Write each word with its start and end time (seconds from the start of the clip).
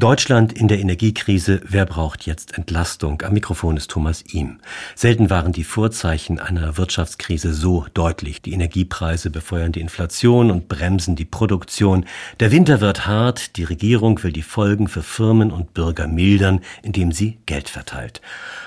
Deutschland 0.00 0.54
in 0.54 0.66
der 0.66 0.80
Energiekrise. 0.80 1.60
Wer 1.62 1.84
braucht 1.84 2.24
jetzt 2.24 2.56
Entlastung? 2.56 3.20
Am 3.20 3.34
Mikrofon 3.34 3.76
ist 3.76 3.90
Thomas 3.90 4.24
Ihm. 4.32 4.58
Selten 4.94 5.28
waren 5.28 5.52
die 5.52 5.62
Vorzeichen 5.62 6.38
einer 6.38 6.78
Wirtschaftskrise 6.78 7.52
so 7.52 7.84
deutlich. 7.92 8.40
Die 8.40 8.54
Energiepreise 8.54 9.28
befeuern 9.28 9.72
die 9.72 9.80
Inflation 9.80 10.50
und 10.50 10.68
bremsen 10.68 11.16
die 11.16 11.26
Produktion. 11.26 12.06
Der 12.40 12.50
Winter 12.50 12.80
wird 12.80 13.06
hart. 13.06 13.56
Die 13.58 13.64
Regierung 13.64 14.22
will 14.22 14.32
die 14.32 14.40
Folgen 14.40 14.88
für 14.88 15.02
Firmen 15.02 15.52
und 15.52 15.74
Bürger 15.74 16.06
mildern, 16.06 16.62
indem 16.82 17.12
sie 17.12 17.38
Geld 17.44 17.68
verteilt. 17.68 18.22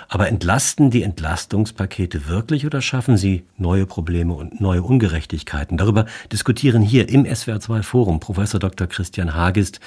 Aber 0.07 0.27
entlasten 0.27 0.91
die 0.91 1.04
Entlastungspakete 1.04 2.27
wirklich 2.27 2.65
oder 2.65 2.81
schaffen 2.81 3.17
sie 3.17 3.43
neue 3.57 3.85
Probleme 3.85 4.33
und 4.33 4.61
neue 4.61 4.83
Ungerechtigkeiten? 4.83 5.77
Darüber 5.77 6.05
diskutieren 6.31 6.81
hier 6.81 7.09
im 7.09 7.25
SWR2 7.25 7.83
Forum 7.83 8.20
Professor 8.20 8.59
Dr. 8.59 8.88
Christian 8.88 9.34
Hagist. 9.34 9.79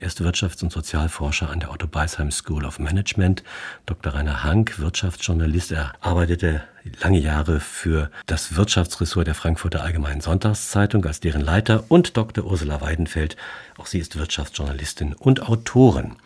Er 0.00 0.08
ist 0.08 0.20
Wirtschafts- 0.20 0.62
und 0.62 0.72
Sozialforscher 0.72 1.50
an 1.50 1.60
der 1.60 1.70
Otto 1.70 1.86
Beisheim 1.86 2.30
School 2.30 2.64
of 2.64 2.78
Management. 2.78 3.42
Dr. 3.86 4.14
Rainer 4.14 4.44
Hank, 4.44 4.78
Wirtschaftsjournalist. 4.78 5.72
Er 5.72 5.92
arbeitete 6.00 6.62
lange 7.02 7.18
Jahre 7.18 7.60
für 7.60 8.10
das 8.26 8.56
Wirtschaftsressort 8.56 9.26
der 9.26 9.34
Frankfurter 9.34 9.82
Allgemeinen 9.82 10.20
Sonntagszeitung 10.20 11.04
als 11.04 11.20
deren 11.20 11.42
Leiter 11.42 11.84
und 11.88 12.16
Dr. 12.16 12.44
Ursula 12.44 12.80
Weidenfeld. 12.80 13.36
Auch 13.78 13.86
sie 13.86 13.98
ist 13.98 14.18
Wirtschaftsjournalistin 14.18 15.14
und 15.14 15.48
Autorin. 15.48 16.16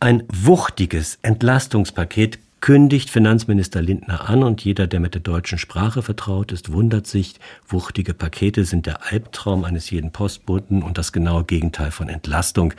Ein 0.00 0.24
wuchtiges 0.28 1.18
Entlastungspaket 1.22 2.38
kündigt 2.62 3.10
Finanzminister 3.10 3.82
Lindner 3.82 4.30
an 4.30 4.44
und 4.44 4.64
jeder, 4.64 4.86
der 4.86 5.00
mit 5.00 5.14
der 5.14 5.20
deutschen 5.20 5.58
Sprache 5.58 6.00
vertraut 6.00 6.52
ist, 6.52 6.72
wundert 6.72 7.08
sich, 7.08 7.34
wuchtige 7.66 8.14
Pakete 8.14 8.64
sind 8.64 8.86
der 8.86 9.12
Albtraum 9.12 9.64
eines 9.64 9.90
jeden 9.90 10.12
Postboten 10.12 10.80
und 10.84 10.96
das 10.96 11.12
genaue 11.12 11.42
Gegenteil 11.42 11.90
von 11.90 12.08
Entlastung. 12.08 12.72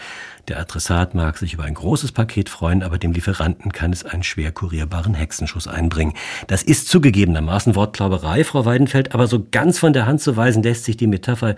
Der 0.48 0.58
Adressat 0.62 1.16
mag 1.16 1.38
sich 1.38 1.54
über 1.54 1.66
ein 1.66 1.74
großes 1.74 2.14
Paket 2.14 2.48
freuen, 2.48 2.82
aber 2.82 2.98
dem 2.98 3.12
Lieferanten 3.12 3.74
kann 3.74 3.92
es 3.92 4.06
einen 4.06 4.24
schwer 4.24 4.54
kurierbaren 4.54 5.16
Hexenschuss 5.16 5.68
einbringen. 5.68 6.14
Das 6.48 6.64
ist 6.64 6.88
zugegebenermaßen 6.88 7.76
Wortklauberei, 7.76 8.46
Frau 8.46 8.64
Weidenfeld, 8.64 9.14
aber 9.14 9.28
so 9.28 9.46
ganz 9.52 9.80
von 9.80 9.92
der 9.92 10.06
Hand 10.06 10.22
zu 10.22 10.38
weisen 10.38 10.64
lässt 10.64 10.86
sich 10.86 10.96
die 10.96 11.08
Metapher 11.08 11.58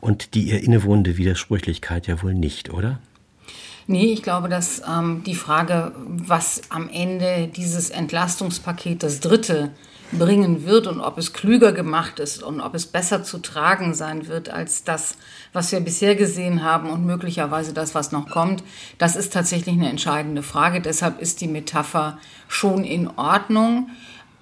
und 0.00 0.34
die 0.34 0.42
ihr 0.42 0.60
innewohnende 0.60 1.16
Widersprüchlichkeit 1.16 2.08
ja 2.08 2.20
wohl 2.20 2.34
nicht, 2.34 2.70
oder? 2.70 2.98
Nee, 3.90 4.12
ich 4.12 4.22
glaube, 4.22 4.48
dass 4.48 4.82
ähm, 4.88 5.24
die 5.26 5.34
Frage, 5.34 5.90
was 6.06 6.62
am 6.68 6.88
Ende 6.88 7.48
dieses 7.48 7.90
Entlastungspaket, 7.90 9.02
das 9.02 9.18
dritte, 9.18 9.72
bringen 10.12 10.64
wird 10.64 10.86
und 10.86 11.00
ob 11.00 11.18
es 11.18 11.32
klüger 11.32 11.72
gemacht 11.72 12.20
ist 12.20 12.40
und 12.40 12.60
ob 12.60 12.76
es 12.76 12.86
besser 12.86 13.24
zu 13.24 13.38
tragen 13.38 13.92
sein 13.94 14.28
wird 14.28 14.48
als 14.48 14.84
das, 14.84 15.16
was 15.52 15.72
wir 15.72 15.80
bisher 15.80 16.14
gesehen 16.14 16.62
haben 16.62 16.88
und 16.88 17.04
möglicherweise 17.04 17.72
das, 17.72 17.96
was 17.96 18.12
noch 18.12 18.28
kommt, 18.28 18.62
das 18.98 19.16
ist 19.16 19.32
tatsächlich 19.32 19.74
eine 19.74 19.90
entscheidende 19.90 20.44
Frage. 20.44 20.80
Deshalb 20.80 21.20
ist 21.20 21.40
die 21.40 21.48
Metapher 21.48 22.16
schon 22.46 22.84
in 22.84 23.08
Ordnung. 23.18 23.90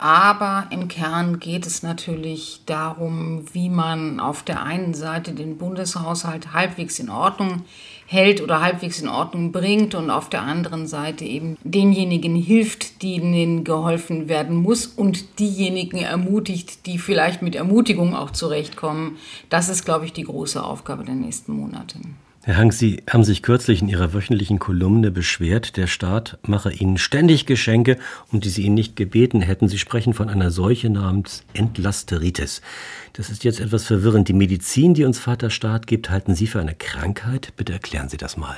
Aber 0.01 0.69
im 0.71 0.87
Kern 0.87 1.41
geht 1.41 1.67
es 1.67 1.83
natürlich 1.83 2.61
darum, 2.67 3.47
wie 3.53 3.69
man 3.69 4.21
auf 4.21 4.45
der 4.45 4.63
einen 4.63 4.95
Seite 4.95 5.33
den 5.33 5.59
Bundeshaushalt 5.59 6.53
halbwegs 6.53 7.01
in 7.01 7.11
Ordnung 7.11 7.65
hält 8.11 8.41
oder 8.41 8.63
halbwegs 8.63 9.03
in 9.03 9.09
Ordnung 9.09 9.53
bringt 9.53 9.95
und 9.95 10.11
auf 10.11 10.31
der 10.31 10.41
anderen 10.41 10.87
Seite 10.87 11.27
eben 11.27 11.59
denjenigen 11.63 12.35
hilft, 12.35 13.03
denen 13.03 13.65
geholfen 13.65 14.31
werden 14.31 14.57
muss 14.57 14.87
und 14.87 15.39
diejenigen 15.39 15.99
ermutigt, 15.99 16.87
die 16.87 16.99
vielleicht 16.99 17.43
mit 17.43 17.55
Ermutigung 17.55 18.15
auch 18.15 18.31
zurechtkommen. 18.31 19.19
Das 19.51 19.69
ist, 19.69 19.85
glaube 19.85 20.07
ich, 20.07 20.15
die 20.15 20.25
große 20.25 20.65
Aufgabe 20.65 21.05
der 21.05 21.17
nächsten 21.17 21.53
Monate. 21.53 21.99
Herr 22.49 22.57
Hank, 22.57 22.73
Sie 22.73 23.03
haben 23.11 23.25
sich 23.25 23.43
kürzlich 23.43 23.83
in 23.83 23.89
Ihrer 23.89 24.15
wöchentlichen 24.15 24.59
Kolumne 24.59 25.11
beschwert, 25.11 25.77
der 25.77 25.87
Staat 25.87 26.39
mache 26.41 26.73
Ihnen 26.73 26.97
ständig 26.97 27.45
Geschenke, 27.45 27.99
um 28.33 28.41
die 28.41 28.49
Sie 28.49 28.63
ihn 28.63 28.73
nicht 28.73 28.97
gebeten 28.97 29.43
hätten. 29.43 29.69
Sie 29.69 29.77
sprechen 29.77 30.15
von 30.15 30.31
einer 30.31 30.51
Seuche 30.51 30.89
namens 30.89 31.45
Entlasteritis. 31.53 32.63
Das 33.13 33.29
ist 33.29 33.45
jetzt 33.45 33.61
etwas 33.61 33.85
verwirrend. 33.85 34.29
Die 34.29 34.33
Medizin, 34.33 34.95
die 34.95 35.05
uns 35.05 35.19
Vater 35.19 35.51
Staat 35.51 35.87
gibt, 35.87 36.09
halten 36.09 36.35
Sie 36.35 36.47
für 36.47 36.59
eine 36.59 36.75
Krankheit? 36.75 37.53
Bitte 37.59 37.75
erklären 37.75 38.09
Sie 38.09 38.17
das 38.17 38.39
mal. 38.39 38.57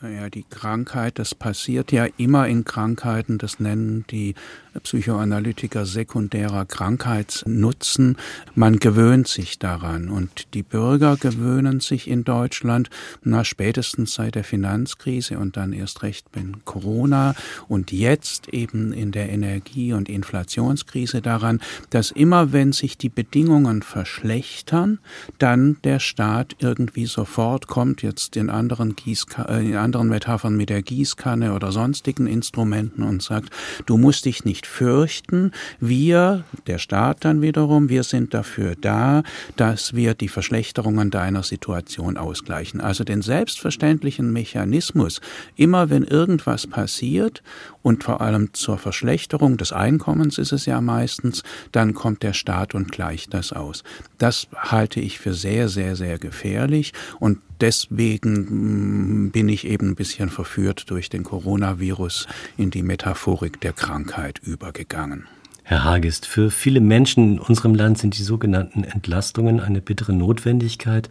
Ja, 0.00 0.30
die 0.30 0.44
Krankheit, 0.48 1.18
das 1.18 1.34
passiert 1.34 1.90
ja 1.90 2.06
immer 2.18 2.46
in 2.46 2.64
Krankheiten, 2.64 3.38
das 3.38 3.58
nennen 3.58 4.04
die 4.10 4.36
Psychoanalytiker 4.82 5.86
sekundärer 5.86 6.64
Krankheitsnutzen. 6.64 8.16
Man 8.54 8.78
gewöhnt 8.78 9.28
sich 9.28 9.58
daran 9.58 10.08
und 10.08 10.54
die 10.54 10.62
Bürger 10.62 11.16
gewöhnen 11.16 11.80
sich 11.80 12.08
in 12.08 12.24
Deutschland, 12.24 12.90
na 13.22 13.44
spätestens 13.44 14.14
seit 14.14 14.34
der 14.34 14.44
Finanzkrise 14.44 15.38
und 15.38 15.56
dann 15.56 15.72
erst 15.72 16.02
recht 16.02 16.34
mit 16.34 16.64
Corona 16.64 17.34
und 17.68 17.92
jetzt 17.92 18.48
eben 18.48 18.92
in 18.92 19.12
der 19.12 19.30
Energie- 19.30 19.92
und 19.92 20.08
Inflationskrise 20.08 21.22
daran, 21.22 21.60
dass 21.90 22.10
immer 22.10 22.52
wenn 22.52 22.72
sich 22.72 22.98
die 22.98 23.08
Bedingungen 23.08 23.82
verschlechtern, 23.82 24.98
dann 25.38 25.76
der 25.84 26.00
Staat 26.00 26.56
irgendwie 26.60 27.06
sofort 27.06 27.66
kommt, 27.66 28.02
jetzt 28.02 28.36
in 28.36 28.50
anderen 28.50 28.96
Gießka 28.96 29.44
äh, 29.44 29.66
in 29.66 29.76
anderen 29.76 30.08
Metaphern 30.08 30.56
mit 30.56 30.70
der 30.70 30.82
Gießkanne 30.82 31.52
oder 31.52 31.72
sonstigen 31.72 32.26
Instrumenten 32.26 33.02
und 33.02 33.22
sagt, 33.22 33.50
du 33.86 33.96
musst 33.96 34.24
dich 34.24 34.44
nicht 34.44 34.65
fürchten. 34.66 35.52
Wir, 35.80 36.44
der 36.66 36.78
Staat 36.78 37.24
dann 37.24 37.42
wiederum, 37.42 37.88
wir 37.88 38.02
sind 38.02 38.34
dafür 38.34 38.74
da, 38.80 39.22
dass 39.56 39.94
wir 39.94 40.14
die 40.14 40.28
Verschlechterungen 40.28 41.10
deiner 41.10 41.42
Situation 41.42 42.16
ausgleichen. 42.16 42.80
Also 42.80 43.04
den 43.04 43.22
selbstverständlichen 43.22 44.32
Mechanismus, 44.32 45.20
immer 45.56 45.90
wenn 45.90 46.04
irgendwas 46.04 46.66
passiert 46.66 47.42
und 47.82 48.04
vor 48.04 48.20
allem 48.20 48.52
zur 48.52 48.78
Verschlechterung 48.78 49.56
des 49.56 49.72
Einkommens 49.72 50.38
ist 50.38 50.52
es 50.52 50.66
ja 50.66 50.80
meistens, 50.80 51.42
dann 51.72 51.94
kommt 51.94 52.22
der 52.22 52.32
Staat 52.32 52.74
und 52.74 52.90
gleicht 52.90 53.32
das 53.32 53.52
aus. 53.52 53.84
Das 54.18 54.48
halte 54.56 55.00
ich 55.00 55.18
für 55.18 55.34
sehr, 55.34 55.68
sehr, 55.68 55.96
sehr 55.96 56.18
gefährlich 56.18 56.92
und 57.20 57.38
deswegen 57.60 59.26
mm, 59.26 59.30
bin 59.30 59.48
ich 59.48 59.66
eben 59.66 59.90
ein 59.90 59.94
bisschen 59.94 60.28
verführt 60.28 60.90
durch 60.90 61.08
den 61.08 61.24
Coronavirus 61.24 62.26
in 62.56 62.70
die 62.70 62.82
Metaphorik 62.82 63.60
der 63.60 63.72
Krankheit 63.72 64.40
übergegangen. 64.42 65.26
Herr 65.62 65.82
Hagest, 65.82 66.26
für 66.26 66.52
viele 66.52 66.80
Menschen 66.80 67.32
in 67.34 67.38
unserem 67.40 67.74
Land 67.74 67.98
sind 67.98 68.16
die 68.16 68.22
sogenannten 68.22 68.84
Entlastungen 68.84 69.58
eine 69.58 69.80
bittere 69.80 70.12
Notwendigkeit, 70.12 71.10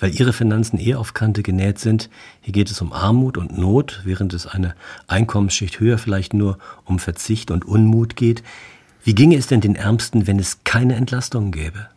weil 0.00 0.12
ihre 0.12 0.32
Finanzen 0.32 0.78
eher 0.78 0.98
auf 0.98 1.14
Kante 1.14 1.44
genäht 1.44 1.78
sind. 1.78 2.10
Hier 2.40 2.52
geht 2.52 2.70
es 2.72 2.80
um 2.80 2.92
Armut 2.92 3.38
und 3.38 3.56
Not, 3.56 4.02
während 4.04 4.34
es 4.34 4.48
eine 4.48 4.74
Einkommensschicht 5.06 5.78
höher 5.78 5.98
vielleicht 5.98 6.34
nur 6.34 6.58
um 6.84 6.98
Verzicht 6.98 7.52
und 7.52 7.64
Unmut 7.64 8.16
geht. 8.16 8.42
Wie 9.04 9.14
ginge 9.14 9.36
es 9.36 9.46
denn 9.46 9.60
den 9.60 9.76
Ärmsten, 9.76 10.26
wenn 10.26 10.40
es 10.40 10.64
keine 10.64 10.96
Entlastungen 10.96 11.52
gäbe? 11.52 11.88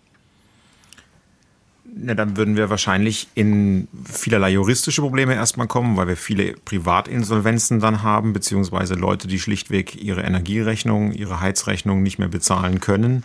Na, 1.99 2.13
dann 2.13 2.37
würden 2.37 2.55
wir 2.55 2.69
wahrscheinlich 2.69 3.27
in 3.33 3.87
vielerlei 4.05 4.51
juristische 4.51 5.01
Probleme 5.01 5.33
erstmal 5.33 5.67
kommen, 5.67 5.97
weil 5.97 6.07
wir 6.07 6.17
viele 6.17 6.53
Privatinsolvenzen 6.53 7.79
dann 7.79 8.03
haben, 8.03 8.33
beziehungsweise 8.33 8.93
Leute, 8.93 9.27
die 9.27 9.39
schlichtweg 9.39 9.95
ihre 9.95 10.21
Energierechnung, 10.21 11.11
ihre 11.11 11.39
Heizrechnung 11.39 12.03
nicht 12.03 12.19
mehr 12.19 12.27
bezahlen 12.27 12.79
können. 12.79 13.23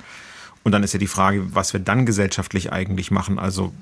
Und 0.62 0.72
dann 0.72 0.82
ist 0.82 0.92
ja 0.92 0.98
die 0.98 1.06
Frage, 1.06 1.54
was 1.54 1.72
wir 1.72 1.80
dann 1.80 2.06
gesellschaftlich 2.06 2.72
eigentlich 2.72 3.10
machen. 3.10 3.38
Also 3.38 3.72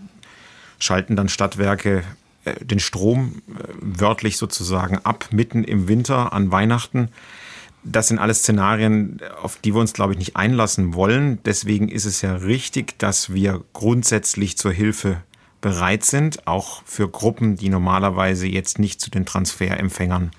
schalten 0.78 1.14
dann 1.14 1.28
Stadtwerke 1.28 2.02
äh, 2.44 2.64
den 2.64 2.80
Strom 2.80 3.42
äh, 3.48 3.62
wörtlich 3.80 4.38
sozusagen 4.38 4.98
ab, 4.98 5.28
mitten 5.30 5.62
im 5.62 5.88
Winter 5.88 6.32
an 6.32 6.50
Weihnachten 6.50 7.08
das 7.82 8.08
sind 8.08 8.18
alles 8.18 8.40
Szenarien, 8.40 9.20
auf 9.42 9.56
die 9.56 9.74
wir 9.74 9.80
uns, 9.80 9.92
glaube 9.92 10.12
ich, 10.12 10.18
nicht 10.18 10.36
einlassen 10.36 10.94
wollen. 10.94 11.38
Deswegen 11.44 11.88
ist 11.88 12.04
es 12.04 12.20
ja 12.20 12.34
richtig, 12.34 12.98
dass 12.98 13.32
wir 13.32 13.62
grundsätzlich 13.72 14.58
zur 14.58 14.72
Hilfe 14.72 15.22
bereit 15.60 16.04
sind, 16.04 16.46
auch 16.46 16.82
für 16.84 17.08
Gruppen, 17.08 17.56
die 17.56 17.68
normalerweise 17.68 18.46
jetzt 18.46 18.78
nicht 18.78 19.00
zu 19.00 19.10
den 19.10 19.26
Transferempfängern 19.26 20.30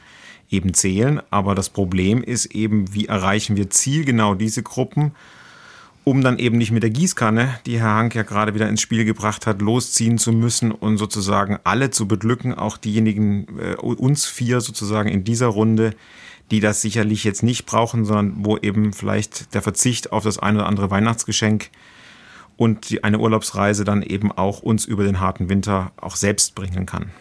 eben 0.50 0.74
zählen. 0.74 1.21
Aber 1.30 1.56
das 1.56 1.69
Problem 1.69 2.24
ist 2.24 2.48
eben, 2.48 2.94
wie 2.94 3.07
erreichen 3.07 3.56
wir 3.56 3.69
zielgenau 3.69 4.36
diese 4.36 4.63
Gruppen, 4.63 5.12
um 6.04 6.24
dann 6.24 6.39
eben 6.39 6.57
nicht 6.57 6.71
mit 6.71 6.83
der 6.83 6.89
Gießkanne, 6.89 7.60
die 7.65 7.80
Herr 7.80 7.95
Hank 7.95 8.15
ja 8.15 8.24
gerade 8.24 8.56
wieder 8.56 8.68
ins 8.68 8.81
Spiel 8.81 9.06
gebracht 9.06 9.45
hat, 9.45 9.62
losziehen 9.62 10.18
zu 10.18 10.31
müssen 10.31 10.71
und 10.71 10.98
sozusagen 10.98 11.60
alle 11.63 11.92
zu 11.92 12.07
beglücken, 12.07 12.56
auch 12.56 12.77
diejenigen, 12.77 13.48
äh, 13.60 13.75
uns 13.75 14.25
vier 14.25 14.62
sozusagen 14.62 15.10
in 15.10 15.24
dieser 15.24 15.48
Runde, 15.48 15.94
die 16.51 16.59
das 16.59 16.81
sicherlich 16.81 17.24
jetzt 17.24 17.44
nicht 17.44 17.65
brauchen, 17.65 18.06
sondern 18.06 18.45
wo 18.45 18.57
eben 18.57 18.94
vielleicht 18.94 19.53
der 19.53 19.62
Verzicht 19.62 20.12
auf 20.12 20.24
das 20.24 20.38
eine 20.38 20.59
oder 20.59 20.68
andere 20.68 20.92
Weihnachtsgeschenk 20.92 21.69
und 22.57 22.89
die, 22.89 23.03
eine 23.03 23.19
Urlaubsreise 23.19 23.86
dann 23.86 24.03
eben 24.03 24.31
auch 24.31 24.62
uns 24.62 24.86
über 24.86 25.03
den 25.03 25.19
harten 25.19 25.50
Winter 25.50 25.94
auch 25.98 26.15
selbst 26.15 26.53
bringen 26.53 26.86
kann. 26.86 27.12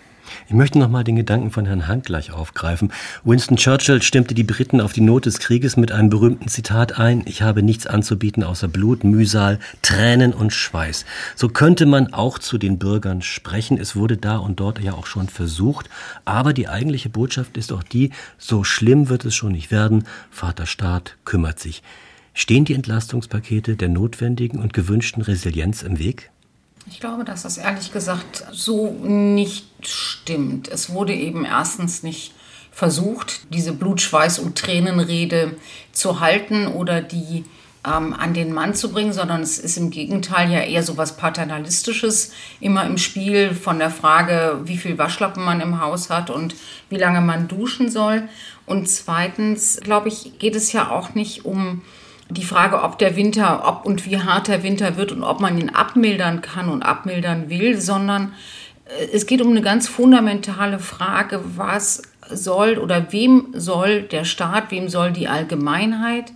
Ich 0.48 0.54
möchte 0.54 0.78
noch 0.78 0.88
mal 0.88 1.04
den 1.04 1.16
Gedanken 1.16 1.50
von 1.50 1.66
Herrn 1.66 1.86
Hank 1.86 2.04
gleich 2.04 2.32
aufgreifen. 2.32 2.92
Winston 3.24 3.56
Churchill 3.56 4.02
stimmte 4.02 4.34
die 4.34 4.44
Briten 4.44 4.80
auf 4.80 4.92
die 4.92 5.00
Not 5.00 5.26
des 5.26 5.38
Krieges 5.38 5.76
mit 5.76 5.92
einem 5.92 6.10
berühmten 6.10 6.48
Zitat 6.48 6.98
ein. 6.98 7.22
Ich 7.26 7.42
habe 7.42 7.62
nichts 7.62 7.86
anzubieten 7.86 8.42
außer 8.42 8.68
Blut, 8.68 9.04
Mühsal, 9.04 9.58
Tränen 9.82 10.32
und 10.32 10.52
Schweiß. 10.52 11.04
So 11.36 11.48
könnte 11.48 11.86
man 11.86 12.12
auch 12.12 12.38
zu 12.38 12.58
den 12.58 12.78
Bürgern 12.78 13.22
sprechen. 13.22 13.78
Es 13.78 13.96
wurde 13.96 14.16
da 14.16 14.38
und 14.38 14.60
dort 14.60 14.80
ja 14.80 14.94
auch 14.94 15.06
schon 15.06 15.28
versucht. 15.28 15.88
Aber 16.24 16.52
die 16.52 16.68
eigentliche 16.68 17.08
Botschaft 17.08 17.56
ist 17.56 17.72
auch 17.72 17.82
die, 17.82 18.10
so 18.38 18.64
schlimm 18.64 19.08
wird 19.08 19.24
es 19.24 19.34
schon 19.34 19.52
nicht 19.52 19.70
werden. 19.70 20.04
Vater 20.30 20.66
Staat 20.66 21.16
kümmert 21.24 21.58
sich. 21.58 21.82
Stehen 22.34 22.64
die 22.64 22.74
Entlastungspakete 22.74 23.76
der 23.76 23.88
notwendigen 23.88 24.60
und 24.60 24.72
gewünschten 24.72 25.22
Resilienz 25.22 25.82
im 25.82 25.98
Weg? 25.98 26.30
Ich 26.90 26.98
glaube, 26.98 27.24
dass 27.24 27.42
das 27.42 27.56
ehrlich 27.56 27.92
gesagt 27.92 28.44
so 28.50 28.90
nicht 29.02 29.66
stimmt. 29.86 30.66
Es 30.68 30.90
wurde 30.90 31.14
eben 31.14 31.44
erstens 31.44 32.02
nicht 32.02 32.34
versucht, 32.72 33.52
diese 33.54 33.70
Blutschweiß- 33.70 34.40
und 34.40 34.58
Tränenrede 34.58 35.54
zu 35.92 36.18
halten 36.18 36.66
oder 36.66 37.00
die 37.00 37.44
ähm, 37.86 38.12
an 38.12 38.34
den 38.34 38.52
Mann 38.52 38.74
zu 38.74 38.92
bringen, 38.92 39.12
sondern 39.12 39.40
es 39.40 39.58
ist 39.58 39.76
im 39.76 39.90
Gegenteil 39.90 40.50
ja 40.50 40.60
eher 40.60 40.82
so 40.82 40.96
was 40.96 41.16
Paternalistisches 41.16 42.32
immer 42.58 42.84
im 42.84 42.98
Spiel 42.98 43.54
von 43.54 43.78
der 43.78 43.90
Frage, 43.90 44.60
wie 44.64 44.76
viel 44.76 44.98
Waschlappen 44.98 45.44
man 45.44 45.60
im 45.60 45.80
Haus 45.80 46.10
hat 46.10 46.28
und 46.28 46.56
wie 46.88 46.98
lange 46.98 47.20
man 47.20 47.46
duschen 47.46 47.88
soll. 47.88 48.28
Und 48.66 48.88
zweitens, 48.88 49.80
glaube 49.80 50.08
ich, 50.08 50.38
geht 50.38 50.56
es 50.56 50.72
ja 50.72 50.90
auch 50.90 51.14
nicht 51.14 51.44
um 51.44 51.82
die 52.30 52.44
Frage, 52.44 52.82
ob 52.82 52.98
der 52.98 53.16
Winter, 53.16 53.64
ob 53.66 53.84
und 53.84 54.06
wie 54.06 54.18
hart 54.18 54.48
der 54.48 54.62
Winter 54.62 54.96
wird 54.96 55.12
und 55.12 55.22
ob 55.22 55.40
man 55.40 55.58
ihn 55.58 55.70
abmildern 55.70 56.40
kann 56.40 56.68
und 56.68 56.82
abmildern 56.82 57.50
will, 57.50 57.80
sondern 57.80 58.32
äh, 58.86 59.08
es 59.12 59.26
geht 59.26 59.42
um 59.42 59.50
eine 59.50 59.62
ganz 59.62 59.88
fundamentale 59.88 60.78
Frage, 60.78 61.40
was 61.56 62.02
soll 62.30 62.78
oder 62.78 63.12
wem 63.12 63.48
soll 63.54 64.02
der 64.02 64.24
Staat, 64.24 64.70
wem 64.70 64.88
soll 64.88 65.12
die 65.12 65.28
Allgemeinheit 65.28 66.32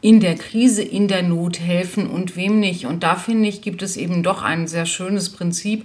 in 0.00 0.20
der 0.20 0.36
Krise, 0.36 0.82
in 0.82 1.08
der 1.08 1.22
Not 1.22 1.60
helfen 1.60 2.08
und 2.08 2.36
wem 2.36 2.60
nicht. 2.60 2.86
Und 2.86 3.02
da 3.02 3.16
finde 3.16 3.48
ich, 3.48 3.60
gibt 3.60 3.82
es 3.82 3.96
eben 3.96 4.22
doch 4.22 4.42
ein 4.42 4.66
sehr 4.66 4.86
schönes 4.86 5.30
Prinzip, 5.30 5.84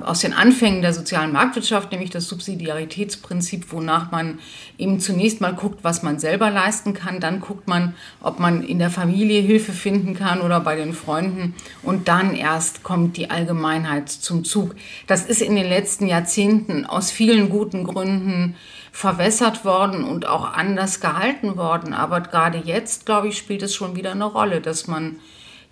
aus 0.00 0.20
den 0.20 0.32
Anfängen 0.32 0.82
der 0.82 0.92
sozialen 0.92 1.32
Marktwirtschaft, 1.32 1.92
nämlich 1.92 2.10
das 2.10 2.28
Subsidiaritätsprinzip, 2.28 3.72
wonach 3.72 4.10
man 4.10 4.40
eben 4.76 4.98
zunächst 4.98 5.40
mal 5.40 5.54
guckt, 5.54 5.84
was 5.84 6.02
man 6.02 6.18
selber 6.18 6.50
leisten 6.50 6.94
kann, 6.94 7.20
dann 7.20 7.40
guckt 7.40 7.68
man, 7.68 7.94
ob 8.20 8.40
man 8.40 8.62
in 8.62 8.78
der 8.78 8.90
Familie 8.90 9.40
Hilfe 9.40 9.72
finden 9.72 10.14
kann 10.14 10.40
oder 10.40 10.60
bei 10.60 10.76
den 10.76 10.94
Freunden. 10.94 11.54
Und 11.82 12.08
dann 12.08 12.34
erst 12.34 12.82
kommt 12.82 13.16
die 13.16 13.30
Allgemeinheit 13.30 14.08
zum 14.08 14.44
Zug. 14.44 14.74
Das 15.06 15.24
ist 15.24 15.42
in 15.42 15.54
den 15.54 15.68
letzten 15.68 16.06
Jahrzehnten 16.06 16.86
aus 16.86 17.10
vielen 17.10 17.48
guten 17.48 17.84
Gründen 17.84 18.56
verwässert 18.90 19.64
worden 19.64 20.04
und 20.04 20.26
auch 20.26 20.52
anders 20.52 21.00
gehalten 21.00 21.56
worden, 21.56 21.92
aber 21.94 22.20
gerade 22.20 22.58
jetzt, 22.58 23.06
glaube 23.06 23.26
ich, 23.26 23.36
spielt 23.36 23.62
es 23.62 23.74
schon 23.74 23.96
wieder 23.96 24.12
eine 24.12 24.24
Rolle, 24.24 24.60
dass 24.60 24.86
man 24.86 25.18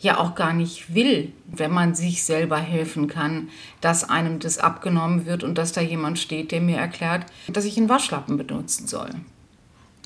ja 0.02 0.18
auch 0.18 0.34
gar 0.34 0.52
nicht 0.52 0.94
will, 0.94 1.32
wenn 1.46 1.70
man 1.70 1.94
sich 1.94 2.24
selber 2.24 2.58
helfen 2.58 3.06
kann, 3.06 3.48
dass 3.80 4.08
einem 4.08 4.40
das 4.40 4.58
abgenommen 4.58 5.26
wird 5.26 5.44
und 5.44 5.56
dass 5.56 5.72
da 5.72 5.80
jemand 5.80 6.18
steht, 6.18 6.50
der 6.50 6.60
mir 6.60 6.76
erklärt, 6.76 7.26
dass 7.48 7.64
ich 7.64 7.78
einen 7.78 7.88
Waschlappen 7.88 8.36
benutzen 8.36 8.86
soll. 8.86 9.10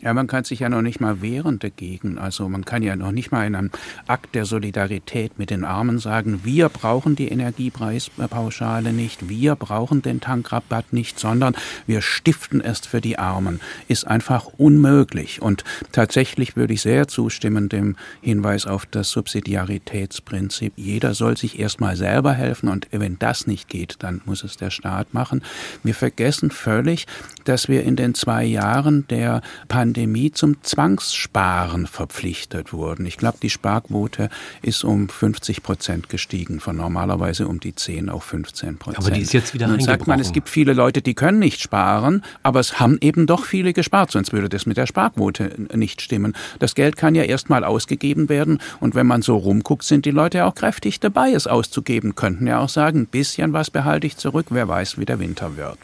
Ja, 0.02 0.12
man 0.12 0.26
kann 0.26 0.44
sich 0.44 0.60
ja 0.60 0.69
noch 0.69 0.82
nicht 0.82 1.00
mal 1.00 1.22
wehren 1.22 1.58
dagegen. 1.58 2.19
Also 2.19 2.50
man 2.50 2.66
kann 2.66 2.82
ja 2.82 2.96
noch 2.96 3.12
nicht 3.12 3.32
mal 3.32 3.46
in 3.46 3.54
einem 3.54 3.70
Akt 4.06 4.34
der 4.34 4.44
Solidarität 4.44 5.38
mit 5.38 5.48
den 5.48 5.64
Armen 5.64 5.98
sagen, 5.98 6.40
wir 6.44 6.69
brauchen 6.69 7.16
die 7.16 7.28
Energiepreispauschale 7.28 8.93
nicht, 8.93 9.31
wir 9.31 9.56
brauchen 9.56 10.02
den 10.02 10.20
Tankrabatt 10.20 10.93
nicht, 10.93 11.19
sondern 11.19 11.56
wir 11.87 12.02
stiften 12.02 12.60
es 12.60 12.81
für 12.81 13.00
die 13.00 13.19
Armen. 13.19 13.58
Ist 13.88 14.06
einfach 14.06 14.46
unmöglich. 14.58 15.40
Und 15.40 15.64
tatsächlich 15.93 16.56
würde 16.56 16.75
ich 16.75 16.82
sehr 16.82 17.08
zustimmen 17.08 17.70
dem 17.70 17.96
Hinweis 18.20 18.66
auf 18.66 18.84
das 18.84 19.10
Subsidiaritätsprinzip. 19.10 20.75
Jeder 20.76 21.14
soll 21.14 21.38
sich 21.38 21.58
erstmal 21.58 21.96
selber 21.96 22.34
helfen 22.34 22.69
und 22.69 22.87
wenn 22.90 23.19
das 23.19 23.46
nicht 23.46 23.70
geht, 23.70 23.96
dann 24.00 24.20
muss 24.26 24.44
es 24.44 24.58
der 24.58 24.70
Staat 24.70 25.14
machen. 25.14 25.42
Wir 25.82 25.94
vergessen 25.94 26.50
völlig, 26.50 27.06
dass 27.44 27.69
wir 27.69 27.82
in 27.82 27.96
den 27.96 28.14
zwei 28.14 28.44
Jahren 28.44 29.08
der 29.08 29.40
Pandemie 29.69 29.85
Pandemie 29.86 30.32
zum 30.32 30.64
Zwangssparen 30.64 31.86
verpflichtet 31.86 32.72
wurden. 32.72 33.06
Ich 33.06 33.18
glaube, 33.18 33.38
die 33.40 33.50
Sparquote 33.50 34.30
ist 34.60 34.82
um 34.82 35.08
50 35.08 35.62
Prozent 35.62 36.08
gestiegen, 36.08 36.58
von 36.58 36.76
normalerweise 36.76 37.46
um 37.46 37.60
die 37.60 37.72
10 37.72 38.08
auf 38.08 38.24
15 38.24 38.78
Prozent. 38.78 39.06
Aber 39.06 39.14
die 39.14 39.20
ist 39.20 39.32
jetzt 39.32 39.54
wieder 39.54 39.68
Nun 39.68 39.78
sagt 39.78 40.08
man, 40.08 40.18
es 40.18 40.32
gibt 40.32 40.48
viele 40.48 40.72
Leute, 40.72 41.02
die 41.02 41.14
können 41.14 41.38
nicht 41.38 41.60
sparen, 41.60 42.24
aber 42.42 42.58
es 42.58 42.80
haben 42.80 42.98
eben 43.00 43.28
doch 43.28 43.44
viele 43.44 43.72
gespart, 43.72 44.10
sonst 44.10 44.32
würde 44.32 44.48
das 44.48 44.66
mit 44.66 44.76
der 44.76 44.88
Sparquote 44.88 45.54
nicht 45.72 46.02
stimmen. 46.02 46.34
Das 46.58 46.74
Geld 46.74 46.96
kann 46.96 47.14
ja 47.14 47.22
erstmal 47.22 47.62
ausgegeben 47.62 48.28
werden 48.28 48.58
und 48.80 48.96
wenn 48.96 49.06
man 49.06 49.22
so 49.22 49.36
rumguckt, 49.36 49.84
sind 49.84 50.04
die 50.04 50.10
Leute 50.10 50.46
auch 50.46 50.56
kräftig 50.56 50.98
dabei, 50.98 51.30
es 51.30 51.46
auszugeben, 51.46 52.16
könnten 52.16 52.48
ja 52.48 52.58
auch 52.58 52.70
sagen, 52.70 53.02
ein 53.02 53.06
bisschen 53.06 53.52
was 53.52 53.70
behalte 53.70 54.08
ich 54.08 54.16
zurück, 54.16 54.46
wer 54.50 54.66
weiß, 54.66 54.98
wie 54.98 55.04
der 55.04 55.20
Winter 55.20 55.56
wird. 55.56 55.78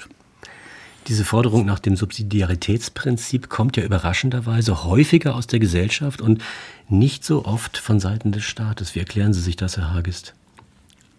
Diese 1.09 1.25
Forderung 1.25 1.67
nach 1.67 1.81
dem 1.81 1.97
Subsidiaritätsprinzip 1.97 3.49
kommt 3.49 3.77
ja 3.77 3.83
überraschenderweise 3.83 4.85
häufiger 4.85 5.35
aus 5.35 5.49
der 5.49 5.59
Gesellschaft 5.59 6.21
und 6.21 6.43
nicht 6.89 7.25
so 7.25 7.45
oft 7.45 7.77
von 7.77 7.99
Seiten 7.99 8.31
des 8.31 8.45
Staates. 8.45 8.95
Wie 8.95 9.01
erklären 9.01 9.33
Sie 9.33 9.41
sich 9.41 9.57
das, 9.57 9.77
Herr 9.77 9.93
Hagist? 9.93 10.35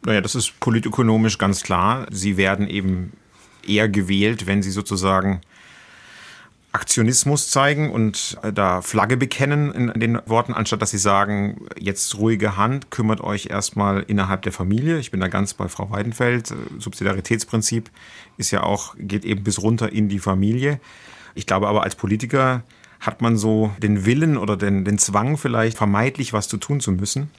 Naja, 0.06 0.22
das 0.22 0.36
ist 0.36 0.60
politökonomisch 0.60 1.38
ganz 1.38 1.64
klar. 1.64 2.08
Sie 2.12 2.38
werden 2.38 2.68
eben 2.68 3.14
eher 3.66 3.90
gewählt, 3.90 4.48
wenn 4.48 4.62
sie 4.62 4.72
sozusagen 4.72 5.42
Aktionismus 6.74 7.52
zeigen 7.52 7.92
und 7.92 8.38
äh, 8.42 8.52
da 8.52 8.82
Flagge 8.82 9.16
bekennen 9.16 9.72
in 9.72 10.00
den 10.00 10.20
Worten, 10.26 10.54
anstatt 10.54 10.82
dass 10.82 10.90
sie 10.90 10.98
sagen, 10.98 11.68
jetzt 11.78 12.18
ruhige 12.18 12.58
Hand, 12.58 12.90
kümmert 12.90 13.22
euch 13.22 13.46
erstmal 13.46 14.02
innerhalb 14.02 14.42
der 14.42 14.52
Familie. 14.52 14.98
Ich 14.98 15.12
bin 15.12 15.20
da 15.20 15.28
ganz 15.28 15.54
bei 15.54 15.68
Frau 15.68 15.92
Weidenfeld. 15.92 16.50
Äh, 16.50 16.56
Subsidiaritätsprinzip 16.80 17.92
ist 18.38 18.52
ja 18.52 18.64
auch, 18.64 18.96
geht 18.98 19.26
eben 19.26 19.44
bis 19.44 19.62
runter 19.62 19.92
in 19.92 20.10
die 20.10 20.20
Familie. 20.20 20.80
Ich 21.36 21.46
glaube 21.46 21.68
aber 21.68 21.84
als 21.84 21.96
Politiker 21.96 22.64
hat 23.00 23.22
man 23.22 23.38
so 23.38 23.72
den 23.80 24.06
Willen 24.06 24.38
oder 24.38 24.56
den, 24.56 24.86
den 24.86 24.98
Zwang 24.98 25.38
vielleicht 25.38 25.78
vermeidlich 25.78 26.34
was 26.34 26.48
zu 26.48 26.58
tun 26.58 26.80
zu 26.80 26.92
müssen. 26.92 27.30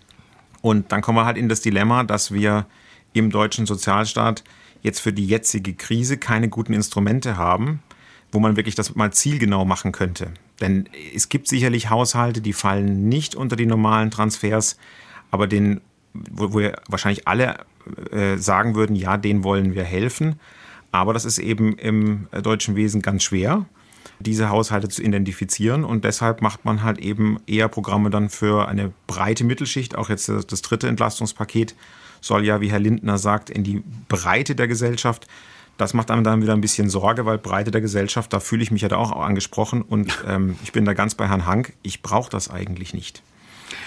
Und 0.61 0.93
dann 0.93 1.01
kommen 1.01 1.19
wir 1.19 1.25
halt 1.25 1.37
in 1.37 1.49
das 1.49 1.61
Dilemma, 1.61 2.05
dass 2.05 2.33
wir 2.33 2.67
im 3.13 3.31
deutschen 3.31 3.67
Sozialstaat 3.67 4.45
jetzt 4.83 5.01
für 5.01 5.13
die 5.13 5.27
jetzige 5.27 5.75
Krise 5.75 6.19
keine 6.19 6.49
guten 6.49 6.73
Instrumente 6.73 7.37
haben 7.37 7.81
wo 8.35 8.41
man 8.41 8.57
wirklich 8.57 8.75
das 8.75 8.95
mal 8.97 9.13
zielgenau 9.13 9.65
machen 9.65 9.93
könnte. 9.93 10.33
Denn 10.61 10.89
es 11.15 11.29
gibt 11.29 11.47
sicherlich 11.47 11.89
Haushalte, 11.89 12.41
die 12.41 12.53
fallen 12.53 13.09
nicht 13.09 13.37
unter 13.37 13.55
die 13.55 13.65
normalen 13.65 14.11
Transfers, 14.11 14.77
aber 15.31 15.47
den, 15.47 15.81
wo, 16.13 16.59
wir 16.59 16.75
wahrscheinlich 16.89 17.29
alle 17.29 17.59
äh, 18.11 18.37
sagen 18.37 18.75
würden, 18.75 18.97
ja, 18.97 19.17
denen 19.17 19.45
wollen 19.45 19.75
wir 19.75 19.85
helfen. 19.85 20.41
Aber 20.95 21.13
das 21.13 21.25
ist 21.25 21.39
eben 21.39 21.77
im 21.77 22.29
deutschen 22.45 22.77
Wesen 22.77 23.03
ganz 23.03 23.25
schwer, 23.25 23.67
diese 24.21 24.49
Haushalte 24.49 24.89
zu 24.89 25.03
identifizieren. 25.03 25.83
Und 25.83 26.05
deshalb 26.05 26.41
macht 26.41 26.65
man 26.65 26.85
halt 26.85 26.99
eben 26.99 27.41
eher 27.49 27.67
Programme 27.67 28.11
dann 28.11 28.29
für 28.29 28.69
eine 28.69 28.93
breite 29.09 29.43
Mittelschicht. 29.43 29.97
Auch 29.97 30.09
jetzt 30.09 30.29
das 30.29 30.63
dritte 30.63 30.87
Entlastungspaket 30.87 31.75
soll 32.21 32.45
ja, 32.45 32.61
wie 32.61 32.71
Herr 32.71 32.79
Lindner 32.79 33.19
sagt, 33.19 33.51
in 33.51 33.65
die 33.65 33.83
Breite 34.09 34.55
der 34.55 34.69
Gesellschaft 34.69 35.27
das 35.77 35.93
macht 35.93 36.13
einem 36.13 36.23
dann 36.23 36.41
wieder 36.41 36.53
ein 36.53 36.61
bisschen 36.61 36.89
Sorge, 36.89 37.27
weil 37.27 37.37
Breite 37.37 37.73
der 37.73 37.81
Gesellschaft, 37.81 38.33
da 38.33 38.39
fühle 38.39 38.63
ich 38.63 38.71
mich 38.71 38.83
ja 38.83 38.89
da 38.89 38.97
auch 38.97 39.11
angesprochen 39.11 39.83
und 39.83 40.23
ähm, 40.29 40.55
ich 40.63 40.71
bin 40.71 40.85
da 40.85 40.93
ganz 40.93 41.17
bei 41.17 41.27
Herrn 41.27 41.47
Hank, 41.47 41.73
ich 41.83 42.01
brauche 42.01 42.31
das 42.31 42.49
eigentlich 42.49 42.95
nicht. 42.95 43.25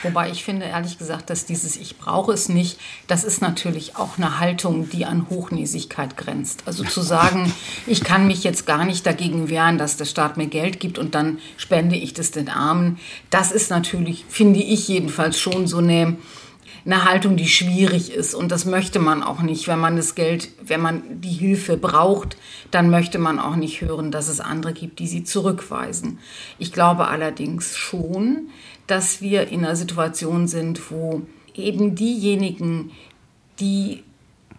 Wobei 0.03 0.29
ich 0.29 0.43
finde, 0.43 0.65
ehrlich 0.65 0.97
gesagt, 0.97 1.29
dass 1.29 1.45
dieses 1.45 1.75
Ich 1.75 1.97
brauche 1.97 2.31
es 2.31 2.49
nicht, 2.49 2.79
das 3.07 3.23
ist 3.23 3.41
natürlich 3.41 3.95
auch 3.95 4.17
eine 4.17 4.39
Haltung, 4.39 4.89
die 4.89 5.05
an 5.05 5.27
Hochnäsigkeit 5.29 6.17
grenzt. 6.17 6.63
Also 6.65 6.83
zu 6.83 7.01
sagen, 7.01 7.51
ich 7.87 8.03
kann 8.03 8.27
mich 8.27 8.43
jetzt 8.43 8.65
gar 8.65 8.85
nicht 8.85 9.05
dagegen 9.05 9.49
wehren, 9.49 9.77
dass 9.77 9.97
der 9.97 10.05
Staat 10.05 10.37
mir 10.37 10.47
Geld 10.47 10.79
gibt 10.79 10.97
und 10.97 11.15
dann 11.15 11.39
spende 11.57 11.95
ich 11.95 12.13
das 12.13 12.31
den 12.31 12.49
Armen, 12.49 12.99
das 13.29 13.51
ist 13.51 13.69
natürlich, 13.69 14.25
finde 14.29 14.59
ich 14.59 14.87
jedenfalls 14.87 15.39
schon 15.39 15.67
so 15.67 15.77
eine 15.77 16.17
eine 16.87 17.03
Haltung, 17.03 17.35
die 17.35 17.49
schwierig 17.49 18.13
ist. 18.13 18.33
Und 18.33 18.49
das 18.49 18.65
möchte 18.65 18.99
man 18.99 19.21
auch 19.21 19.41
nicht. 19.41 19.67
Wenn 19.67 19.79
man 19.79 19.97
das 19.97 20.15
Geld, 20.15 20.49
wenn 20.61 20.79
man 20.79 21.21
die 21.21 21.29
Hilfe 21.29 21.75
braucht, 21.75 22.37
dann 22.71 22.89
möchte 22.89 23.19
man 23.19 23.39
auch 23.39 23.57
nicht 23.57 23.81
hören, 23.81 24.09
dass 24.09 24.29
es 24.29 24.39
andere 24.39 24.71
gibt, 24.71 24.99
die 24.99 25.07
sie 25.07 25.25
zurückweisen. 25.25 26.19
Ich 26.59 26.71
glaube 26.71 27.07
allerdings 27.07 27.75
schon, 27.75 28.49
dass 28.87 29.21
wir 29.21 29.49
in 29.49 29.65
einer 29.65 29.75
Situation 29.75 30.47
sind, 30.47 30.91
wo 30.91 31.21
eben 31.53 31.95
diejenigen, 31.95 32.91
die 33.59 34.03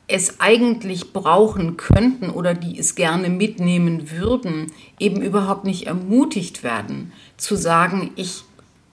es 0.06 0.40
eigentlich 0.40 1.12
brauchen 1.12 1.76
könnten 1.76 2.30
oder 2.30 2.54
die 2.54 2.78
es 2.78 2.94
gerne 2.94 3.28
mitnehmen 3.28 4.10
würden, 4.10 4.72
eben 4.98 5.20
überhaupt 5.20 5.64
nicht 5.64 5.86
ermutigt 5.86 6.62
werden 6.62 7.12
zu 7.36 7.56
sagen, 7.56 8.10
ich 8.16 8.44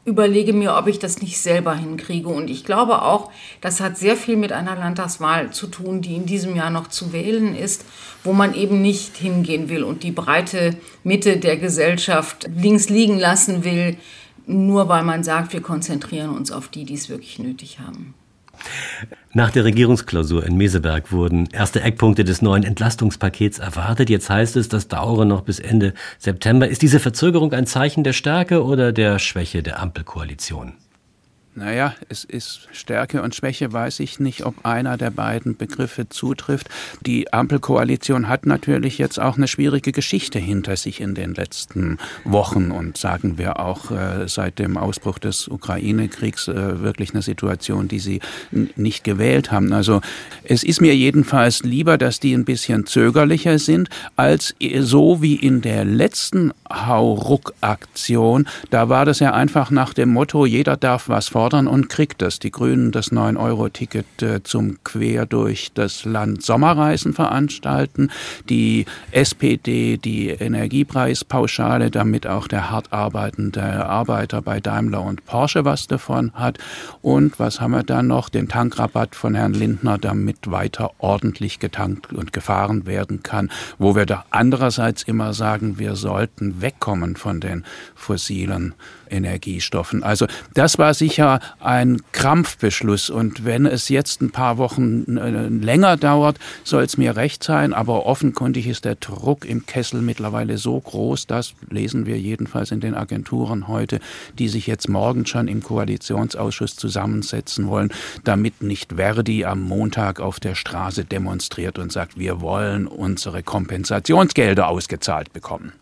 überlege 0.03 0.53
mir, 0.53 0.75
ob 0.75 0.87
ich 0.87 0.99
das 0.99 1.21
nicht 1.21 1.39
selber 1.39 1.75
hinkriege. 1.75 2.29
Und 2.29 2.49
ich 2.49 2.63
glaube 2.63 3.01
auch, 3.01 3.31
das 3.61 3.79
hat 3.79 3.97
sehr 3.97 4.15
viel 4.15 4.37
mit 4.37 4.51
einer 4.51 4.75
Landtagswahl 4.75 5.51
zu 5.51 5.67
tun, 5.67 6.01
die 6.01 6.15
in 6.15 6.27
diesem 6.27 6.55
Jahr 6.55 6.69
noch 6.69 6.87
zu 6.87 7.11
wählen 7.11 7.55
ist, 7.55 7.85
wo 8.23 8.31
man 8.31 8.53
eben 8.53 8.81
nicht 8.81 9.17
hingehen 9.17 9.67
will 9.67 9.83
und 9.83 10.03
die 10.03 10.11
breite 10.11 10.77
Mitte 11.03 11.37
der 11.37 11.57
Gesellschaft 11.57 12.47
links 12.55 12.89
liegen 12.89 13.17
lassen 13.17 13.63
will, 13.63 13.97
nur 14.47 14.89
weil 14.89 15.03
man 15.03 15.23
sagt, 15.23 15.53
wir 15.53 15.61
konzentrieren 15.61 16.29
uns 16.29 16.51
auf 16.51 16.67
die, 16.67 16.85
die 16.85 16.93
es 16.93 17.09
wirklich 17.09 17.39
nötig 17.39 17.79
haben. 17.79 18.13
Nach 19.33 19.51
der 19.51 19.65
Regierungsklausur 19.65 20.45
in 20.45 20.55
Meseberg 20.55 21.11
wurden 21.11 21.47
erste 21.51 21.81
Eckpunkte 21.81 22.23
des 22.23 22.41
neuen 22.41 22.63
Entlastungspakets 22.63 23.59
erwartet. 23.59 24.09
Jetzt 24.09 24.29
heißt 24.29 24.55
es, 24.55 24.69
das 24.69 24.87
dauere 24.87 25.25
noch 25.25 25.41
bis 25.41 25.59
Ende 25.59 25.93
September. 26.19 26.67
Ist 26.67 26.81
diese 26.81 26.99
Verzögerung 26.99 27.51
ein 27.51 27.67
Zeichen 27.67 28.03
der 28.03 28.13
Stärke 28.13 28.63
oder 28.63 28.93
der 28.93 29.19
Schwäche 29.19 29.61
der 29.61 29.81
Ampelkoalition? 29.81 30.73
Naja, 31.57 31.95
es 32.09 32.25
ist 32.25 32.67
Stärke 32.73 33.21
und 33.21 33.33
Schwäche, 33.33 33.71
weiß 33.71 34.01
ich 34.01 34.19
nicht, 34.19 34.45
ob 34.45 34.65
einer 34.65 34.97
der 34.97 35.09
beiden 35.09 35.55
Begriffe 35.55 36.09
zutrifft. 36.09 36.67
Die 37.05 37.31
Ampelkoalition 37.31 38.27
hat 38.27 38.45
natürlich 38.45 38.97
jetzt 38.97 39.21
auch 39.21 39.37
eine 39.37 39.47
schwierige 39.47 39.93
Geschichte 39.93 40.37
hinter 40.37 40.75
sich 40.75 40.99
in 40.99 41.15
den 41.15 41.33
letzten 41.33 41.97
Wochen 42.25 42.71
und 42.71 42.97
sagen 42.97 43.37
wir 43.37 43.61
auch 43.61 43.89
äh, 43.89 44.27
seit 44.27 44.59
dem 44.59 44.75
Ausbruch 44.75 45.17
des 45.17 45.47
Ukraine-Kriegs 45.47 46.49
äh, 46.49 46.81
wirklich 46.81 47.13
eine 47.13 47.21
Situation, 47.21 47.87
die 47.87 47.99
sie 47.99 48.19
nicht 48.51 49.05
gewählt 49.05 49.53
haben. 49.53 49.71
Also 49.71 50.01
es 50.43 50.61
ist 50.61 50.81
mir 50.81 50.93
jedenfalls 50.93 51.63
lieber, 51.63 51.97
dass 51.97 52.19
die 52.19 52.33
ein 52.33 52.43
bisschen 52.43 52.85
zögerlicher 52.85 53.59
sind, 53.59 53.87
als 54.17 54.55
so 54.79 55.21
wie 55.21 55.35
in 55.35 55.61
der 55.61 55.85
letzten 55.85 56.51
Hauruck-Aktion. 56.69 58.45
Da 58.71 58.89
war 58.89 59.05
das 59.05 59.19
ja 59.19 59.33
einfach 59.33 59.71
nach 59.71 59.93
dem 59.93 60.09
Motto, 60.09 60.45
jeder 60.45 60.75
darf 60.75 61.07
was 61.07 61.29
fordern 61.29 61.44
fordern 61.45 61.67
und 61.67 61.89
kriegt 61.89 62.23
es. 62.23 62.39
Die 62.39 62.49
Grünen 62.49 62.91
das 62.91 63.11
9-Euro-Ticket 63.11 64.23
äh, 64.23 64.41
zum 64.41 64.83
Quer 64.83 65.27
durch 65.27 65.69
das 65.75 66.03
Land 66.03 66.41
Sommerreisen 66.41 67.13
veranstalten, 67.13 68.09
die 68.49 68.87
SPD 69.11 69.97
die 69.97 70.29
Energiepreispauschale, 70.29 71.91
damit 71.91 72.25
auch 72.25 72.47
der 72.47 72.71
hart 72.71 72.91
arbeitende 72.91 73.61
Arbeiter 73.85 74.41
bei 74.41 74.59
Daimler 74.59 75.03
und 75.03 75.27
Porsche 75.27 75.65
was 75.65 75.85
davon 75.85 76.31
hat. 76.33 76.57
Und 77.03 77.37
was 77.37 77.61
haben 77.61 77.73
wir 77.73 77.83
dann 77.83 78.07
noch? 78.07 78.29
Den 78.29 78.47
Tankrabatt 78.47 79.15
von 79.15 79.35
Herrn 79.35 79.53
Lindner, 79.53 79.99
damit 79.99 80.49
weiter 80.49 80.93
ordentlich 80.97 81.59
getankt 81.59 82.11
und 82.11 82.33
gefahren 82.33 82.87
werden 82.87 83.21
kann, 83.21 83.51
wo 83.77 83.95
wir 83.95 84.07
da 84.07 84.25
andererseits 84.31 85.03
immer 85.03 85.33
sagen, 85.33 85.77
wir 85.77 85.95
sollten 85.95 86.63
wegkommen 86.63 87.15
von 87.15 87.39
den 87.39 87.65
fossilen 87.93 88.73
Energiestoffen. 89.09 90.03
Also 90.03 90.27
das 90.53 90.77
war 90.77 90.93
sicher 90.93 91.39
ein 91.59 92.01
Krampfbeschluss 92.11 93.09
und 93.09 93.45
wenn 93.45 93.65
es 93.65 93.89
jetzt 93.89 94.21
ein 94.21 94.31
paar 94.31 94.57
Wochen 94.57 95.17
äh, 95.17 95.47
länger 95.47 95.97
dauert, 95.97 96.37
soll 96.63 96.83
es 96.83 96.97
mir 96.97 97.15
recht 97.15 97.43
sein, 97.43 97.73
aber 97.73 98.05
offenkundig 98.05 98.67
ist 98.67 98.85
der 98.85 98.95
Druck 98.95 99.45
im 99.45 99.65
Kessel 99.65 100.01
mittlerweile 100.01 100.57
so 100.57 100.79
groß, 100.79 101.27
das 101.27 101.53
lesen 101.69 102.05
wir 102.05 102.19
jedenfalls 102.19 102.71
in 102.71 102.79
den 102.79 102.95
Agenturen 102.95 103.67
heute, 103.67 103.99
die 104.37 104.47
sich 104.47 104.67
jetzt 104.67 104.89
morgen 104.89 105.25
schon 105.25 105.47
im 105.47 105.63
Koalitionsausschuss 105.63 106.75
zusammensetzen 106.75 107.67
wollen, 107.67 107.91
damit 108.23 108.61
nicht 108.61 108.93
Verdi 108.93 109.45
am 109.45 109.61
Montag 109.61 110.19
auf 110.19 110.39
der 110.39 110.55
Straße 110.55 111.05
demonstriert 111.05 111.79
und 111.79 111.91
sagt, 111.91 112.17
wir 112.17 112.41
wollen 112.41 112.87
unsere 112.87 113.43
Kompensationsgelder 113.43 114.67
ausgezahlt 114.67 115.33
bekommen. 115.33 115.73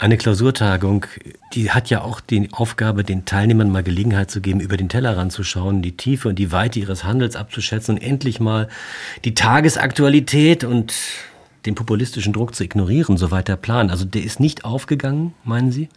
Eine 0.00 0.16
Klausurtagung, 0.16 1.06
die 1.54 1.72
hat 1.72 1.90
ja 1.90 2.02
auch 2.02 2.20
die 2.20 2.50
Aufgabe, 2.52 3.02
den 3.02 3.24
Teilnehmern 3.24 3.68
mal 3.68 3.82
Gelegenheit 3.82 4.30
zu 4.30 4.40
geben, 4.40 4.60
über 4.60 4.76
den 4.76 4.88
Tellerrand 4.88 5.32
zu 5.32 5.42
schauen, 5.42 5.82
die 5.82 5.96
Tiefe 5.96 6.28
und 6.28 6.38
die 6.38 6.52
Weite 6.52 6.78
ihres 6.78 7.02
Handels 7.02 7.34
abzuschätzen 7.34 7.96
und 7.96 8.02
endlich 8.02 8.38
mal 8.38 8.68
die 9.24 9.34
Tagesaktualität 9.34 10.62
und 10.62 10.94
den 11.66 11.74
populistischen 11.74 12.32
Druck 12.32 12.54
zu 12.54 12.62
ignorieren, 12.62 13.16
soweit 13.16 13.48
der 13.48 13.56
Plan. 13.56 13.90
Also 13.90 14.04
der 14.04 14.22
ist 14.22 14.38
nicht 14.38 14.64
aufgegangen, 14.64 15.34
meinen 15.42 15.72
Sie? 15.72 15.88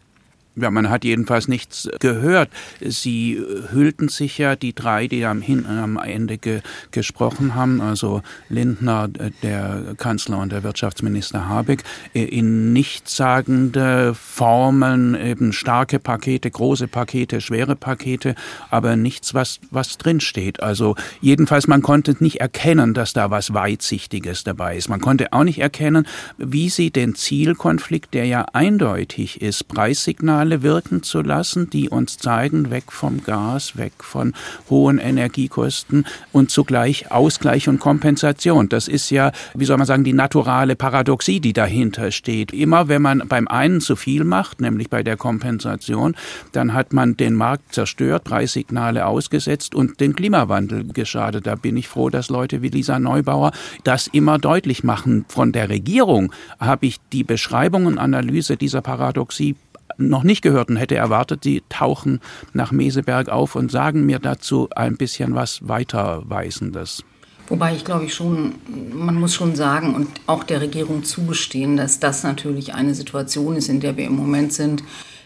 Ja, 0.57 0.69
man 0.69 0.89
hat 0.89 1.05
jedenfalls 1.05 1.47
nichts 1.47 1.87
gehört. 2.01 2.49
Sie 2.81 3.41
hüllten 3.71 4.09
sich 4.09 4.37
ja, 4.37 4.57
die 4.57 4.73
drei, 4.75 5.07
die 5.07 5.25
am, 5.25 5.39
hin, 5.39 5.65
am 5.65 5.97
Ende 5.97 6.37
ge, 6.37 6.59
gesprochen 6.91 7.55
haben, 7.55 7.79
also 7.79 8.21
Lindner, 8.49 9.07
der 9.07 9.95
Kanzler 9.95 10.39
und 10.39 10.51
der 10.51 10.63
Wirtschaftsminister 10.63 11.47
Habeck, 11.47 11.83
in 12.11 12.73
nichtssagende 12.73 14.13
Formeln, 14.13 15.15
eben 15.15 15.53
starke 15.53 15.99
Pakete, 15.99 16.51
große 16.51 16.89
Pakete, 16.89 17.39
schwere 17.39 17.77
Pakete, 17.77 18.35
aber 18.69 18.97
nichts, 18.97 19.33
was, 19.33 19.61
was 19.69 19.97
drinsteht. 19.97 20.61
Also 20.61 20.95
jedenfalls, 21.21 21.67
man 21.67 21.81
konnte 21.81 22.17
nicht 22.19 22.41
erkennen, 22.41 22.93
dass 22.93 23.13
da 23.13 23.31
was 23.31 23.53
Weitsichtiges 23.53 24.43
dabei 24.43 24.75
ist. 24.75 24.89
Man 24.89 24.99
konnte 24.99 25.31
auch 25.31 25.45
nicht 25.45 25.59
erkennen, 25.59 26.05
wie 26.37 26.69
sie 26.69 26.91
den 26.91 27.15
Zielkonflikt, 27.15 28.13
der 28.13 28.25
ja 28.25 28.45
eindeutig 28.51 29.41
ist, 29.41 29.69
Preissignal 29.69 30.40
Signale 30.41 30.63
wirken 30.63 31.03
zu 31.03 31.21
lassen, 31.21 31.69
die 31.69 31.87
uns 31.87 32.17
zeigen, 32.17 32.71
weg 32.71 32.91
vom 32.91 33.23
Gas, 33.23 33.77
weg 33.77 33.93
von 33.99 34.33
hohen 34.71 34.97
Energiekosten 34.97 36.07
und 36.31 36.49
zugleich 36.49 37.11
Ausgleich 37.11 37.69
und 37.69 37.79
Kompensation. 37.79 38.67
Das 38.67 38.87
ist 38.87 39.11
ja, 39.11 39.33
wie 39.53 39.65
soll 39.65 39.77
man 39.77 39.85
sagen, 39.85 40.03
die 40.03 40.13
naturale 40.13 40.75
Paradoxie, 40.75 41.39
die 41.41 41.53
dahinter 41.53 42.09
steht. 42.09 42.53
Immer 42.53 42.87
wenn 42.87 43.03
man 43.03 43.27
beim 43.27 43.47
einen 43.47 43.81
zu 43.81 43.95
viel 43.95 44.23
macht, 44.23 44.61
nämlich 44.61 44.89
bei 44.89 45.03
der 45.03 45.15
Kompensation, 45.15 46.15
dann 46.53 46.73
hat 46.73 46.91
man 46.91 47.17
den 47.17 47.35
Markt 47.35 47.75
zerstört, 47.75 48.23
Preissignale 48.23 49.05
ausgesetzt 49.05 49.75
und 49.75 49.99
den 49.99 50.15
Klimawandel 50.15 50.85
geschadet. 50.85 51.45
Da 51.45 51.53
bin 51.53 51.77
ich 51.77 51.87
froh, 51.87 52.09
dass 52.09 52.29
Leute 52.29 52.63
wie 52.63 52.69
Lisa 52.69 52.97
Neubauer 52.97 53.51
das 53.83 54.07
immer 54.07 54.39
deutlich 54.39 54.83
machen. 54.83 55.23
Von 55.27 55.51
der 55.51 55.69
Regierung 55.69 56.33
habe 56.59 56.87
ich 56.87 56.97
die 57.13 57.23
Beschreibung 57.23 57.85
und 57.85 57.99
Analyse 57.99 58.57
dieser 58.57 58.81
Paradoxie 58.81 59.55
noch 59.97 60.23
nicht 60.23 60.41
gehört 60.41 60.69
und 60.69 60.77
hätte 60.77 60.95
erwartet, 60.95 61.43
die 61.43 61.63
tauchen 61.69 62.19
nach 62.53 62.71
Meseberg 62.71 63.29
auf 63.29 63.55
und 63.55 63.71
sagen 63.71 64.05
mir 64.05 64.19
dazu 64.19 64.69
ein 64.75 64.97
bisschen 64.97 65.35
was 65.35 65.67
Weiterweisendes. 65.67 67.03
Wobei 67.47 67.75
ich 67.75 67.83
glaube 67.83 68.05
ich 68.05 68.13
schon, 68.13 68.55
man 68.93 69.15
muss 69.15 69.33
schon 69.33 69.55
sagen 69.55 69.93
und 69.93 70.07
auch 70.25 70.43
der 70.43 70.61
Regierung 70.61 71.03
zugestehen, 71.03 71.75
dass 71.75 71.99
das 71.99 72.23
natürlich 72.23 72.73
eine 72.73 72.95
Situation 72.95 73.57
ist, 73.57 73.67
in 73.67 73.81
der 73.81 73.97
wir 73.97 74.05
im 74.05 74.15
Moment 74.15 74.53
sind, 74.53 74.83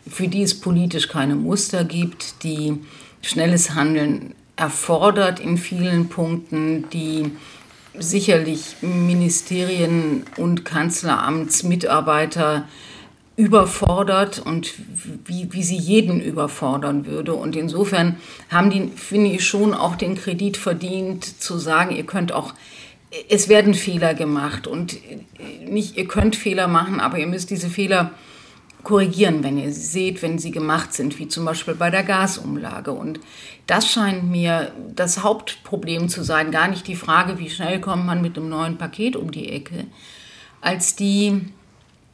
für 0.10 0.27
die 0.27 0.41
es 0.41 0.60
politisch 0.60 1.07
keine 1.07 1.36
Muster 1.36 1.84
gibt, 1.84 2.43
die 2.43 2.79
schnelles 3.22 3.75
Handeln 3.75 4.34
erfordert 4.55 5.39
in 5.39 5.57
vielen 5.57 6.10
Punkten, 6.10 6.89
die 6.91 7.31
sicherlich 7.98 8.75
Ministerien 8.81 10.24
und 10.38 10.65
Kanzleramtsmitarbeiter 10.65 12.67
überfordert 13.38 14.39
und 14.39 14.74
wie, 15.25 15.51
wie 15.51 15.63
sie 15.63 15.77
jeden 15.77 16.22
überfordern 16.22 17.06
würde. 17.06 17.34
Und 17.34 17.56
insofern 17.56 18.18
haben 18.50 18.70
die, 18.70 18.92
finde 18.96 19.32
ich, 19.32 19.46
schon 19.46 19.74
auch 19.74 19.96
den 19.96 20.15
Kredit 20.15 20.56
verdient, 20.56 21.42
zu 21.42 21.58
sagen, 21.58 21.96
ihr 21.96 22.06
könnt 22.06 22.32
auch, 22.32 22.54
es 23.30 23.50
werden 23.50 23.74
Fehler 23.74 24.13
gemacht 24.13 24.68
und 24.68 24.98
nicht, 25.68 25.98
ihr 25.98 26.08
könnt 26.08 26.36
Fehler 26.36 26.68
machen, 26.68 27.00
aber 27.00 27.18
ihr 27.18 27.27
müsst 27.27 27.50
diese 27.50 27.70
Fehler 27.70 28.12
korrigieren, 28.84 29.44
wenn 29.44 29.58
ihr 29.58 29.74
sie 29.74 29.82
seht, 29.82 30.22
wenn 30.22 30.39
sie 30.39 30.51
gemacht 30.51 30.94
sind, 30.94 31.20
wie 31.20 31.27
zum 31.27 31.44
Beispiel 31.44 31.75
bei 31.75 31.89
der 31.89 32.04
Gasumlage. 32.04 32.92
Und 32.92 33.20
das 33.68 33.92
scheint 33.92 34.30
mir 34.30 34.72
das 34.96 35.24
Hauptproblem 35.24 36.08
zu 36.08 36.24
sein, 36.24 36.51
gar 36.51 36.70
nicht 36.70 36.88
die 36.88 36.96
Frage, 36.96 37.38
wie 37.39 37.50
schnell 37.50 37.82
kommt 37.82 38.06
man 38.06 38.22
mit 38.22 38.38
einem 38.38 38.48
neuen 38.48 38.77
Paket 38.77 39.18
um 39.18 39.32
die 39.32 39.50
Ecke, 39.50 39.88
als 40.62 40.96
die, 40.96 41.42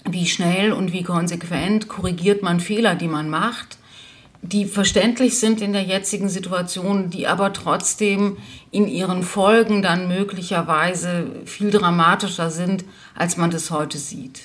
wie 0.10 0.26
schnell 0.26 0.74
und 0.74 0.94
wie 0.94 1.04
konsequent 1.04 1.88
korrigiert 1.88 2.44
man 2.44 2.60
Fehler, 2.60 2.96
die 2.96 3.08
man 3.08 3.30
macht, 3.30 3.78
die 4.42 4.66
verständlich 4.66 5.38
sind 5.40 5.62
in 5.62 5.74
der 5.74 5.84
jetzigen 5.84 6.30
Situation, 6.30 7.10
die 7.10 7.28
aber 7.28 7.54
trotzdem 7.54 8.38
in 8.72 8.88
ihren 8.88 9.24
Folgen 9.24 9.82
dann 9.82 10.08
möglicherweise 10.08 11.28
viel 11.46 11.70
dramatischer 11.70 12.50
sind, 12.50 12.84
als 13.16 13.38
man 13.38 13.52
das 13.52 13.70
heute 13.70 14.00
sieht. 14.00 14.42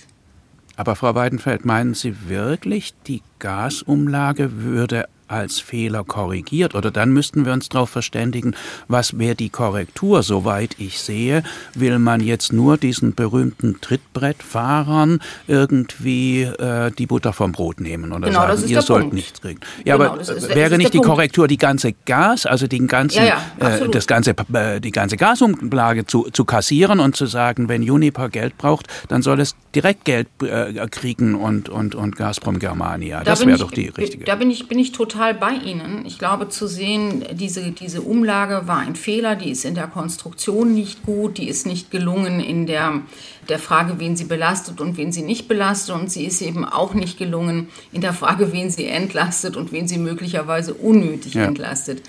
Aber 0.77 0.95
Frau 0.95 1.15
Weidenfeld, 1.15 1.65
meinen 1.65 1.95
Sie 1.95 2.29
wirklich, 2.29 2.93
die 3.07 3.23
Gasumlage 3.39 4.63
würde 4.63 5.09
als 5.29 5.59
Fehler 5.61 6.05
korrigiert. 6.05 6.75
Oder 6.75 6.91
dann 6.91 7.13
müssten 7.13 7.45
wir 7.45 7.53
uns 7.53 7.69
darauf 7.69 7.91
verständigen, 7.91 8.55
was 8.89 9.19
wäre 9.19 9.35
die 9.35 9.51
Korrektur. 9.51 10.23
Soweit 10.23 10.77
ich 10.79 11.01
sehe, 11.01 11.43
will 11.75 11.99
man 11.99 12.21
jetzt 12.21 12.53
nur 12.53 12.77
diesen 12.77 13.15
berühmten 13.15 13.81
Trittbrettfahrern 13.81 15.21
irgendwie 15.47 16.43
äh, 16.43 16.91
die 16.91 17.07
Butter 17.07 17.33
vom 17.33 17.53
Brot 17.53 17.81
nehmen 17.81 18.13
oder 18.13 18.29
genau, 18.29 18.41
sagen, 18.41 18.69
ihr 18.69 18.83
sollt 18.83 19.03
Punkt. 19.03 19.15
nichts 19.15 19.41
kriegen. 19.41 19.61
Ja, 19.85 19.97
genau, 19.97 20.13
aber 20.13 20.21
ist, 20.21 20.55
wäre 20.55 20.79
nicht 20.79 20.95
die 20.95 20.99
Punkt. 20.99 21.11
Korrektur 21.11 21.49
die 21.49 21.59
ganze 21.59 21.93
Gas, 22.05 22.47
also 22.47 22.67
den 22.67 22.87
ganzen, 22.87 23.25
ja, 23.25 23.41
ja, 23.61 23.77
äh, 23.77 23.89
das 23.89 24.07
ganze, 24.07 24.35
äh, 24.53 24.81
die 24.81 24.93
ganze 24.93 25.17
Gasumlage 25.17 26.07
zu, 26.07 26.29
zu 26.33 26.45
kassieren 26.45 27.01
und 27.01 27.17
zu 27.17 27.27
sagen, 27.27 27.69
wenn 27.69 27.83
Juniper 27.83 28.29
Geld 28.29 28.57
braucht, 28.59 28.87
dann 29.09 29.23
soll 29.23 29.41
es 29.41 29.57
direkt 29.75 30.05
Geld 30.05 30.29
äh, 30.43 30.87
kriegen 30.89 31.35
und, 31.35 31.69
und, 31.69 31.95
und 31.95 32.17
Gazprom 32.17 32.59
Germania. 32.59 33.19
Da 33.19 33.25
das 33.25 33.47
wäre 33.47 33.59
doch 33.59 33.71
die 33.71 33.89
richtige. 33.89 34.25
Da 34.25 34.37
bin 34.37 34.51
ich, 34.51 34.69
bin 34.69 34.79
ich 34.79 34.93
total 34.93 35.16
total 35.17 35.35
bei 35.35 35.53
Ihnen. 35.53 36.05
Ich 36.07 36.19
glaube, 36.19 36.49
zu 36.49 36.67
sehen, 36.67 37.25
diese, 37.33 37.71
diese 37.71 38.03
Umlage 38.03 38.67
war 38.67 38.79
ein 38.79 38.97
Fehler, 38.97 39.35
die 39.35 39.51
ist 39.51 39.65
in 39.65 39.75
der 39.75 39.87
Konstruktion 39.87 40.75
nicht 40.75 41.05
gut, 41.05 41.39
die 41.39 41.49
ist 41.49 41.67
nicht 41.67 41.91
gelungen 41.91 42.41
in 42.41 42.67
der, 42.67 43.01
der 43.49 43.59
Frage, 43.59 43.95
wen 43.99 44.17
sie 44.17 44.25
belastet 44.25 44.81
und 44.81 44.97
wen 44.97 45.13
sie 45.13 45.23
nicht 45.23 45.49
belastet. 45.49 45.95
Und 45.95 46.11
sie 46.11 46.27
ist 46.27 46.43
eben 46.43 46.65
auch 46.65 46.95
nicht 46.95 47.19
gelungen 47.19 47.69
in 47.93 48.03
der 48.03 48.13
Frage, 48.13 48.53
wen 48.53 48.71
sie 48.71 48.87
entlastet 48.87 49.57
und 49.57 49.73
wen 49.73 49.89
sie 49.89 49.99
möglicherweise 49.99 50.75
unnötig 50.75 51.35
ja. 51.35 51.45
entlastet. 51.45 52.03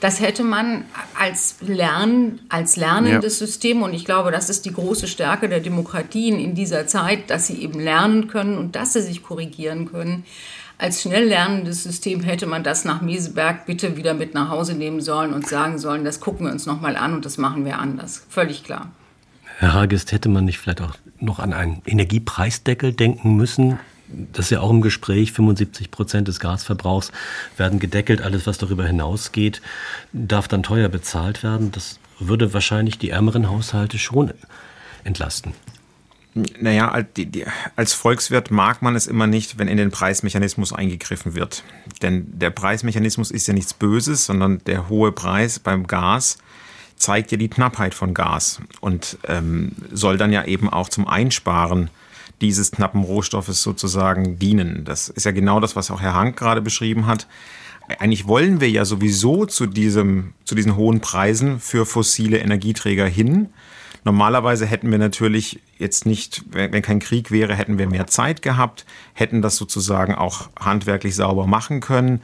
Das 0.00 0.20
hätte 0.20 0.42
man 0.42 0.84
als, 1.18 1.56
Lern, 1.60 2.40
als 2.48 2.76
lernendes 2.76 3.38
ja. 3.38 3.46
System, 3.46 3.82
und 3.82 3.94
ich 3.94 4.04
glaube, 4.04 4.32
das 4.32 4.50
ist 4.50 4.64
die 4.64 4.72
große 4.72 5.06
Stärke 5.06 5.48
der 5.48 5.60
Demokratien 5.60 6.40
in 6.40 6.56
dieser 6.56 6.88
Zeit, 6.88 7.30
dass 7.30 7.46
sie 7.46 7.62
eben 7.62 7.78
lernen 7.78 8.26
können 8.26 8.58
und 8.58 8.74
dass 8.74 8.94
sie 8.94 9.00
sich 9.00 9.22
korrigieren 9.22 9.90
können. 9.92 10.24
Als 10.82 11.00
schnell 11.00 11.28
lernendes 11.28 11.84
System 11.84 12.24
hätte 12.24 12.44
man 12.46 12.64
das 12.64 12.84
nach 12.84 13.02
Meseberg 13.02 13.66
bitte 13.66 13.96
wieder 13.96 14.14
mit 14.14 14.34
nach 14.34 14.48
Hause 14.48 14.74
nehmen 14.74 15.00
sollen 15.00 15.32
und 15.32 15.46
sagen 15.46 15.78
sollen, 15.78 16.04
das 16.04 16.18
gucken 16.18 16.46
wir 16.46 16.52
uns 16.52 16.66
nochmal 16.66 16.96
an 16.96 17.14
und 17.14 17.24
das 17.24 17.38
machen 17.38 17.64
wir 17.64 17.78
anders. 17.78 18.26
Völlig 18.28 18.64
klar. 18.64 18.90
Herr 19.58 19.74
Hagest, 19.74 20.10
hätte 20.10 20.28
man 20.28 20.44
nicht 20.44 20.58
vielleicht 20.58 20.80
auch 20.80 20.96
noch 21.20 21.38
an 21.38 21.52
einen 21.52 21.82
Energiepreisdeckel 21.86 22.94
denken 22.94 23.36
müssen? 23.36 23.78
das 24.08 24.46
ist 24.46 24.50
ja 24.50 24.60
auch 24.60 24.70
im 24.70 24.82
Gespräch, 24.82 25.32
75 25.32 25.92
Prozent 25.92 26.26
des 26.26 26.40
Gasverbrauchs 26.40 27.12
werden 27.56 27.78
gedeckelt. 27.78 28.20
Alles, 28.20 28.46
was 28.48 28.58
darüber 28.58 28.84
hinausgeht, 28.84 29.62
darf 30.12 30.48
dann 30.48 30.64
teuer 30.64 30.88
bezahlt 30.88 31.44
werden. 31.44 31.70
Das 31.70 32.00
würde 32.18 32.52
wahrscheinlich 32.52 32.98
die 32.98 33.10
ärmeren 33.10 33.48
Haushalte 33.48 33.98
schon 33.98 34.32
entlasten. 35.04 35.54
Naja, 36.34 37.04
als 37.76 37.92
Volkswirt 37.92 38.50
mag 38.50 38.80
man 38.80 38.96
es 38.96 39.06
immer 39.06 39.26
nicht, 39.26 39.58
wenn 39.58 39.68
in 39.68 39.76
den 39.76 39.90
Preismechanismus 39.90 40.72
eingegriffen 40.72 41.34
wird. 41.34 41.62
Denn 42.00 42.26
der 42.38 42.50
Preismechanismus 42.50 43.30
ist 43.30 43.46
ja 43.46 43.52
nichts 43.52 43.74
Böses, 43.74 44.24
sondern 44.24 44.62
der 44.64 44.88
hohe 44.88 45.12
Preis 45.12 45.58
beim 45.58 45.86
Gas 45.86 46.38
zeigt 46.96 47.32
ja 47.32 47.36
die 47.36 47.50
Knappheit 47.50 47.94
von 47.94 48.14
Gas 48.14 48.60
und 48.80 49.18
ähm, 49.28 49.72
soll 49.90 50.16
dann 50.16 50.32
ja 50.32 50.44
eben 50.44 50.70
auch 50.70 50.88
zum 50.88 51.06
Einsparen 51.06 51.90
dieses 52.40 52.70
knappen 52.70 53.02
Rohstoffes 53.02 53.62
sozusagen 53.62 54.38
dienen. 54.38 54.84
Das 54.84 55.08
ist 55.08 55.24
ja 55.24 55.32
genau 55.32 55.60
das, 55.60 55.76
was 55.76 55.90
auch 55.90 56.00
Herr 56.00 56.14
Hank 56.14 56.38
gerade 56.38 56.62
beschrieben 56.62 57.06
hat. 57.06 57.26
Eigentlich 57.98 58.26
wollen 58.26 58.60
wir 58.60 58.70
ja 58.70 58.84
sowieso 58.84 59.46
zu, 59.46 59.66
diesem, 59.66 60.32
zu 60.44 60.54
diesen 60.54 60.76
hohen 60.76 61.00
Preisen 61.00 61.60
für 61.60 61.84
fossile 61.84 62.38
Energieträger 62.38 63.06
hin. 63.06 63.48
Normalerweise 64.04 64.66
hätten 64.66 64.90
wir 64.90 64.98
natürlich 64.98 65.60
jetzt 65.78 66.06
nicht, 66.06 66.44
wenn 66.50 66.82
kein 66.82 66.98
Krieg 66.98 67.30
wäre, 67.30 67.54
hätten 67.54 67.78
wir 67.78 67.88
mehr 67.88 68.08
Zeit 68.08 68.42
gehabt, 68.42 68.84
hätten 69.14 69.42
das 69.42 69.56
sozusagen 69.56 70.14
auch 70.14 70.48
handwerklich 70.58 71.14
sauber 71.14 71.46
machen 71.46 71.80
können, 71.80 72.20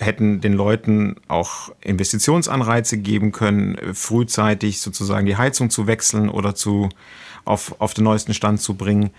hätten 0.00 0.40
den 0.40 0.54
Leuten 0.54 1.16
auch 1.28 1.70
Investitionsanreize 1.82 2.98
geben 2.98 3.30
können, 3.30 3.76
frühzeitig 3.94 4.80
sozusagen 4.80 5.26
die 5.26 5.36
Heizung 5.36 5.70
zu 5.70 5.86
wechseln 5.86 6.30
oder 6.30 6.54
zu, 6.54 6.88
auf, 7.44 7.76
auf 7.80 7.94
den 7.94 8.04
neuesten 8.04 8.34
Stand 8.34 8.60
zu 8.60 8.74
bringen 8.74 9.10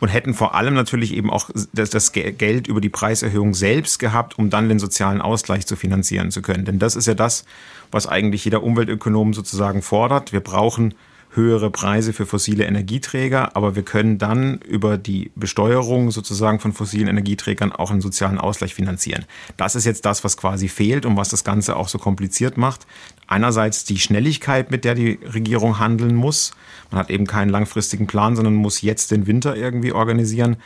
und 0.00 0.08
hätten 0.08 0.34
vor 0.34 0.54
allem 0.54 0.74
natürlich 0.74 1.14
eben 1.14 1.30
auch 1.30 1.50
das, 1.72 1.90
das, 1.90 2.12
Geld 2.12 2.66
über 2.66 2.80
die 2.80 2.88
Preiserhöhung 2.88 3.54
selbst 3.54 3.98
gehabt, 3.98 4.38
um 4.38 4.50
dann 4.50 4.68
den 4.68 4.78
sozialen 4.78 5.20
Ausgleich 5.20 5.66
zu 5.66 5.76
finanzieren 5.76 6.30
zu 6.30 6.42
können. 6.42 6.64
Denn 6.64 6.78
das 6.78 6.96
ist 6.96 7.06
ja 7.06 7.14
das, 7.14 7.44
was 7.92 8.06
eigentlich 8.06 8.44
jeder 8.44 8.62
Umweltökonom 8.62 9.34
sozusagen 9.34 9.82
fordert. 9.82 10.32
Wir 10.32 10.40
brauchen 10.40 10.94
höhere 11.32 11.70
Preise 11.70 12.12
für 12.12 12.26
fossile 12.26 12.64
Energieträger, 12.64 13.56
aber 13.56 13.76
wir 13.76 13.84
können 13.84 14.18
dann 14.18 14.58
über 14.58 14.98
die 14.98 15.30
Besteuerung 15.36 16.10
sozusagen 16.10 16.58
von 16.58 16.72
fossilen 16.72 17.06
Energieträgern 17.06 17.72
auch 17.72 17.90
einen 17.90 18.00
sozialen 18.00 18.38
Ausgleich 18.38 18.74
finanzieren. 18.74 19.24
Das 19.56 19.76
ist 19.76 19.84
jetzt 19.84 20.04
das, 20.06 20.24
was 20.24 20.36
quasi 20.36 20.68
fehlt 20.68 21.06
und 21.06 21.16
was 21.16 21.28
das 21.28 21.44
Ganze 21.44 21.76
auch 21.76 21.88
so 21.88 21.98
kompliziert 21.98 22.56
macht. 22.56 22.86
Einerseits 23.28 23.84
die 23.84 23.98
Schnelligkeit, 23.98 24.72
mit 24.72 24.84
der 24.84 24.94
die 24.94 25.20
Regierung 25.32 25.78
handeln 25.78 26.16
muss. 26.16 26.52
Man 26.90 26.98
hat 26.98 27.10
eben 27.10 27.26
keinen 27.26 27.50
langfristigen 27.50 28.08
Plan, 28.08 28.34
sondern 28.34 28.54
muss 28.54 28.82
jetzt 28.82 29.12
den 29.12 29.28
Winter 29.28 29.54
irgendwie 29.54 29.92
organisieren. 29.92 30.56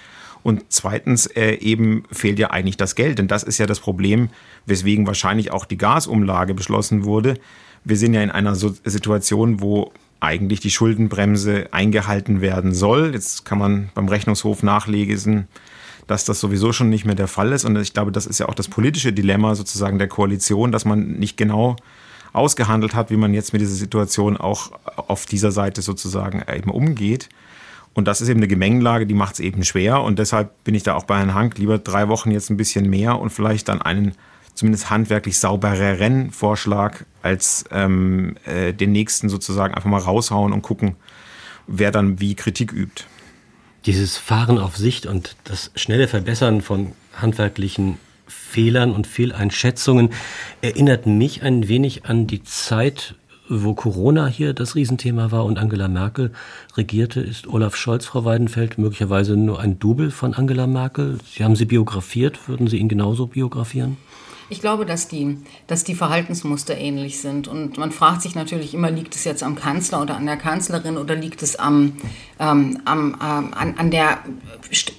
Und 0.42 0.64
zweitens 0.68 1.26
äh, 1.26 1.54
eben 1.54 2.04
fehlt 2.10 2.38
ja 2.38 2.50
eigentlich 2.50 2.76
das 2.76 2.94
Geld, 2.94 3.18
denn 3.18 3.28
das 3.28 3.42
ist 3.42 3.58
ja 3.58 3.66
das 3.66 3.80
Problem, 3.80 4.28
weswegen 4.66 5.06
wahrscheinlich 5.06 5.50
auch 5.50 5.64
die 5.64 5.78
Gasumlage 5.78 6.54
beschlossen 6.54 7.04
wurde. 7.04 7.34
Wir 7.82 7.96
sind 7.96 8.14
ja 8.14 8.22
in 8.22 8.30
einer 8.30 8.54
Situation, 8.54 9.60
wo 9.60 9.92
eigentlich 10.20 10.60
die 10.60 10.70
Schuldenbremse 10.70 11.68
eingehalten 11.72 12.40
werden 12.40 12.74
soll. 12.74 13.12
Jetzt 13.12 13.44
kann 13.44 13.58
man 13.58 13.90
beim 13.94 14.08
Rechnungshof 14.08 14.62
nachlesen, 14.62 15.48
dass 16.06 16.24
das 16.24 16.40
sowieso 16.40 16.72
schon 16.72 16.88
nicht 16.88 17.04
mehr 17.04 17.14
der 17.14 17.28
Fall 17.28 17.52
ist. 17.52 17.64
Und 17.64 17.76
ich 17.76 17.92
glaube, 17.92 18.12
das 18.12 18.26
ist 18.26 18.38
ja 18.38 18.48
auch 18.48 18.54
das 18.54 18.68
politische 18.68 19.12
Dilemma 19.12 19.54
sozusagen 19.54 19.98
der 19.98 20.08
Koalition, 20.08 20.72
dass 20.72 20.84
man 20.84 21.18
nicht 21.18 21.36
genau 21.36 21.76
ausgehandelt 22.32 22.94
hat, 22.94 23.10
wie 23.10 23.16
man 23.16 23.32
jetzt 23.32 23.52
mit 23.52 23.62
dieser 23.62 23.74
Situation 23.74 24.36
auch 24.36 24.72
auf 24.96 25.24
dieser 25.24 25.52
Seite 25.52 25.82
sozusagen 25.82 26.42
eben 26.52 26.70
umgeht. 26.70 27.28
Und 27.94 28.08
das 28.08 28.20
ist 28.20 28.28
eben 28.28 28.40
eine 28.40 28.48
Gemengelage, 28.48 29.06
die 29.06 29.14
macht 29.14 29.34
es 29.34 29.40
eben 29.40 29.64
schwer. 29.64 30.02
Und 30.02 30.18
deshalb 30.18 30.64
bin 30.64 30.74
ich 30.74 30.82
da 30.82 30.94
auch 30.94 31.04
bei 31.04 31.18
Herrn 31.18 31.34
Hank 31.34 31.58
lieber 31.58 31.78
drei 31.78 32.08
Wochen 32.08 32.32
jetzt 32.32 32.50
ein 32.50 32.56
bisschen 32.56 32.90
mehr 32.90 33.20
und 33.20 33.30
vielleicht 33.30 33.68
dann 33.68 33.80
einen 33.80 34.14
zumindest 34.54 34.90
handwerklich 34.90 35.38
saubereren 35.38 36.30
Vorschlag 36.30 37.04
als 37.22 37.64
ähm, 37.70 38.36
äh, 38.44 38.72
den 38.72 38.92
nächsten 38.92 39.28
sozusagen 39.28 39.74
einfach 39.74 39.90
mal 39.90 40.00
raushauen 40.00 40.52
und 40.52 40.62
gucken, 40.62 40.96
wer 41.66 41.90
dann 41.90 42.20
wie 42.20 42.34
Kritik 42.34 42.72
übt. 42.72 43.04
Dieses 43.86 44.16
Fahren 44.16 44.58
auf 44.58 44.76
Sicht 44.76 45.06
und 45.06 45.36
das 45.44 45.70
schnelle 45.74 46.08
Verbessern 46.08 46.62
von 46.62 46.92
handwerklichen 47.14 47.98
Fehlern 48.26 48.92
und 48.92 49.06
Fehleinschätzungen 49.06 50.10
erinnert 50.62 51.06
mich 51.06 51.42
ein 51.42 51.68
wenig 51.68 52.06
an 52.06 52.26
die 52.26 52.42
Zeit, 52.42 53.16
wo 53.48 53.74
Corona 53.74 54.26
hier 54.26 54.54
das 54.54 54.74
Riesenthema 54.74 55.30
war 55.30 55.44
und 55.44 55.58
Angela 55.58 55.88
Merkel 55.88 56.32
regierte, 56.76 57.20
ist 57.20 57.46
Olaf 57.46 57.76
Scholz, 57.76 58.06
Frau 58.06 58.24
Weidenfeld, 58.24 58.78
möglicherweise 58.78 59.36
nur 59.36 59.60
ein 59.60 59.78
Double 59.78 60.10
von 60.10 60.32
Angela 60.32 60.66
Merkel. 60.66 61.18
Sie 61.30 61.44
haben 61.44 61.56
sie 61.56 61.66
biografiert. 61.66 62.48
Würden 62.48 62.68
Sie 62.68 62.78
ihn 62.78 62.88
genauso 62.88 63.26
biografieren? 63.26 63.98
Ich 64.54 64.60
glaube, 64.60 64.86
dass 64.86 65.08
die, 65.08 65.36
dass 65.66 65.82
die 65.82 65.96
Verhaltensmuster 65.96 66.78
ähnlich 66.78 67.20
sind. 67.20 67.48
Und 67.48 67.76
man 67.76 67.90
fragt 67.90 68.22
sich 68.22 68.36
natürlich 68.36 68.72
immer, 68.72 68.88
liegt 68.88 69.16
es 69.16 69.24
jetzt 69.24 69.42
am 69.42 69.56
Kanzler 69.56 70.00
oder 70.00 70.16
an 70.16 70.26
der 70.26 70.36
Kanzlerin 70.36 70.96
oder 70.96 71.16
liegt 71.16 71.42
es 71.42 71.56
am, 71.56 71.94
ähm, 72.38 72.78
am, 72.84 73.16
ähm, 73.20 73.52
an, 73.52 73.74
an 73.76 73.90
der 73.90 74.20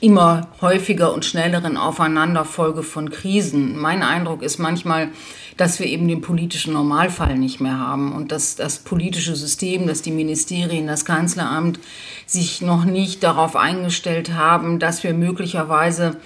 immer 0.01 0.49
häufiger 0.59 1.13
und 1.13 1.23
schnelleren 1.23 1.77
Aufeinanderfolge 1.77 2.83
von 2.83 3.09
Krisen. 3.11 3.79
Mein 3.79 4.03
Eindruck 4.03 4.43
ist 4.43 4.59
manchmal, 4.59 5.07
dass 5.55 5.79
wir 5.79 5.87
eben 5.87 6.09
den 6.09 6.19
politischen 6.19 6.73
Normalfall 6.73 7.37
nicht 7.37 7.61
mehr 7.61 7.79
haben 7.79 8.11
und 8.11 8.33
dass 8.33 8.57
das 8.57 8.79
politische 8.79 9.37
System, 9.37 9.87
dass 9.87 10.01
die 10.01 10.11
Ministerien, 10.11 10.85
das 10.85 11.05
Kanzleramt 11.05 11.79
sich 12.25 12.61
noch 12.61 12.83
nicht 12.83 13.23
darauf 13.23 13.55
eingestellt 13.55 14.33
haben, 14.33 14.79
dass 14.79 15.05
wir 15.05 15.13
möglicherweise 15.13 16.17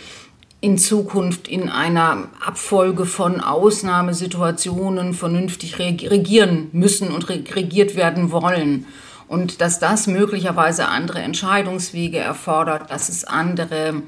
in 0.61 0.77
Zukunft 0.77 1.47
in 1.47 1.69
einer 1.69 2.27
Abfolge 2.45 3.05
von 3.05 3.39
Ausnahmesituationen 3.39 5.13
vernünftig 5.13 5.79
regieren 5.79 6.69
müssen 6.73 7.11
und 7.11 7.29
regiert 7.29 7.95
werden 7.95 8.31
wollen. 8.31 8.85
Und 9.29 9.61
dass 9.61 9.77
das 9.79 10.07
möglicherweise 10.07 10.87
andere 10.87 11.19
Entscheidungswege 11.19 12.17
erfordert, 12.17 12.89
dass 12.89 13.09
es 13.09 13.25
andere 13.25 14.01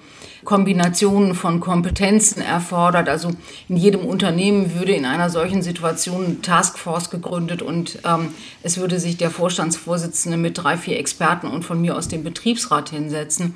Kombinationen 0.43 1.35
von 1.35 1.59
Kompetenzen 1.59 2.41
erfordert. 2.41 3.07
Also 3.07 3.29
in 3.69 3.77
jedem 3.77 4.01
Unternehmen 4.01 4.73
würde 4.73 4.93
in 4.93 5.05
einer 5.05 5.29
solchen 5.29 5.61
Situation 5.61 6.25
eine 6.25 6.41
Taskforce 6.41 7.11
gegründet 7.11 7.61
und 7.61 7.99
ähm, 8.03 8.33
es 8.63 8.77
würde 8.77 8.99
sich 8.99 9.17
der 9.17 9.29
Vorstandsvorsitzende 9.29 10.37
mit 10.37 10.57
drei, 10.57 10.75
vier 10.75 10.97
Experten 10.97 11.47
und 11.47 11.63
von 11.63 11.79
mir 11.79 11.95
aus 11.95 12.07
dem 12.07 12.23
Betriebsrat 12.23 12.89
hinsetzen. 12.89 13.55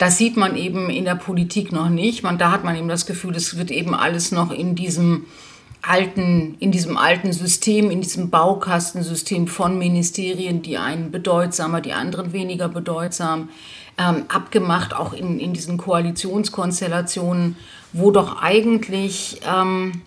Das 0.00 0.16
sieht 0.16 0.38
man 0.38 0.56
eben 0.56 0.88
in 0.88 1.04
der 1.04 1.14
Politik 1.14 1.72
noch 1.72 1.90
nicht. 1.90 2.22
Man, 2.22 2.38
da 2.38 2.50
hat 2.50 2.64
man 2.64 2.74
eben 2.74 2.88
das 2.88 3.04
Gefühl, 3.04 3.36
es 3.36 3.58
wird 3.58 3.70
eben 3.70 3.94
alles 3.94 4.32
noch 4.32 4.50
in 4.50 4.74
diesem 4.74 5.26
alten, 5.82 6.56
in 6.58 6.72
diesem 6.72 6.96
alten 6.96 7.34
System, 7.34 7.90
in 7.90 8.00
diesem 8.00 8.30
Baukastensystem 8.30 9.46
von 9.46 9.76
Ministerien, 9.76 10.62
die 10.62 10.78
einen 10.78 11.10
bedeutsamer, 11.10 11.82
die 11.82 11.92
anderen 11.92 12.32
weniger 12.32 12.70
bedeutsam, 12.70 13.50
ähm, 13.98 14.24
abgemacht, 14.28 14.96
auch 14.96 15.12
in, 15.12 15.38
in 15.38 15.52
diesen 15.52 15.76
Koalitionskonstellationen, 15.76 17.56
wo 17.92 18.10
doch 18.10 18.40
eigentlich, 18.40 19.42
ähm, 19.46 20.00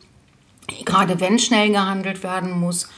gerade 0.86 1.20
wenn 1.20 1.38
schnell 1.38 1.70
gehandelt 1.70 2.24
werden 2.24 2.60
muss, 2.60 2.90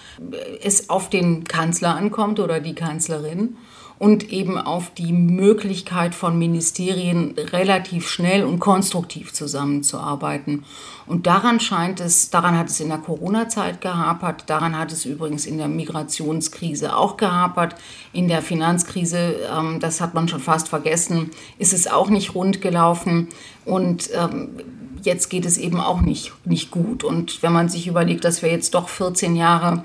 es 0.63 0.89
auf 0.89 1.09
den 1.09 1.43
Kanzler 1.43 1.93
ankommt 1.93 2.39
oder 2.39 2.61
die 2.61 2.73
Kanzlerin 2.73 3.57
und 3.97 4.31
eben 4.31 4.57
auf 4.57 4.93
die 4.93 5.13
Möglichkeit 5.13 6.15
von 6.15 6.37
Ministerien 6.37 7.33
relativ 7.37 8.09
schnell 8.09 8.43
und 8.43 8.59
konstruktiv 8.59 9.31
zusammenzuarbeiten. 9.31 10.65
Und 11.07 11.27
daran 11.27 11.59
scheint 11.59 11.99
es, 11.99 12.29
daran 12.29 12.57
hat 12.57 12.69
es 12.69 12.79
in 12.79 12.89
der 12.89 12.97
Corona-Zeit 12.97 13.79
gehapert, 13.79 14.45
daran 14.47 14.77
hat 14.77 14.91
es 14.91 15.05
übrigens 15.05 15.45
in 15.45 15.57
der 15.57 15.67
Migrationskrise 15.67 16.95
auch 16.95 17.15
gehapert, 17.15 17.75
in 18.11 18.27
der 18.27 18.41
Finanzkrise, 18.41 19.35
ähm, 19.55 19.79
das 19.79 20.01
hat 20.01 20.13
man 20.13 20.27
schon 20.27 20.41
fast 20.41 20.67
vergessen, 20.67 21.31
ist 21.57 21.73
es 21.73 21.87
auch 21.87 22.09
nicht 22.09 22.35
rund 22.35 22.61
gelaufen. 22.61 23.29
Und 23.65 24.09
ähm, 24.13 24.49
jetzt 25.03 25.29
geht 25.29 25.45
es 25.45 25.57
eben 25.57 25.79
auch 25.79 26.01
nicht, 26.01 26.33
nicht 26.43 26.71
gut. 26.71 27.03
Und 27.03 27.41
wenn 27.43 27.53
man 27.53 27.69
sich 27.69 27.87
überlegt, 27.87 28.25
dass 28.25 28.41
wir 28.41 28.49
jetzt 28.49 28.73
doch 28.73 28.89
14 28.89 29.35
Jahre 29.35 29.83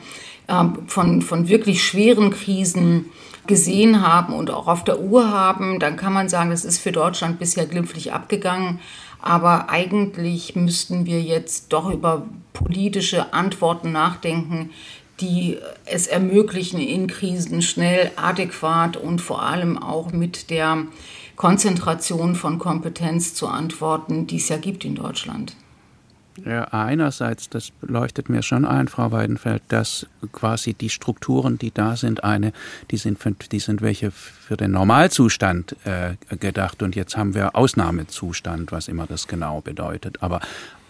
äh, 0.49 0.65
von, 0.87 1.23
von 1.23 1.49
wirklich 1.49 1.85
schweren 1.85 2.31
Krisen 2.31 3.07
gesehen 3.47 4.07
haben 4.07 4.35
und 4.35 4.51
auch 4.51 4.69
auf 4.69 4.85
der 4.85 5.01
Uhr 5.01 5.31
haben, 5.31 5.79
dann 5.79 5.97
kann 5.97 6.13
man 6.13 6.29
sagen, 6.29 6.51
das 6.51 6.65
ist 6.65 6.79
für 6.79 6.93
Deutschland 6.93 7.39
bisher 7.39 7.67
glimpflich 7.67 8.13
abgegangen. 8.13 8.81
Aber 9.23 9.69
eigentlich 9.69 10.57
müssten 10.57 11.05
wir 11.05 11.21
jetzt 11.21 11.73
doch 11.73 11.91
über 11.91 12.27
politische 12.53 13.35
Antworten 13.35 13.93
nachdenken, 13.93 14.71
die 15.21 15.59
es 15.85 16.07
ermöglichen, 16.07 16.81
in 16.81 17.07
Krisen 17.07 17.61
schnell, 17.61 18.11
adäquat 18.17 18.97
und 18.97 19.21
vor 19.21 19.43
allem 19.43 19.77
auch 19.77 20.13
mit 20.13 20.49
der 20.51 20.87
Konzentration 21.37 22.35
von 22.35 22.59
Kompetenz 22.59 23.35
zu 23.35 23.49
antworten, 23.49 24.27
die 24.27 24.37
es 24.37 24.49
ja 24.49 24.57
gibt 24.57 24.85
in 24.85 24.95
Deutschland. 24.95 25.55
Ja, 26.45 26.65
einerseits, 26.65 27.49
das 27.49 27.73
leuchtet 27.83 28.29
mir 28.29 28.43
schon 28.43 28.65
ein, 28.65 28.89
Frau 28.89 29.13
Weidenfeld, 29.13 29.63
dass 29.69 30.07
quasi 30.33 30.75
die 30.75 30.91
Strukturen, 30.91 31.59
die 31.59 31.71
da 31.73 31.97
sind, 31.97 32.25
eine, 32.25 32.53
die 32.91 32.97
sind, 32.97 33.19
für, 33.19 33.33
die 33.33 33.61
sind 33.61 33.83
welche 33.83 34.11
für 34.11 34.57
den 34.57 34.73
Normalzustand 34.73 35.77
äh, 35.85 36.17
gedacht 36.37 36.83
und 36.83 36.97
jetzt 36.97 37.17
haben 37.17 37.35
wir 37.35 37.57
Ausnahmezustand, 37.57 38.73
was 38.73 38.89
immer 38.89 39.07
das 39.07 39.29
genau 39.29 39.61
bedeutet. 39.61 40.23
Aber 40.23 40.41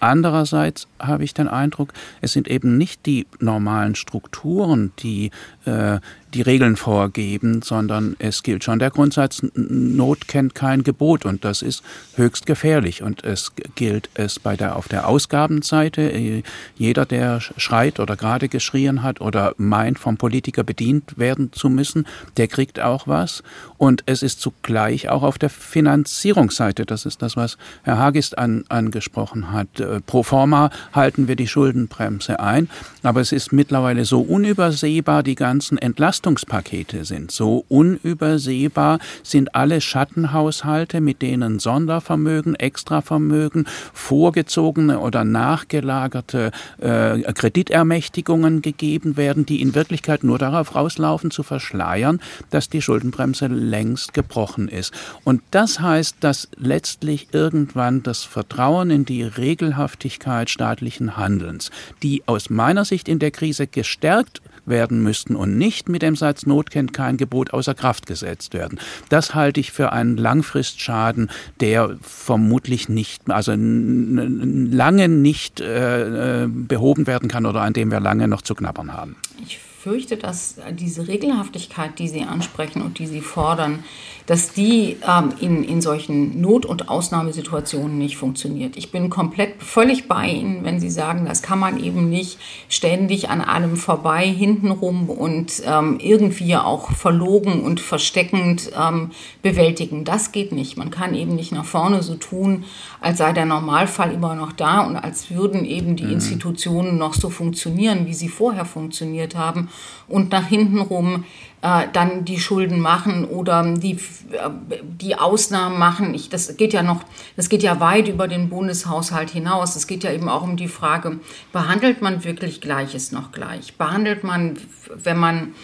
Andererseits 0.00 0.88
habe 0.98 1.24
ich 1.24 1.34
den 1.34 1.46
Eindruck, 1.46 1.92
es 2.22 2.32
sind 2.32 2.48
eben 2.48 2.78
nicht 2.78 3.04
die 3.04 3.26
normalen 3.38 3.94
Strukturen, 3.94 4.92
die 5.00 5.30
äh, 5.64 6.00
die 6.34 6.42
Regeln 6.42 6.76
vorgeben, 6.76 7.62
sondern 7.62 8.14
es 8.18 8.42
gilt 8.42 8.62
schon 8.62 8.78
der 8.78 8.90
Grundsatz, 8.90 9.42
Not 9.54 10.28
kennt 10.28 10.54
kein 10.54 10.84
Gebot 10.84 11.24
und 11.24 11.44
das 11.44 11.62
ist 11.62 11.82
höchst 12.14 12.46
gefährlich. 12.46 13.02
Und 13.02 13.24
es 13.24 13.52
gilt 13.74 14.08
es 14.14 14.38
bei 14.38 14.56
der, 14.56 14.76
auf 14.76 14.88
der 14.88 15.08
Ausgabenseite, 15.08 16.02
äh, 16.02 16.42
jeder, 16.76 17.04
der 17.04 17.40
schreit 17.40 17.98
oder 17.98 18.16
gerade 18.16 18.48
geschrien 18.48 19.02
hat 19.02 19.20
oder 19.20 19.54
meint, 19.56 19.98
vom 19.98 20.16
Politiker 20.16 20.62
bedient 20.62 21.18
werden 21.18 21.52
zu 21.52 21.68
müssen, 21.68 22.06
der 22.36 22.48
kriegt 22.48 22.80
auch 22.80 23.06
was. 23.06 23.42
Und 23.76 24.04
es 24.06 24.22
ist 24.22 24.40
zugleich 24.40 25.08
auch 25.08 25.22
auf 25.22 25.38
der 25.38 25.50
Finanzierungsseite, 25.50 26.86
das 26.86 27.06
ist 27.06 27.22
das, 27.22 27.36
was 27.36 27.58
Herr 27.82 27.98
Hagist 27.98 28.38
an, 28.38 28.64
angesprochen 28.68 29.52
hat, 29.52 29.80
äh, 29.80 30.00
pro 30.00 30.22
forma 30.22 30.70
halten 30.92 31.28
wir 31.28 31.36
die 31.36 31.48
Schuldenbremse 31.48 32.40
ein, 32.40 32.68
aber 33.02 33.20
es 33.20 33.32
ist 33.32 33.52
mittlerweile 33.52 34.04
so 34.04 34.20
unübersehbar, 34.20 35.22
die 35.22 35.34
ganzen 35.60 35.76
Entlastungspakete 35.76 37.04
sind 37.04 37.30
so 37.30 37.66
unübersehbar, 37.68 38.98
sind 39.22 39.54
alle 39.54 39.82
Schattenhaushalte, 39.82 41.02
mit 41.02 41.20
denen 41.20 41.58
Sondervermögen, 41.58 42.54
Extravermögen, 42.54 43.66
vorgezogene 43.92 45.00
oder 45.00 45.24
nachgelagerte 45.24 46.50
äh, 46.78 47.20
Kreditermächtigungen 47.34 48.62
gegeben 48.62 49.18
werden, 49.18 49.44
die 49.44 49.60
in 49.60 49.74
Wirklichkeit 49.74 50.24
nur 50.24 50.38
darauf 50.38 50.74
rauslaufen, 50.74 51.30
zu 51.30 51.42
verschleiern, 51.42 52.20
dass 52.48 52.70
die 52.70 52.80
Schuldenbremse 52.80 53.46
längst 53.48 54.14
gebrochen 54.14 54.68
ist. 54.68 54.94
Und 55.24 55.42
das 55.50 55.80
heißt, 55.80 56.16
dass 56.20 56.48
letztlich 56.56 57.28
irgendwann 57.32 58.02
das 58.02 58.24
Vertrauen 58.24 58.90
in 58.90 59.04
die 59.04 59.22
regelhafte 59.24 59.90
Sinnhaftigkeit 59.90 60.50
staatlichen 60.50 61.16
Handelns, 61.16 61.70
die 62.02 62.22
aus 62.26 62.48
meiner 62.48 62.84
Sicht 62.84 63.08
in 63.08 63.18
der 63.18 63.30
Krise 63.30 63.66
gestärkt 63.66 64.40
werden 64.70 65.02
müssten 65.02 65.36
und 65.36 65.58
nicht 65.58 65.88
mit 65.88 66.02
dem 66.02 66.16
Satz 66.16 66.46
Not 66.46 66.70
kennt 66.70 66.94
kein 66.94 67.16
Gebot 67.16 67.52
außer 67.52 67.74
Kraft 67.74 68.06
gesetzt 68.06 68.54
werden. 68.54 68.80
Das 69.08 69.34
halte 69.34 69.60
ich 69.60 69.72
für 69.72 69.92
einen 69.92 70.16
Langfristschaden, 70.16 71.30
der 71.60 71.96
vermutlich 72.00 72.88
nicht, 72.88 73.30
also 73.30 73.52
lange 73.54 75.08
nicht 75.08 75.60
äh, 75.60 76.44
äh, 76.44 76.48
behoben 76.48 77.06
werden 77.06 77.28
kann 77.28 77.46
oder 77.46 77.60
an 77.62 77.72
dem 77.72 77.90
wir 77.90 78.00
lange 78.00 78.28
noch 78.28 78.42
zu 78.42 78.54
knabbern 78.54 78.92
haben. 78.92 79.16
Ich 79.42 79.58
fürchte, 79.58 80.16
dass 80.16 80.56
diese 80.72 81.08
Regelhaftigkeit, 81.08 81.98
die 81.98 82.08
Sie 82.08 82.22
ansprechen 82.22 82.82
und 82.82 82.98
die 82.98 83.06
Sie 83.06 83.22
fordern, 83.22 83.82
dass 84.30 84.52
die 84.52 84.96
ähm, 85.08 85.32
in, 85.40 85.64
in 85.64 85.80
solchen 85.80 86.40
Not- 86.40 86.64
und 86.64 86.88
Ausnahmesituationen 86.88 87.98
nicht 87.98 88.16
funktioniert. 88.16 88.76
Ich 88.76 88.92
bin 88.92 89.10
komplett 89.10 89.60
völlig 89.60 90.06
bei 90.06 90.28
Ihnen, 90.28 90.62
wenn 90.62 90.78
Sie 90.78 90.88
sagen, 90.88 91.24
das 91.26 91.42
kann 91.42 91.58
man 91.58 91.82
eben 91.82 92.08
nicht 92.08 92.38
ständig 92.68 93.28
an 93.28 93.40
allem 93.40 93.76
vorbei, 93.76 94.24
hintenrum 94.24 95.10
und 95.10 95.60
ähm, 95.66 95.98
irgendwie 96.00 96.54
auch 96.54 96.92
verlogen 96.92 97.62
und 97.62 97.80
versteckend 97.80 98.70
ähm, 98.80 99.10
bewältigen. 99.42 100.04
Das 100.04 100.30
geht 100.30 100.52
nicht. 100.52 100.76
Man 100.76 100.92
kann 100.92 101.16
eben 101.16 101.34
nicht 101.34 101.50
nach 101.50 101.64
vorne 101.64 102.04
so 102.04 102.14
tun, 102.14 102.62
als 103.00 103.18
sei 103.18 103.32
der 103.32 103.46
Normalfall 103.46 104.12
immer 104.12 104.36
noch 104.36 104.52
da 104.52 104.82
und 104.82 104.94
als 104.94 105.32
würden 105.32 105.64
eben 105.64 105.96
die 105.96 106.04
mhm. 106.04 106.12
Institutionen 106.12 106.98
noch 106.98 107.14
so 107.14 107.30
funktionieren, 107.30 108.06
wie 108.06 108.14
sie 108.14 108.28
vorher 108.28 108.64
funktioniert 108.64 109.34
haben 109.34 109.70
und 110.06 110.30
nach 110.30 110.46
hinten 110.46 110.78
rum 110.78 111.24
äh, 111.62 111.86
dann 111.92 112.24
die 112.24 112.40
Schulden 112.40 112.80
machen 112.80 113.24
oder 113.24 113.62
die, 113.74 113.92
äh, 114.32 114.50
die 114.82 115.16
Ausnahmen 115.16 115.78
machen. 115.78 116.14
Ich, 116.14 116.28
das 116.28 116.56
geht 116.56 116.72
ja 116.72 116.82
noch, 116.82 117.02
das 117.36 117.48
geht 117.48 117.62
ja 117.62 117.80
weit 117.80 118.08
über 118.08 118.28
den 118.28 118.48
Bundeshaushalt 118.48 119.30
hinaus. 119.30 119.76
Es 119.76 119.86
geht 119.86 120.04
ja 120.04 120.12
eben 120.12 120.28
auch 120.28 120.42
um 120.42 120.56
die 120.56 120.68
Frage, 120.68 121.20
behandelt 121.52 122.00
man 122.02 122.24
wirklich 122.24 122.60
Gleiches 122.60 123.12
noch 123.12 123.32
gleich? 123.32 123.76
Behandelt 123.76 124.24
man, 124.24 124.58
wenn 124.94 125.18
man 125.18 125.54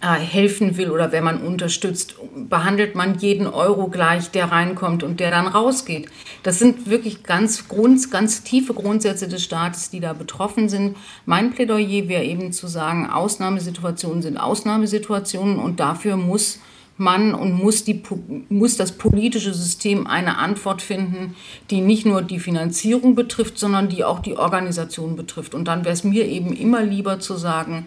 helfen 0.00 0.76
will 0.76 0.90
oder 0.90 1.10
wenn 1.10 1.24
man 1.24 1.42
unterstützt, 1.42 2.14
behandelt 2.48 2.94
man 2.94 3.18
jeden 3.18 3.48
Euro 3.48 3.88
gleich, 3.88 4.30
der 4.30 4.52
reinkommt 4.52 5.02
und 5.02 5.18
der 5.18 5.32
dann 5.32 5.48
rausgeht. 5.48 6.08
Das 6.44 6.60
sind 6.60 6.88
wirklich 6.88 7.24
ganz, 7.24 7.66
Grund, 7.66 8.08
ganz 8.10 8.44
tiefe 8.44 8.74
Grundsätze 8.74 9.26
des 9.26 9.42
Staates, 9.42 9.90
die 9.90 9.98
da 9.98 10.12
betroffen 10.12 10.68
sind. 10.68 10.96
Mein 11.26 11.50
Plädoyer 11.50 12.08
wäre 12.08 12.22
eben 12.22 12.52
zu 12.52 12.68
sagen, 12.68 13.10
Ausnahmesituationen 13.10 14.22
sind 14.22 14.36
Ausnahmesituationen 14.36 15.58
und 15.58 15.80
dafür 15.80 16.16
muss 16.16 16.60
man 16.96 17.34
und 17.34 17.52
muss, 17.52 17.84
die, 17.84 18.02
muss 18.48 18.76
das 18.76 18.92
politische 18.92 19.54
System 19.54 20.06
eine 20.06 20.38
Antwort 20.38 20.82
finden, 20.82 21.34
die 21.70 21.80
nicht 21.80 22.06
nur 22.06 22.22
die 22.22 22.40
Finanzierung 22.40 23.14
betrifft, 23.14 23.58
sondern 23.58 23.88
die 23.88 24.04
auch 24.04 24.18
die 24.20 24.36
Organisation 24.36 25.16
betrifft. 25.16 25.54
Und 25.54 25.66
dann 25.66 25.84
wäre 25.84 25.94
es 25.94 26.04
mir 26.04 26.26
eben 26.26 26.52
immer 26.52 26.82
lieber 26.82 27.20
zu 27.20 27.36
sagen, 27.36 27.86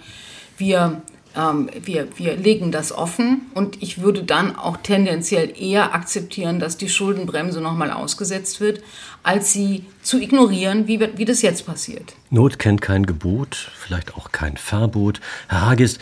wir 0.57 1.01
ähm, 1.35 1.69
wir, 1.83 2.07
wir 2.17 2.35
legen 2.35 2.71
das 2.71 2.91
offen 2.91 3.41
und 3.53 3.81
ich 3.81 4.01
würde 4.01 4.23
dann 4.23 4.55
auch 4.55 4.77
tendenziell 4.77 5.53
eher 5.57 5.93
akzeptieren, 5.93 6.59
dass 6.59 6.77
die 6.77 6.89
Schuldenbremse 6.89 7.61
nochmal 7.61 7.91
ausgesetzt 7.91 8.59
wird, 8.59 8.81
als 9.23 9.53
sie 9.53 9.85
zu 10.01 10.19
ignorieren, 10.19 10.87
wie, 10.87 10.99
wie 11.17 11.25
das 11.25 11.41
jetzt 11.41 11.65
passiert. 11.65 12.13
Not 12.29 12.59
kennt 12.59 12.81
kein 12.81 13.05
Gebot, 13.05 13.71
vielleicht 13.77 14.15
auch 14.15 14.31
kein 14.31 14.57
Verbot. 14.57 15.21
Herr 15.47 15.67
Hagist, 15.67 15.99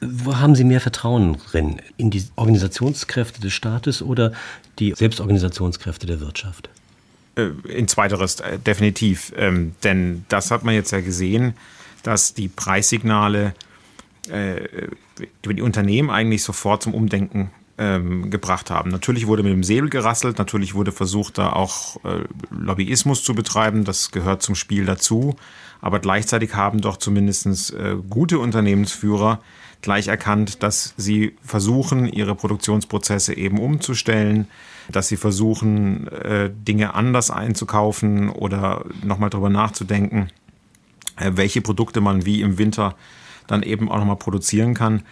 wo 0.00 0.36
haben 0.36 0.56
Sie 0.56 0.64
mehr 0.64 0.80
Vertrauen 0.80 1.36
drin? 1.50 1.80
In 1.96 2.10
die 2.10 2.24
Organisationskräfte 2.34 3.40
des 3.40 3.52
Staates 3.52 4.02
oder 4.02 4.32
die 4.80 4.94
Selbstorganisationskräfte 4.96 6.06
der 6.06 6.20
Wirtschaft? 6.20 6.68
Äh, 7.36 7.50
in 7.68 7.88
zweiteres 7.88 8.40
äh, 8.40 8.58
definitiv. 8.58 9.32
Ähm, 9.36 9.74
denn 9.84 10.24
das 10.28 10.50
hat 10.50 10.64
man 10.64 10.74
jetzt 10.74 10.90
ja 10.90 11.00
gesehen, 11.00 11.54
dass 12.02 12.34
die 12.34 12.48
Preissignale 12.48 13.54
äh, 14.28 14.88
die 15.44 15.62
Unternehmen 15.62 16.10
eigentlich 16.10 16.42
sofort 16.42 16.82
zum 16.82 16.94
Umdenken 16.94 17.50
ähm, 17.78 18.30
gebracht 18.30 18.70
haben. 18.70 18.90
Natürlich 18.90 19.26
wurde 19.26 19.42
mit 19.42 19.52
dem 19.52 19.64
Säbel 19.64 19.88
gerasselt, 19.88 20.38
natürlich 20.38 20.74
wurde 20.74 20.92
versucht, 20.92 21.38
da 21.38 21.52
auch 21.52 21.96
äh, 22.04 22.24
Lobbyismus 22.50 23.24
zu 23.24 23.34
betreiben, 23.34 23.84
das 23.84 24.10
gehört 24.10 24.42
zum 24.42 24.54
Spiel 24.54 24.84
dazu. 24.84 25.36
Aber 25.80 25.98
gleichzeitig 25.98 26.54
haben 26.54 26.80
doch 26.80 26.96
zumindest 26.96 27.72
äh, 27.72 27.96
gute 28.08 28.38
Unternehmensführer 28.38 29.40
gleich 29.80 30.06
erkannt, 30.06 30.62
dass 30.62 30.94
sie 30.96 31.34
versuchen, 31.44 32.06
ihre 32.06 32.36
Produktionsprozesse 32.36 33.36
eben 33.36 33.58
umzustellen, 33.58 34.46
dass 34.90 35.08
sie 35.08 35.16
versuchen, 35.16 36.06
äh, 36.08 36.50
Dinge 36.54 36.94
anders 36.94 37.30
einzukaufen 37.30 38.30
oder 38.30 38.84
nochmal 39.04 39.30
drüber 39.30 39.50
nachzudenken, 39.50 40.28
äh, 41.16 41.32
welche 41.34 41.62
Produkte 41.62 42.00
man 42.00 42.24
wie 42.24 42.42
im 42.42 42.58
Winter 42.58 42.94
dann 43.52 43.62
eben 43.62 43.90
auch 43.90 43.98
nochmal 43.98 44.16
produzieren 44.16 44.74
kann. 44.74 45.02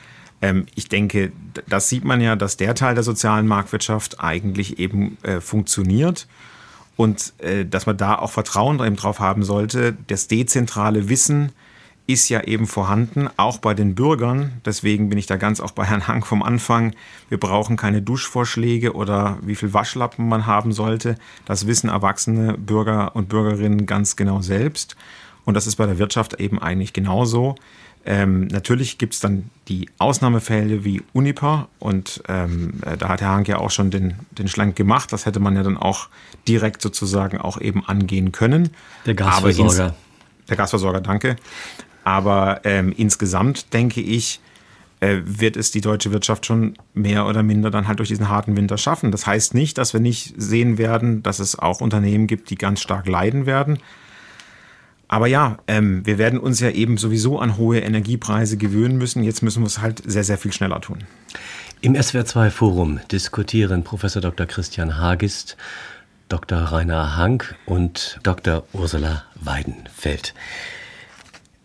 Ähm, 0.43 0.67
ich 0.75 0.89
denke, 0.89 1.33
das 1.69 1.89
sieht 1.89 2.05
man 2.05 2.21
ja, 2.21 2.37
dass 2.37 2.57
der 2.57 2.75
Teil 2.75 2.95
der 2.95 3.05
sozialen 3.05 3.47
Marktwirtschaft 3.47 4.21
eigentlich 4.21 4.79
eben 4.79 5.19
äh, 5.23 5.41
funktioniert 5.41 6.27
und 6.97 7.33
äh, 7.39 7.65
dass 7.65 7.87
man 7.87 7.97
da 7.97 8.17
auch 8.17 8.31
Vertrauen 8.31 8.85
eben 8.85 8.97
drauf 8.97 9.21
haben 9.21 9.43
sollte. 9.43 9.97
Das 10.07 10.29
dezentrale 10.29 11.09
Wissen 11.09 11.53
ist 12.07 12.29
ja 12.29 12.43
eben 12.43 12.67
vorhanden, 12.67 13.29
auch 13.37 13.59
bei 13.59 13.73
den 13.73 13.95
Bürgern. 13.95 14.61
Deswegen 14.65 15.11
bin 15.11 15.19
ich 15.19 15.27
da 15.27 15.37
ganz 15.37 15.61
auch 15.61 15.71
bei 15.71 15.85
Herrn 15.85 16.09
Hank 16.09 16.27
vom 16.27 16.43
Anfang. 16.43 16.95
Wir 17.29 17.39
brauchen 17.39 17.77
keine 17.77 18.03
Duschvorschläge 18.03 18.95
oder 18.95 19.39
wie 19.43 19.55
viel 19.55 19.73
Waschlappen 19.73 20.29
man 20.29 20.47
haben 20.47 20.73
sollte. 20.73 21.15
Das 21.45 21.69
wissen 21.69 21.89
erwachsene 21.89 22.55
Bürger 22.59 23.15
und 23.15 23.29
Bürgerinnen 23.29 23.87
ganz 23.87 24.17
genau 24.17 24.41
selbst. 24.41 24.97
Und 25.45 25.55
das 25.55 25.67
ist 25.69 25.77
bei 25.77 25.87
der 25.87 25.99
Wirtschaft 25.99 26.41
eben 26.41 26.61
eigentlich 26.61 26.93
genauso. 26.93 27.55
Ähm, 28.07 28.47
natürlich 28.47 28.97
gibt 28.97 29.15
es 29.15 29.21
dann 29.21 29.51
die 29.69 29.89
Ausnahmefälle 29.99 30.85
wie 30.85 31.03
Uniper 31.13 31.69
und 31.79 32.23
ähm, 32.29 32.81
äh, 32.85 32.97
da 32.97 33.09
hat 33.09 33.21
Herr 33.21 33.31
Hank 33.31 33.49
ja 33.49 33.59
auch 33.59 33.71
schon 33.71 33.91
den, 33.91 34.15
den 34.33 34.49
Schlank 34.49 34.75
gemacht. 34.75 35.13
Das 35.13 35.27
hätte 35.27 35.39
man 35.39 35.55
ja 35.55 35.63
dann 35.63 35.77
auch 35.77 36.09
direkt 36.49 36.81
sozusagen 36.81 37.39
auch 37.39 37.61
eben 37.61 37.85
angehen 37.87 38.33
können. 38.33 38.71
Der 39.05 39.15
Gasversorger. 39.15 39.87
Ins, 39.89 39.95
der 40.49 40.57
Gasversorger, 40.57 41.01
danke. 41.03 41.37
Aber 42.03 42.63
ähm, 42.65 42.95
insgesamt 42.97 43.73
denke 43.75 44.01
ich, 44.01 44.41
äh, 45.01 45.21
wird 45.25 45.57
es 45.57 45.71
die 45.71 45.81
deutsche 45.81 46.13
Wirtschaft 46.13 46.47
schon 46.47 46.75
mehr 46.95 47.27
oder 47.27 47.43
minder 47.43 47.71
dann 47.71 47.89
halt 47.89 47.99
durch 47.99 48.09
diesen 48.09 48.29
harten 48.29 48.57
Winter 48.57 48.79
schaffen. 48.79 49.11
Das 49.11 49.27
heißt 49.27 49.55
nicht, 49.55 49.79
dass 49.79 49.93
wir 49.93 50.01
nicht 50.01 50.35
sehen 50.37 50.79
werden, 50.79 51.23
dass 51.23 51.39
es 51.39 51.59
auch 51.59 51.81
Unternehmen 51.81 52.27
gibt, 52.27 52.51
die 52.51 52.57
ganz 52.57 52.81
stark 52.81 53.07
leiden 53.07 53.47
werden. 53.47 53.79
Aber 55.13 55.27
ja, 55.27 55.59
ähm, 55.67 56.07
wir 56.07 56.19
werden 56.19 56.39
uns 56.39 56.61
ja 56.61 56.71
eben 56.71 56.97
sowieso 56.97 57.41
an 57.41 57.57
hohe 57.57 57.81
Energiepreise 57.81 58.57
gewöhnen 58.57 58.97
müssen. 58.97 59.25
Jetzt 59.25 59.43
müssen 59.43 59.61
wir 59.61 59.67
es 59.67 59.81
halt 59.81 60.01
sehr, 60.07 60.23
sehr 60.23 60.39
viel 60.39 60.53
schneller 60.53 60.81
tun. 60.81 60.99
Im 61.81 61.97
SWR2-Forum 61.97 63.01
diskutieren 63.11 63.83
Professor 63.83 64.23
Dr. 64.23 64.47
Christian 64.47 64.99
Hagist, 64.99 65.57
Dr. 66.29 66.59
Rainer 66.59 67.17
Hank 67.17 67.57
und 67.67 68.21
Dr. 68.23 68.63
Ursula 68.73 69.25
Weidenfeld. 69.35 70.33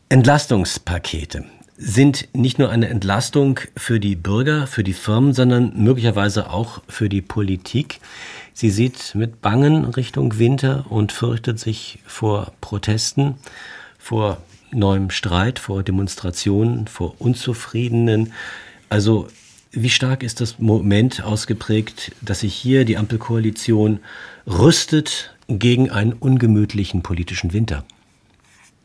Entlastungspakete 0.10 1.46
sind 1.78 2.30
nicht 2.34 2.58
nur 2.58 2.72
eine 2.72 2.88
Entlastung 2.88 3.60
für 3.78 4.00
die 4.00 4.16
Bürger, 4.16 4.66
für 4.66 4.84
die 4.84 4.94
Firmen, 4.94 5.34
sondern 5.34 5.72
möglicherweise 5.76 6.50
auch 6.50 6.82
für 6.88 7.10
die 7.10 7.22
Politik. 7.22 8.00
Sie 8.58 8.70
sieht 8.70 9.16
mit 9.16 9.42
Bangen 9.42 9.84
Richtung 9.84 10.40
Winter 10.40 10.86
und 10.90 11.12
fürchtet 11.12 11.60
sich 11.60 12.00
vor 12.06 12.54
Protesten, 12.62 13.36
vor 14.00 14.38
neuem 14.72 15.10
Streit, 15.10 15.60
vor 15.60 15.84
Demonstrationen, 15.84 16.88
vor 16.88 17.16
Unzufriedenen. 17.20 18.32
Also 18.88 19.28
wie 19.72 19.90
stark 19.90 20.24
ist 20.24 20.40
das 20.40 20.58
Moment 20.58 21.22
ausgeprägt, 21.22 22.14
dass 22.22 22.40
sich 22.40 22.56
hier 22.56 22.86
die 22.86 22.96
Ampelkoalition 22.96 24.00
rüstet 24.48 25.36
gegen 25.50 25.92
einen 25.92 26.14
ungemütlichen 26.14 27.04
politischen 27.04 27.52
Winter? 27.52 27.84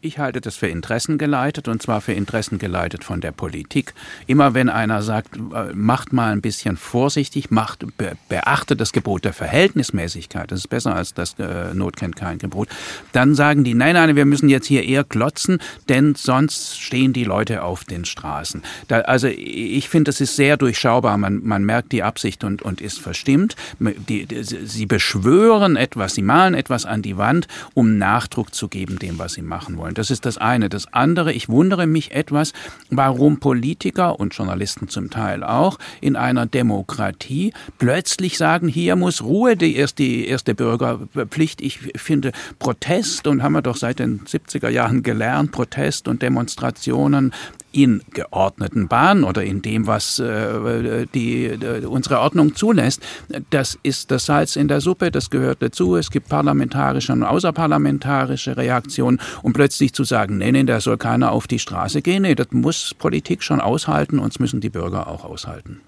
Ich 0.03 0.19
halte 0.19 0.41
das 0.41 0.57
für 0.57 0.67
interessengeleitet 0.67 1.69
und 1.69 1.83
zwar 1.83 2.01
für 2.01 2.15
interessengeleitet 2.15 3.05
von 3.05 3.21
der 3.21 3.33
Politik. 3.33 3.93
Immer 4.27 4.55
wenn 4.55 4.71
einer 4.71 5.03
sagt, 5.03 5.37
äh, 5.37 5.75
macht 5.75 6.15
mal 6.15 6.33
ein 6.33 6.41
bisschen 6.41 6.79
vorsichtig, 6.79 7.51
macht, 7.51 7.85
be, 7.99 8.13
beachtet 8.31 8.81
das 8.81 8.93
Gebot 8.93 9.27
der 9.27 9.35
Verhältnismäßigkeit, 9.35 10.51
das 10.51 10.61
ist 10.61 10.69
besser 10.69 10.97
als 10.97 11.13
das 11.13 11.35
äh, 11.39 11.75
Not 11.75 11.99
kennt 11.99 12.17
kein 12.17 12.39
Gebot, 12.39 12.69
dann 13.13 13.35
sagen 13.35 13.63
die, 13.63 13.75
nein, 13.75 13.93
nein, 13.93 14.17
wir 14.17 14.25
müssen 14.25 14.49
jetzt 14.49 14.67
hier 14.67 14.85
eher 14.85 15.05
klotzen, 15.05 15.59
denn 15.91 16.15
sonst 16.15 16.81
stehen 16.81 17.13
die 17.13 17.25
Leute 17.25 17.63
auf 17.63 17.85
den 17.85 18.07
Straßen. 18.07 18.63
Da, 18.89 19.01
also 19.01 19.27
ich 19.29 19.91
finde, 19.91 20.09
das 20.09 20.23
ist 20.23 20.35
sehr 20.35 20.57
durchschaubar. 20.57 21.19
Man, 21.19 21.45
man 21.45 21.63
merkt 21.63 21.93
die 21.93 22.03
Absicht 22.03 22.43
und, 22.43 22.63
und 22.63 22.81
ist 22.81 22.99
verstimmt. 22.99 23.55
Die, 23.79 24.25
die, 24.25 24.43
sie 24.45 24.87
beschwören 24.87 25.77
etwas, 25.77 26.15
sie 26.15 26.23
malen 26.23 26.55
etwas 26.55 26.87
an 26.87 27.03
die 27.03 27.19
Wand, 27.19 27.49
um 27.75 27.99
Nachdruck 27.99 28.55
zu 28.55 28.69
geben 28.69 28.99
dem, 28.99 29.19
was 29.19 29.35
sie 29.35 29.43
machen 29.43 29.77
wollen 29.77 29.90
wollen. 29.91 29.95
Das 29.95 30.11
ist 30.11 30.25
das 30.27 30.39
eine. 30.39 30.69
Das 30.69 30.93
andere, 30.93 31.33
ich 31.33 31.49
wundere 31.49 31.87
mich 31.87 32.13
etwas, 32.13 32.53
warum 32.91 33.41
Politiker 33.41 34.19
und 34.19 34.35
Journalisten 34.35 34.89
zum 34.89 35.11
Teil 35.11 35.45
auch 35.45 35.79
in 36.01 36.17
einer 36.17 36.47
Demokratie 36.47 37.53
plötzlich 37.79 38.39
sagen, 38.39 38.69
hier 38.69 38.97
muss 38.97 39.23
Ruhe, 39.23 39.57
die 39.57 39.77
erste, 39.77 40.03
die 40.03 40.27
erste 40.27 40.55
Bürgerpflicht. 40.55 41.61
Ich 41.61 41.79
finde 41.97 42.33
Protest 42.59 43.27
und 43.27 43.43
haben 43.43 43.53
wir 43.53 43.63
doch 43.63 43.77
seit 43.77 43.99
den 43.99 44.21
70er 44.21 44.69
Jahren 44.69 45.03
gelernt, 45.03 45.53
Protest 45.53 46.09
und 46.09 46.23
Demonstrationen 46.23 47.33
in 47.73 48.03
geordneten 48.11 48.89
Bahnen 48.89 49.25
oder 49.25 49.45
in 49.45 49.63
dem, 49.63 49.87
was 49.87 50.19
äh, 50.19 51.07
die, 51.15 51.45
äh, 51.47 51.85
unsere 51.87 52.21
Ordnung 52.21 52.55
zulässt. 52.55 53.03
Das 53.51 53.79
ist 53.83 54.11
das 54.11 54.27
Salz 54.27 54.57
in 54.57 54.69
der 54.69 54.81
Suppe, 54.81 55.11
das 55.11 55.31
gehört 55.31 55.63
dazu. 55.63 55.97
Es 55.97 56.11
gibt 56.11 56.29
parlamentarische 56.29 57.13
und 57.13 57.23
außerparlamentarische 57.23 58.57
Reaktionen. 58.57 59.21
Und 59.43 59.53
plötzlich 59.53 59.93
zu 59.93 60.05
sagen, 60.05 60.39
nee, 60.39 60.53
nee, 60.53 60.65
da 60.65 60.81
soll 60.81 60.99
keiner 60.99 61.33
auf 61.33 61.47
die 61.47 61.59
Straße 61.59 62.03
gehen, 62.03 62.23
nee, 62.23 62.35
das 62.35 62.49
muss 62.51 62.95
Politik 62.95 63.43
schon 63.43 63.61
aushalten 63.61 64.19
und 64.19 64.33
es 64.33 64.41
müssen 64.41 64.61
die 64.61 64.71
Bürger 64.71 65.07
auch 65.07 65.25
aushalten. 65.25 65.81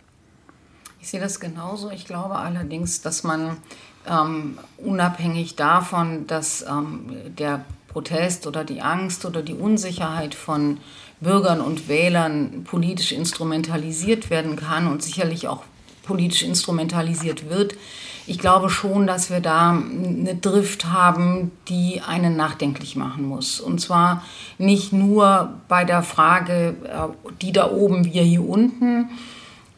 Ich 1.01 1.09
sehe 1.09 1.21
das 1.21 1.41
genauso. 1.41 1.91
Ich 1.91 2.07
glaube 2.07 2.37
allerdings, 2.37 3.01
dass 3.01 3.25
man 3.25 3.57
ähm, 4.09 4.59
unabhängig 4.79 5.57
davon, 5.57 6.27
dass 6.29 6.63
ähm, 6.63 7.11
der 7.37 7.65
Protest 7.89 8.47
oder 8.47 8.65
die 8.65 8.81
Angst 8.81 9.25
oder 9.25 9.43
die 9.43 9.55
Unsicherheit 9.55 10.35
von 10.35 10.79
Bürgern 11.23 11.61
und 11.61 11.89
Wählern 11.89 12.65
politisch 12.65 13.13
instrumentalisiert 13.13 14.31
werden 14.31 14.57
kann 14.57 14.87
und 14.87 15.03
sicherlich 15.03 15.49
auch 15.49 15.63
politisch 16.03 16.43
instrumentalisiert 16.43 17.49
wird. 17.49 17.75
Ich 18.27 18.39
glaube 18.39 18.71
schon, 18.71 19.07
dass 19.07 19.31
wir 19.31 19.41
da 19.41 19.71
eine 19.71 20.37
Drift 20.37 20.87
haben, 20.87 21.51
die 21.69 22.01
einen 22.07 22.37
nachdenklich 22.37 22.95
machen 22.95 23.27
muss. 23.27 23.61
Und 23.61 23.81
zwar 23.81 24.23
nicht 24.59 24.93
nur 24.93 25.55
bei 25.69 25.85
der 25.85 26.03
Frage, 26.03 26.77
äh, 26.85 27.33
die 27.41 27.53
da 27.53 27.71
oben, 27.71 28.05
wir 28.05 28.23
hier 28.23 28.49
unten, 28.49 29.11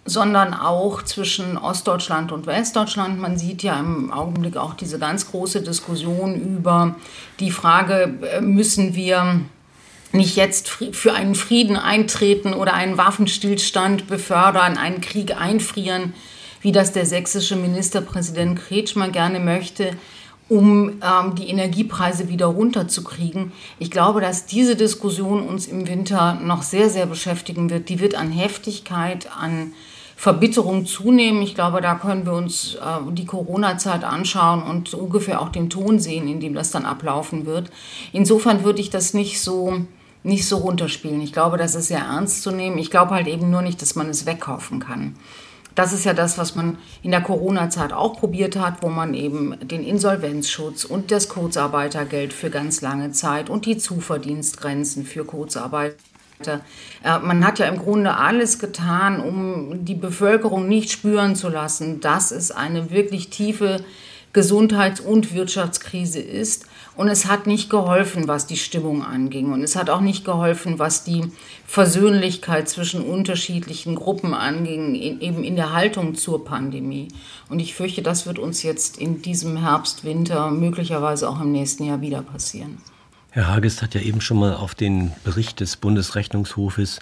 sondern 0.05 0.53
auch 0.53 1.03
zwischen 1.03 1.57
Ostdeutschland 1.57 2.33
und 2.33 2.47
Westdeutschland. 2.47 3.19
Man 3.19 3.39
sieht 3.39 3.63
ja 3.63 3.81
im 3.81 4.13
Augenblick 4.13 4.59
auch 4.59 4.75
diese 4.75 4.99
ganz 4.99 5.31
große 5.31 5.63
Diskussion 5.63 6.35
über 6.35 6.97
die 7.41 7.51
Frage, 7.51 8.15
äh, 8.31 8.41
müssen 8.43 8.95
wir 8.95 9.41
nicht 10.15 10.37
jetzt 10.37 10.69
für 10.69 11.13
einen 11.13 11.35
Frieden 11.35 11.77
eintreten 11.77 12.55
oder 12.55 12.75
einen 12.75 12.97
Waffenstillstand 12.97 14.07
befördern, 14.07 14.79
einen 14.79 15.01
Krieg 15.01 15.37
einfrieren, 15.37 16.15
wie 16.61 16.73
das 16.73 16.93
der 16.93 17.05
sächsische 17.05 17.57
Ministerpräsident 17.57 18.59
Kretschmer 18.59 19.11
gerne 19.11 19.41
möchte, 19.41 19.97
um 20.49 21.01
ähm, 21.03 21.35
die 21.35 21.49
Energiepreise 21.49 22.29
wieder 22.29 22.47
runterzukriegen. 22.47 23.53
Ich 23.79 23.91
glaube, 23.91 24.21
dass 24.21 24.47
diese 24.47 24.77
Diskussion 24.77 25.47
uns 25.47 25.67
im 25.67 25.89
Winter 25.89 26.35
noch 26.35 26.63
sehr, 26.63 26.91
sehr 26.91 27.07
beschäftigen 27.07 27.71
wird. 27.71 27.89
Die 27.89 28.01
wird 28.01 28.15
an 28.15 28.31
Heftigkeit, 28.31 29.29
an 29.39 29.73
Verbitterung 30.17 30.87
zunehmen. 30.87 31.43
Ich 31.43 31.55
glaube, 31.55 31.81
da 31.81 31.97
können 31.97 32.25
wir 32.25 32.35
uns 32.35 32.77
äh, 32.77 33.13
die 33.13 33.27
Corona-Zeit 33.27 34.05
anschauen 34.05 34.63
und 34.63 34.95
ungefähr 34.95 35.43
auch 35.43 35.49
den 35.49 35.71
Ton 35.71 35.99
sehen, 35.99 36.29
in 36.29 36.41
dem 36.41 36.55
das 36.55 36.71
dann 36.71 36.85
ablaufen 36.85 37.47
wird. 37.47 37.71
Insofern 38.13 38.65
würde 38.65 38.81
ich 38.81 38.91
das 38.91 39.13
nicht 39.13 39.41
so 39.41 39.81
nicht 40.25 40.49
so 40.49 40.57
runterspielen. 40.57 41.21
Ich 41.21 41.33
glaube, 41.33 41.59
das 41.59 41.75
ist 41.75 41.89
sehr 41.89 42.01
ernst 42.01 42.43
zu 42.43 42.51
nehmen. 42.51 42.79
Ich 42.79 42.91
glaube 42.91 43.13
halt 43.13 43.29
eben 43.29 43.51
nur 43.51 43.63
nicht, 43.63 43.81
dass 43.83 43.95
man 43.95 44.09
es 44.09 44.27
wegkaufen 44.27 44.81
kann. 44.81 45.15
Das 45.75 45.93
ist 45.93 46.05
ja 46.05 46.15
das, 46.15 46.39
was 46.39 46.55
man 46.55 46.79
in 47.03 47.11
der 47.11 47.21
Corona-Zeit 47.21 47.93
auch 47.93 48.19
probiert 48.19 48.57
hat, 48.57 48.83
wo 48.83 48.89
man 48.89 49.13
eben 49.13 49.57
den 49.61 49.85
Insolvenzschutz 49.85 50.85
und 50.85 51.11
das 51.11 51.29
Kurzarbeitergeld 51.29 52.33
für 52.33 52.49
ganz 52.49 52.81
lange 52.81 53.11
Zeit 53.11 53.51
und 53.51 53.67
die 53.67 53.77
Zuverdienstgrenzen 53.77 55.05
für 55.05 55.25
Kurzarbeiter. 55.25 55.97
Äh, 57.03 57.19
man 57.19 57.45
hat 57.45 57.59
ja 57.59 57.67
im 57.67 57.79
Grunde 57.79 58.17
alles 58.17 58.59
getan, 58.59 59.21
um 59.21 59.85
die 59.85 59.95
Bevölkerung 59.95 60.69
nicht 60.69 60.91
spüren 60.91 61.35
zu 61.37 61.49
lassen, 61.49 62.01
dass 62.01 62.31
es 62.31 62.51
eine 62.51 62.91
wirklich 62.91 63.31
tiefe 63.31 63.85
Gesundheits- 64.33 65.01
und 65.01 65.35
Wirtschaftskrise 65.35 66.21
ist 66.21 66.67
und 66.97 67.09
es 67.09 67.27
hat 67.27 67.47
nicht 67.47 67.71
geholfen, 67.71 68.29
was 68.29 68.47
die 68.47 68.57
Stimmung 68.57 69.05
anging. 69.05 69.53
Und 69.53 69.63
es 69.63 69.75
hat 69.75 69.91
auch 69.91 70.01
nicht 70.01 70.25
geholfen, 70.25 70.79
was 70.79 71.03
die 71.03 71.25
Versöhnlichkeit 71.67 72.69
zwischen 72.69 73.03
unterschiedlichen 73.03 73.97
Gruppen 73.97 74.33
anging, 74.33 74.95
in, 74.95 75.21
eben 75.21 75.43
in 75.43 75.57
der 75.57 75.73
Haltung 75.73 76.15
zur 76.15 76.45
Pandemie. 76.45 77.09
Und 77.49 77.59
ich 77.59 77.75
fürchte, 77.75 78.03
das 78.03 78.27
wird 78.27 78.39
uns 78.39 78.63
jetzt 78.63 78.99
in 78.99 79.23
diesem 79.23 79.57
Herbst, 79.57 80.05
Winter, 80.05 80.51
möglicherweise 80.51 81.29
auch 81.29 81.41
im 81.41 81.51
nächsten 81.51 81.85
Jahr 81.85 82.01
wieder 82.01 82.23
passieren. 82.23 82.79
Herr 83.31 83.49
Hagest 83.49 83.83
hat 83.83 83.95
ja 83.95 84.01
eben 84.01 84.21
schon 84.21 84.39
mal 84.39 84.55
auf 84.55 84.77
den 84.77 85.11
Bericht 85.25 85.59
des 85.59 85.77
Bundesrechnungshofes 85.77 87.01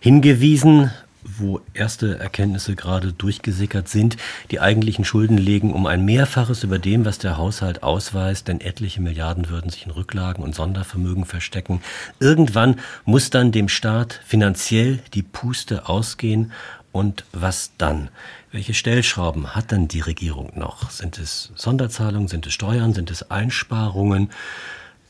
hingewiesen 0.00 0.90
wo 1.24 1.60
erste 1.72 2.18
Erkenntnisse 2.18 2.76
gerade 2.76 3.12
durchgesickert 3.12 3.88
sind. 3.88 4.16
Die 4.50 4.60
eigentlichen 4.60 5.04
Schulden 5.04 5.38
legen 5.38 5.72
um 5.72 5.86
ein 5.86 6.04
Mehrfaches 6.04 6.62
über 6.62 6.78
dem, 6.78 7.04
was 7.04 7.18
der 7.18 7.36
Haushalt 7.36 7.82
ausweist, 7.82 8.48
denn 8.48 8.60
etliche 8.60 9.00
Milliarden 9.00 9.48
würden 9.48 9.70
sich 9.70 9.86
in 9.86 9.90
Rücklagen 9.92 10.44
und 10.44 10.54
Sondervermögen 10.54 11.24
verstecken. 11.24 11.80
Irgendwann 12.20 12.80
muss 13.04 13.30
dann 13.30 13.52
dem 13.52 13.68
Staat 13.68 14.20
finanziell 14.24 15.00
die 15.14 15.22
Puste 15.22 15.88
ausgehen. 15.88 16.52
Und 16.92 17.24
was 17.32 17.72
dann? 17.76 18.08
Welche 18.52 18.72
Stellschrauben 18.72 19.56
hat 19.56 19.72
dann 19.72 19.88
die 19.88 19.98
Regierung 19.98 20.52
noch? 20.54 20.90
Sind 20.92 21.18
es 21.18 21.50
Sonderzahlungen, 21.56 22.28
sind 22.28 22.46
es 22.46 22.54
Steuern, 22.54 22.94
sind 22.94 23.10
es 23.10 23.32
Einsparungen? 23.32 24.30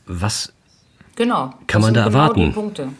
Was 0.07 0.51
genau, 1.15 1.53
kann 1.67 1.83
man 1.83 1.93
da 1.93 2.05
genau 2.07 2.17
erwarten? 2.17 2.95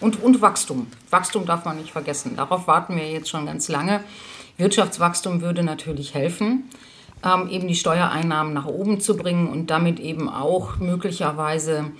Und, 0.00 0.22
und 0.22 0.40
Wachstum. 0.40 0.88
Wachstum 1.10 1.46
darf 1.46 1.64
man 1.64 1.78
nicht 1.78 1.92
vergessen. 1.92 2.36
Darauf 2.36 2.66
warten 2.66 2.96
wir 2.96 3.10
jetzt 3.10 3.28
schon 3.28 3.46
ganz 3.46 3.68
lange. 3.68 4.00
Wirtschaftswachstum 4.56 5.40
würde 5.40 5.62
natürlich 5.62 6.14
helfen, 6.14 6.64
ähm, 7.24 7.48
eben 7.48 7.66
die 7.68 7.74
Steuereinnahmen 7.74 8.52
nach 8.52 8.66
oben 8.66 9.00
zu 9.00 9.16
bringen 9.16 9.48
und 9.48 9.70
damit 9.70 9.98
eben 9.98 10.28
auch 10.28 10.78
möglicherweise 10.78 11.90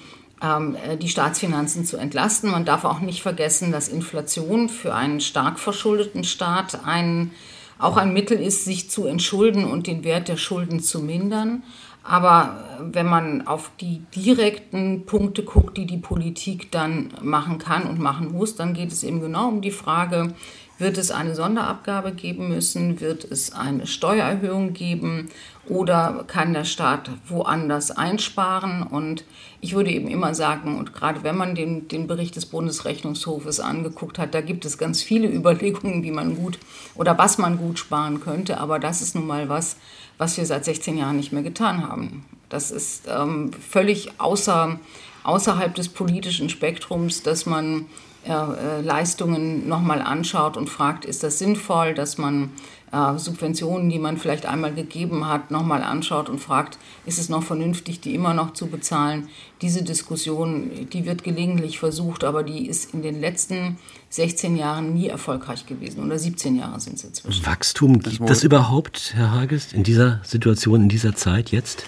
ähm, 0.42 0.76
äh, 0.76 0.96
die 0.96 1.08
Staatsfinanzen 1.08 1.84
zu 1.84 1.96
entlasten. 1.96 2.50
Man 2.50 2.64
darf 2.64 2.84
auch 2.84 3.00
nicht 3.00 3.22
vergessen, 3.22 3.72
dass 3.72 3.88
Inflation 3.88 4.68
für 4.68 4.94
einen 4.94 5.20
stark 5.20 5.58
verschuldeten 5.58 6.24
Staat 6.24 6.84
ein, 6.84 7.32
auch 7.78 7.96
ein 7.96 8.12
Mittel 8.12 8.40
ist, 8.40 8.64
sich 8.64 8.90
zu 8.90 9.06
entschulden 9.06 9.64
und 9.64 9.86
den 9.86 10.04
Wert 10.04 10.28
der 10.28 10.36
Schulden 10.36 10.80
zu 10.80 11.00
mindern. 11.00 11.62
Aber 12.04 12.60
äh, 12.78 12.82
wenn 12.94 13.06
man 13.06 13.46
auf 13.46 13.70
die 13.80 14.02
direkten 14.14 15.06
Punkte 15.06 15.42
guckt, 15.42 15.78
die 15.78 15.86
die 15.86 15.96
Politik 15.96 16.70
dann 16.70 17.14
machen 17.22 17.58
kann 17.58 17.84
und 17.84 17.98
machen 17.98 18.30
muss, 18.30 18.54
dann 18.56 18.74
geht 18.74 18.92
es 18.92 19.02
eben 19.02 19.20
genau 19.20 19.48
um 19.48 19.62
die 19.62 19.70
Frage, 19.70 20.34
wird 20.78 20.98
es 20.98 21.10
eine 21.10 21.34
Sonderabgabe 21.34 22.12
geben 22.12 22.48
müssen? 22.48 23.00
Wird 23.00 23.24
es 23.24 23.52
eine 23.52 23.86
Steuererhöhung 23.86 24.72
geben? 24.72 25.28
Oder 25.68 26.24
kann 26.26 26.52
der 26.52 26.64
Staat 26.64 27.10
woanders 27.28 27.90
einsparen? 27.90 28.82
Und 28.82 29.24
ich 29.60 29.74
würde 29.74 29.90
eben 29.90 30.08
immer 30.08 30.34
sagen, 30.34 30.76
und 30.76 30.92
gerade 30.92 31.22
wenn 31.22 31.36
man 31.36 31.54
den, 31.54 31.88
den 31.88 32.06
Bericht 32.06 32.36
des 32.36 32.46
Bundesrechnungshofes 32.46 33.60
angeguckt 33.60 34.18
hat, 34.18 34.34
da 34.34 34.40
gibt 34.40 34.64
es 34.64 34.76
ganz 34.76 35.02
viele 35.02 35.28
Überlegungen, 35.32 36.02
wie 36.02 36.10
man 36.10 36.36
gut 36.36 36.58
oder 36.94 37.16
was 37.18 37.38
man 37.38 37.56
gut 37.56 37.78
sparen 37.78 38.20
könnte. 38.20 38.58
Aber 38.58 38.78
das 38.78 39.00
ist 39.00 39.14
nun 39.14 39.26
mal 39.26 39.48
was, 39.48 39.76
was 40.18 40.36
wir 40.36 40.46
seit 40.46 40.64
16 40.64 40.98
Jahren 40.98 41.16
nicht 41.16 41.32
mehr 41.32 41.42
getan 41.42 41.88
haben. 41.88 42.24
Das 42.48 42.70
ist 42.70 43.08
ähm, 43.08 43.52
völlig 43.52 44.20
außer, 44.20 44.78
außerhalb 45.22 45.74
des 45.74 45.88
politischen 45.88 46.48
Spektrums, 46.48 47.22
dass 47.22 47.46
man 47.46 47.86
äh, 48.26 48.80
Leistungen 48.80 49.68
nochmal 49.68 50.00
anschaut 50.00 50.56
und 50.56 50.68
fragt, 50.68 51.04
ist 51.04 51.22
das 51.22 51.38
sinnvoll, 51.38 51.94
dass 51.94 52.18
man 52.18 52.50
äh, 52.92 53.18
Subventionen, 53.18 53.90
die 53.90 53.98
man 53.98 54.16
vielleicht 54.16 54.46
einmal 54.46 54.72
gegeben 54.72 55.26
hat, 55.28 55.50
nochmal 55.50 55.82
anschaut 55.82 56.28
und 56.28 56.38
fragt, 56.38 56.78
ist 57.06 57.18
es 57.18 57.28
noch 57.28 57.42
vernünftig, 57.42 58.00
die 58.00 58.14
immer 58.14 58.34
noch 58.34 58.52
zu 58.52 58.68
bezahlen. 58.68 59.28
Diese 59.62 59.82
Diskussion, 59.82 60.88
die 60.92 61.04
wird 61.04 61.24
gelegentlich 61.24 61.78
versucht, 61.78 62.24
aber 62.24 62.42
die 62.42 62.66
ist 62.66 62.94
in 62.94 63.02
den 63.02 63.20
letzten 63.20 63.78
16 64.10 64.56
Jahren 64.56 64.94
nie 64.94 65.08
erfolgreich 65.08 65.66
gewesen 65.66 66.04
oder 66.04 66.18
17 66.18 66.56
Jahre 66.56 66.78
sind 66.80 66.94
es 66.94 67.04
inzwischen. 67.04 67.44
Wachstum, 67.44 67.98
gibt 67.98 68.28
das 68.28 68.44
überhaupt, 68.44 69.12
Herr 69.14 69.32
Hagest, 69.32 69.72
in 69.72 69.82
dieser 69.82 70.20
Situation, 70.22 70.82
in 70.82 70.88
dieser 70.88 71.16
Zeit 71.16 71.50
jetzt? 71.50 71.84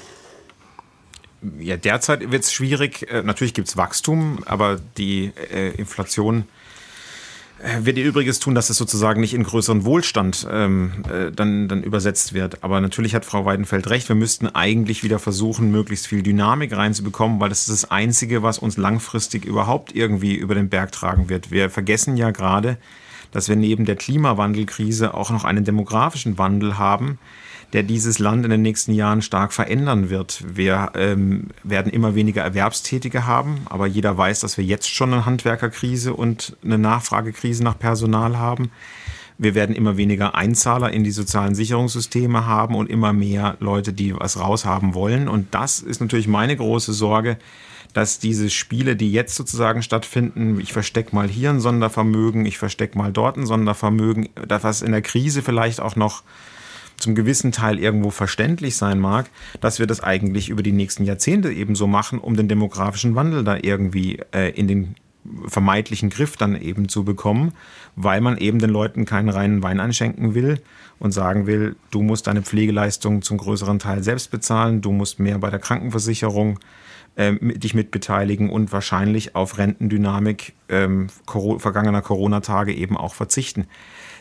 Ja, 1.59 1.76
derzeit 1.76 2.30
wird 2.30 2.44
es 2.44 2.52
schwierig. 2.52 3.11
Äh, 3.11 3.22
natürlich 3.22 3.54
gibt 3.54 3.68
es 3.68 3.76
Wachstum, 3.76 4.40
aber 4.46 4.80
die 4.96 5.32
äh, 5.52 5.70
Inflation 5.70 6.44
äh, 7.59 7.85
wird 7.85 7.96
ihr 7.96 8.04
Übriges 8.04 8.38
tun, 8.38 8.54
dass 8.54 8.68
es 8.68 8.76
sozusagen 8.76 9.20
nicht 9.20 9.32
in 9.32 9.42
größeren 9.42 9.85
Wohlstand 9.85 10.46
ähm, 10.50 11.04
äh, 11.11 11.32
dann, 11.32 11.68
dann 11.68 11.82
übersetzt 11.82 12.35
wird. 12.35 12.62
Aber 12.62 12.80
natürlich 12.80 13.14
hat 13.14 13.24
Frau 13.24 13.44
Weidenfeld 13.44 13.88
recht, 13.88 14.09
wir 14.09 14.16
müssten 14.16 14.46
eigentlich 14.48 15.02
wieder 15.02 15.18
versuchen, 15.18 15.70
möglichst 15.70 16.06
viel 16.06 16.22
Dynamik 16.22 16.76
reinzubekommen, 16.76 17.40
weil 17.40 17.48
das 17.48 17.61
ist 17.61 17.82
das 17.82 17.90
Einzige, 17.90 18.42
was 18.42 18.59
uns 18.59 18.76
langfristig 18.76 19.44
überhaupt 19.44 19.94
irgendwie 19.94 20.35
über 20.35 20.54
den 20.54 20.68
Berg 20.68 20.92
tragen 20.92 21.28
wird. 21.28 21.50
Wir 21.50 21.70
vergessen 21.70 22.16
ja 22.16 22.30
gerade, 22.30 22.76
dass 23.32 23.48
wir 23.48 23.56
neben 23.56 23.87
der 23.87 23.96
Klimawandelkrise 23.96 25.14
auch 25.14 25.30
noch 25.30 25.44
einen 25.44 25.64
demografischen 25.64 26.38
Wandel 26.38 26.78
haben, 26.78 27.18
der 27.76 27.82
dieses 27.82 28.18
Land 28.18 28.42
in 28.46 28.50
den 28.50 28.62
nächsten 28.62 28.94
Jahren 28.94 29.20
stark 29.20 29.52
verändern 29.52 30.08
wird. 30.08 30.42
Wir 30.48 30.92
ähm, 30.94 31.48
werden 31.62 31.92
immer 31.92 32.14
weniger 32.14 32.40
Erwerbstätige 32.40 33.26
haben, 33.26 33.58
aber 33.66 33.86
jeder 33.86 34.16
weiß, 34.16 34.40
dass 34.40 34.56
wir 34.56 34.64
jetzt 34.64 34.88
schon 34.88 35.12
eine 35.12 35.26
Handwerkerkrise 35.26 36.14
und 36.14 36.56
eine 36.64 36.78
Nachfragekrise 36.78 37.62
nach 37.62 37.78
Personal 37.78 38.38
haben. 38.38 38.70
Wir 39.36 39.54
werden 39.54 39.76
immer 39.76 39.98
weniger 39.98 40.34
Einzahler 40.34 40.90
in 40.90 41.04
die 41.04 41.10
sozialen 41.10 41.54
Sicherungssysteme 41.54 42.46
haben 42.46 42.74
und 42.74 42.88
immer 42.88 43.12
mehr 43.12 43.58
Leute, 43.60 43.92
die 43.92 44.14
was 44.16 44.40
raushaben 44.40 44.94
wollen. 44.94 45.28
Und 45.28 45.54
das 45.54 45.80
ist 45.80 46.00
natürlich 46.00 46.28
meine 46.28 46.56
große 46.56 46.94
Sorge, 46.94 47.36
dass 47.92 48.18
diese 48.18 48.48
Spiele, 48.48 48.96
die 48.96 49.12
jetzt 49.12 49.34
sozusagen 49.34 49.82
stattfinden, 49.82 50.58
ich 50.60 50.72
verstecke 50.72 51.14
mal 51.14 51.28
hier 51.28 51.50
ein 51.50 51.60
Sondervermögen, 51.60 52.46
ich 52.46 52.56
verstecke 52.56 52.96
mal 52.96 53.12
dort 53.12 53.36
ein 53.36 53.44
Sondervermögen, 53.44 54.30
das 54.48 54.64
was 54.64 54.80
in 54.80 54.92
der 54.92 55.02
Krise 55.02 55.42
vielleicht 55.42 55.82
auch 55.82 55.94
noch 55.94 56.22
zum 56.96 57.14
gewissen 57.14 57.52
Teil 57.52 57.78
irgendwo 57.78 58.11
verständlich 58.11 58.76
sein 58.76 58.98
mag, 58.98 59.26
dass 59.61 59.78
wir 59.78 59.87
das 59.87 60.02
eigentlich 60.02 60.48
über 60.48 60.62
die 60.62 60.72
nächsten 60.72 61.04
Jahrzehnte 61.04 61.52
eben 61.52 61.74
so 61.74 61.87
machen, 61.87 62.18
um 62.18 62.37
den 62.37 62.48
demografischen 62.48 63.14
Wandel 63.14 63.44
da 63.44 63.59
irgendwie 63.61 64.20
äh, 64.32 64.50
in 64.50 64.68
den 64.68 64.94
vermeintlichen 65.46 66.11
Griff 66.11 66.37
dann 66.37 66.61
eben 66.61 66.88
zu 66.88 67.04
bekommen, 67.04 67.52
weil 67.96 68.20
man 68.20 68.38
eben 68.38 68.59
den 68.59 68.70
Leuten 68.70 69.04
keinen 69.04 69.28
reinen 69.28 69.62
Wein 69.62 69.80
einschenken 69.80 70.35
will 70.35 70.61
und 70.98 71.12
sagen 71.12 71.46
will, 71.46 71.76
du 71.90 72.02
musst 72.02 72.26
deine 72.26 72.42
Pflegeleistung 72.42 73.22
zum 73.22 73.38
größeren 73.38 73.78
Teil 73.78 74.02
selbst 74.02 74.30
bezahlen, 74.30 74.80
du 74.80 74.92
musst 74.92 75.18
mehr 75.18 75.38
bei 75.38 75.50
der 75.50 75.59
Krankenversicherung 75.59 76.59
äh, 77.16 77.35
dich 77.59 77.74
mitbeteiligen 77.74 78.50
und 78.50 78.72
wahrscheinlich 78.72 79.35
auf 79.35 79.59
Rentendynamik 79.59 80.55
ähm, 80.68 81.09
vergangener 81.59 82.02
Corona-Tage 82.02 82.74
eben 82.74 82.96
auch 82.96 83.14
verzichten. 83.14 83.66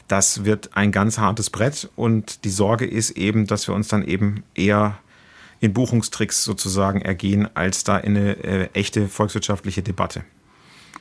Das 0.07 0.45
wird 0.45 0.75
ein 0.75 0.91
ganz 0.91 1.17
hartes 1.17 1.49
Brett 1.49 1.89
und 1.95 2.43
die 2.45 2.49
Sorge 2.49 2.85
ist 2.85 3.11
eben, 3.11 3.47
dass 3.47 3.67
wir 3.67 3.75
uns 3.75 3.87
dann 3.87 4.03
eben 4.03 4.43
eher 4.53 4.97
in 5.59 5.73
Buchungstricks 5.73 6.43
sozusagen 6.43 7.01
ergehen, 7.01 7.47
als 7.55 7.83
da 7.83 7.97
in 7.97 8.15
eine 8.15 8.43
äh, 8.43 8.69
echte 8.73 9.07
volkswirtschaftliche 9.07 9.81
Debatte. 9.81 10.23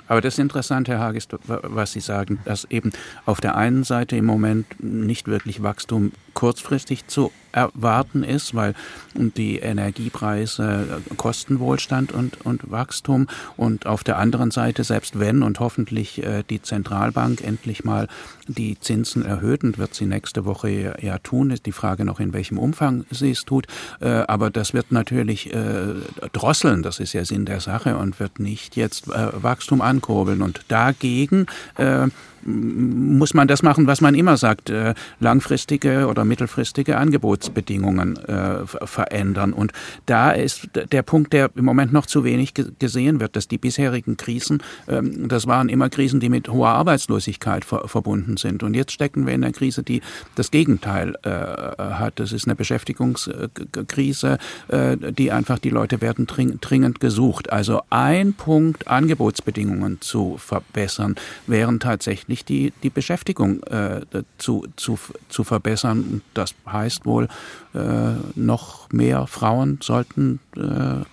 Aber 0.06 0.20
das 0.20 0.34
ist 0.34 0.38
interessant, 0.38 0.88
Herr 0.88 0.98
Hagest, 0.98 1.34
was 1.46 1.92
Sie 1.92 2.00
sagen, 2.00 2.38
dass 2.44 2.64
eben 2.66 2.92
auf 3.24 3.40
der 3.40 3.56
einen 3.56 3.84
Seite 3.84 4.16
im 4.16 4.26
Moment 4.26 4.66
nicht 4.82 5.28
wirklich 5.28 5.62
Wachstum 5.62 6.12
kurzfristig 6.34 7.06
zu 7.06 7.32
erwarten 7.54 8.24
ist, 8.24 8.54
weil 8.54 8.74
die 9.14 9.58
Energiepreise 9.58 11.02
kosten 11.16 11.60
Wohlstand 11.60 12.12
und, 12.12 12.44
und 12.44 12.70
Wachstum 12.70 13.28
und 13.56 13.86
auf 13.86 14.02
der 14.04 14.18
anderen 14.18 14.50
Seite, 14.50 14.84
selbst 14.84 15.18
wenn 15.18 15.42
und 15.42 15.60
hoffentlich 15.60 16.22
äh, 16.22 16.42
die 16.48 16.60
Zentralbank 16.60 17.42
endlich 17.42 17.84
mal 17.84 18.08
die 18.48 18.78
Zinsen 18.78 19.24
erhöht 19.24 19.62
und 19.62 19.78
wird 19.78 19.94
sie 19.94 20.06
nächste 20.06 20.44
Woche 20.44 20.96
ja 21.00 21.18
tun, 21.18 21.50
ist 21.50 21.66
die 21.66 21.72
Frage 21.72 22.04
noch, 22.04 22.20
in 22.20 22.32
welchem 22.32 22.58
Umfang 22.58 23.04
sie 23.10 23.30
es 23.30 23.44
tut, 23.44 23.66
äh, 24.00 24.08
aber 24.08 24.50
das 24.50 24.74
wird 24.74 24.90
natürlich 24.90 25.52
äh, 25.52 25.94
drosseln, 26.32 26.82
das 26.82 26.98
ist 26.98 27.12
ja 27.12 27.24
Sinn 27.24 27.44
der 27.44 27.60
Sache 27.60 27.96
und 27.96 28.18
wird 28.20 28.40
nicht 28.40 28.76
jetzt 28.76 29.08
Wachstum 29.08 29.80
ankurbeln. 29.80 30.42
Und 30.42 30.62
dagegen 30.68 31.46
muss 32.44 33.34
man 33.34 33.48
das 33.48 33.62
machen, 33.62 33.86
was 33.86 34.00
man 34.00 34.14
immer 34.14 34.36
sagt, 34.36 34.70
äh, 34.70 34.94
langfristige 35.20 36.06
oder 36.06 36.24
mittelfristige 36.24 36.96
Angebotsbedingungen 36.96 38.16
äh, 38.16 38.66
verändern. 38.66 39.52
Und 39.52 39.72
da 40.06 40.30
ist 40.30 40.68
der 40.74 41.02
Punkt, 41.02 41.32
der 41.32 41.50
im 41.54 41.64
Moment 41.64 41.92
noch 41.92 42.06
zu 42.06 42.24
wenig 42.24 42.54
gesehen 42.78 43.20
wird, 43.20 43.36
dass 43.36 43.48
die 43.48 43.58
bisherigen 43.58 44.16
Krisen, 44.16 44.62
ähm, 44.88 45.28
das 45.28 45.46
waren 45.46 45.68
immer 45.68 45.88
Krisen, 45.88 46.20
die 46.20 46.28
mit 46.28 46.48
hoher 46.48 46.70
Arbeitslosigkeit 46.70 47.64
verbunden 47.64 48.36
sind. 48.36 48.62
Und 48.62 48.74
jetzt 48.74 48.92
stecken 48.92 49.26
wir 49.26 49.34
in 49.34 49.44
einer 49.44 49.52
Krise, 49.52 49.82
die 49.82 50.02
das 50.34 50.50
Gegenteil 50.50 51.14
äh, 51.22 51.30
hat. 51.30 52.20
Das 52.20 52.32
ist 52.32 52.46
eine 52.46 52.54
Beschäftigungskrise, 52.54 54.38
die 54.70 55.32
einfach 55.32 55.58
die 55.58 55.70
Leute 55.70 56.00
werden 56.00 56.26
dringend 56.26 57.00
gesucht. 57.00 57.52
Also 57.52 57.82
ein 57.90 58.32
Punkt, 58.34 58.88
Angebotsbedingungen 58.88 60.00
zu 60.00 60.36
verbessern, 60.38 61.16
wären 61.46 61.80
tatsächlich 61.80 62.33
tatsächlich 62.34 62.44
die, 62.44 62.72
die 62.82 62.90
Beschäftigung 62.90 63.62
äh, 63.64 64.02
zu, 64.38 64.66
zu, 64.76 64.98
zu 65.28 65.44
verbessern. 65.44 66.22
Das 66.34 66.54
heißt 66.66 67.06
wohl, 67.06 67.28
äh, 67.74 68.14
noch 68.36 68.88
mehr 68.92 69.26
Frauen 69.26 69.78
sollten 69.82 70.38
äh, 70.56 70.60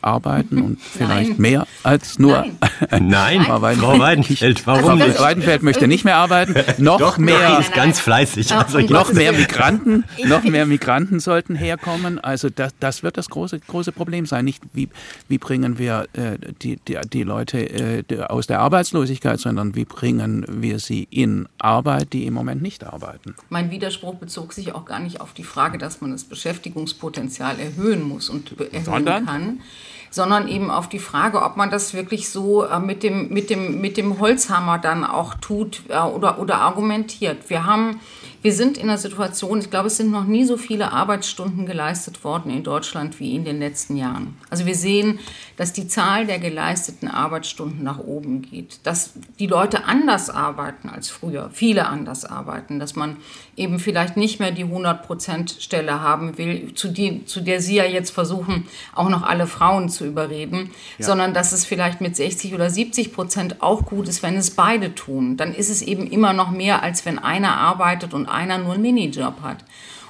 arbeiten 0.02 0.62
und 0.62 0.80
vielleicht 0.82 1.32
Nein. 1.32 1.42
mehr 1.42 1.68
als 1.84 2.20
nur. 2.20 2.46
Nein, 2.92 3.08
Nein. 3.08 3.42
Frau 3.44 3.62
Weidenfeld, 4.00 4.66
warum? 4.68 5.00
Frau 5.00 5.24
Weidenfeld 5.24 5.64
möchte 5.64 5.88
nicht 5.88 6.06
mehr 6.06 6.18
arbeiten. 6.18 6.54
Noch 6.84 7.00
Doch, 7.00 7.18
mehr. 7.18 7.60
ist 7.60 7.74
ganz 7.74 8.00
fleißig. 8.00 8.52
Also 8.54 8.80
noch 8.80 9.12
mehr 9.14 9.34
Migranten, 9.34 10.06
noch 10.26 10.44
mehr 10.44 10.66
Migranten 10.66 11.20
sollten 11.20 11.56
herkommen. 11.56 12.20
Also 12.20 12.50
das, 12.50 12.74
das 12.80 13.04
wird 13.04 13.18
das 13.18 13.30
große, 13.30 13.60
große 13.60 13.92
Problem 13.92 14.26
sein. 14.26 14.46
Nicht 14.46 14.64
wie, 14.74 14.90
wie 15.28 15.38
bringen 15.38 15.78
wir 15.80 16.08
äh, 16.14 16.38
die, 16.62 16.78
die, 16.88 17.00
die 17.12 17.24
Leute 17.24 17.58
äh, 17.60 18.22
aus 18.28 18.48
der 18.48 18.60
Arbeitslosigkeit, 18.60 19.40
sondern 19.40 19.76
wie 19.76 19.86
bringen 19.86 20.46
wir 20.48 20.80
sie 20.80 21.08
in 21.10 21.48
Arbeit, 21.58 22.14
die 22.14 22.26
im 22.26 22.34
Moment 22.34 22.62
nicht 22.62 22.84
arbeiten. 22.84 23.36
Mein 23.50 23.72
Widerspruch 23.72 24.16
bezog 24.16 24.54
sich 24.54 24.74
auch 24.76 24.86
gar 24.86 25.00
nicht 25.00 25.22
auf 25.22 25.34
die 25.34 25.44
Frage, 25.44 25.78
dass 25.78 26.02
man 26.02 26.12
das 26.12 26.24
Beschäftigungspotenzial 26.52 27.60
erhöhen 27.60 28.04
muss 28.04 28.30
und 28.30 28.60
erhöhen 28.60 28.84
sondern? 28.84 29.26
kann, 29.26 29.62
sondern 30.10 30.50
eben 30.50 30.70
auf 30.70 30.90
die 30.90 31.00
Frage, 31.00 31.42
ob 31.42 31.56
man 31.56 31.72
das 31.72 31.94
wirklich 31.94 32.30
so 32.30 32.66
äh, 32.66 32.80
mit, 32.80 33.04
dem, 33.04 33.30
mit, 33.30 33.50
dem, 33.50 33.80
mit 33.80 33.96
dem 33.96 34.20
Holzhammer 34.20 34.78
dann 34.78 35.06
auch 35.06 35.36
tut 35.36 35.84
äh, 35.88 35.98
oder, 35.98 36.40
oder 36.40 36.58
argumentiert. 36.58 37.50
Wir 37.50 37.66
haben 37.66 38.00
wir 38.44 38.54
sind 38.54 38.78
in 38.78 38.90
einer 38.90 38.98
Situation, 38.98 39.60
ich 39.60 39.70
glaube, 39.70 39.88
es 39.88 39.98
sind 39.98 40.10
noch 40.10 40.24
nie 40.24 40.46
so 40.46 40.58
viele 40.58 40.92
Arbeitsstunden 40.92 41.68
geleistet 41.68 42.24
worden 42.24 42.50
in 42.50 42.64
Deutschland 42.64 43.20
wie 43.20 43.36
in 43.36 43.46
den 43.46 43.60
letzten 43.60 43.96
Jahren. 43.96 44.36
Also 44.50 44.66
wir 44.66 44.74
sehen, 44.74 45.20
dass 45.58 45.74
die 45.74 45.88
Zahl 45.88 46.26
der 46.26 46.40
geleisteten 46.40 47.08
Arbeitsstunden 47.08 47.84
nach 47.84 48.00
oben 48.00 48.42
geht, 48.42 48.80
dass 48.84 49.14
die 49.38 49.46
Leute 49.46 49.86
anders 49.86 50.32
arbeiten 50.32 50.90
als 50.90 51.12
früher, 51.12 51.52
viele 51.54 51.88
anders 51.88 52.26
arbeiten, 52.26 52.80
dass 52.80 52.96
man 52.96 53.18
eben 53.58 53.80
vielleicht 53.80 54.18
nicht 54.18 54.40
mehr 54.40 54.52
die 54.52 54.66
100-Prozent-Stelle 54.66 56.02
haben 56.02 56.38
will, 56.38 56.74
zu, 56.74 56.88
die, 56.88 57.26
zu 57.26 57.42
der 57.42 57.62
Sie 57.62 57.76
ja 57.76 57.86
jetzt 57.86 58.12
versuchen, 58.12 58.68
auch 58.96 59.10
noch 59.10 59.24
alle 59.24 59.48
Frauen 59.48 59.90
zu 59.90 60.06
überreden, 60.06 60.72
ja. 60.98 61.06
sondern 61.06 61.34
dass 61.34 61.52
es 61.52 61.66
vielleicht 61.66 62.02
mit 62.02 62.16
60 62.16 62.54
oder 62.54 62.70
70 62.70 63.14
Prozent 63.14 63.62
auch 63.62 63.86
gut 63.86 64.08
ist, 64.08 64.24
wenn 64.24 64.36
es 64.36 64.52
beide 64.52 64.96
tun. 64.96 65.38
Dann 65.38 65.54
ist 65.54 65.70
es 65.70 65.82
eben 65.82 66.08
immer 66.08 66.34
noch 66.34 66.52
mehr, 66.52 66.82
als 66.82 67.06
wenn 67.06 67.20
einer 67.20 67.58
arbeitet 67.58 68.14
und 68.14 68.28
einer 68.28 68.58
nur 68.58 68.74
einen 68.74 68.84
Minijob 68.84 69.42
hat. 69.42 69.64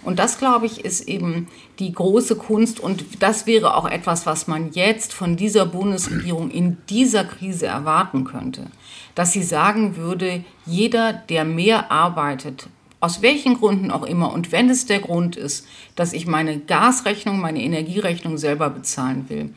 Und 0.04 0.18
das, 0.18 0.40
glaube 0.40 0.66
ich, 0.66 0.84
ist 0.84 1.08
eben 1.08 1.48
die 1.80 1.92
große 1.92 2.36
Kunst. 2.36 2.80
Und 2.80 3.22
das 3.22 3.46
wäre 3.46 3.76
auch 3.76 3.88
etwas, 3.88 4.26
was 4.26 4.48
man 4.48 4.72
jetzt 4.72 5.14
von 5.14 5.36
dieser 5.36 5.66
Bundesregierung 5.66 6.50
in 6.50 6.78
dieser 6.90 7.24
Krise 7.24 7.68
erwarten 7.68 8.24
könnte. 8.24 8.66
Dass 9.14 9.32
sie 9.32 9.44
sagen 9.44 9.98
würde, 9.98 10.44
jeder, 10.66 11.14
der 11.14 11.46
mehr 11.46 11.92
arbeitet, 11.92 12.68
aus 13.02 13.22
welchen 13.22 13.56
Gründen 13.56 13.92
auch 13.92 14.04
immer, 14.04 14.32
und 14.32 14.52
wenn 14.52 14.70
es 14.70 14.86
der 14.86 15.00
Grund 15.00 15.36
ist, 15.36 15.68
dass 15.96 16.14
ich 16.14 16.28
meine 16.28 16.60
Gasrechnung, 16.60 17.40
meine 17.40 17.62
Energierechnung 17.62 18.38
selber 18.38 18.70
bezahlen 18.70 19.26
will, 19.28 19.54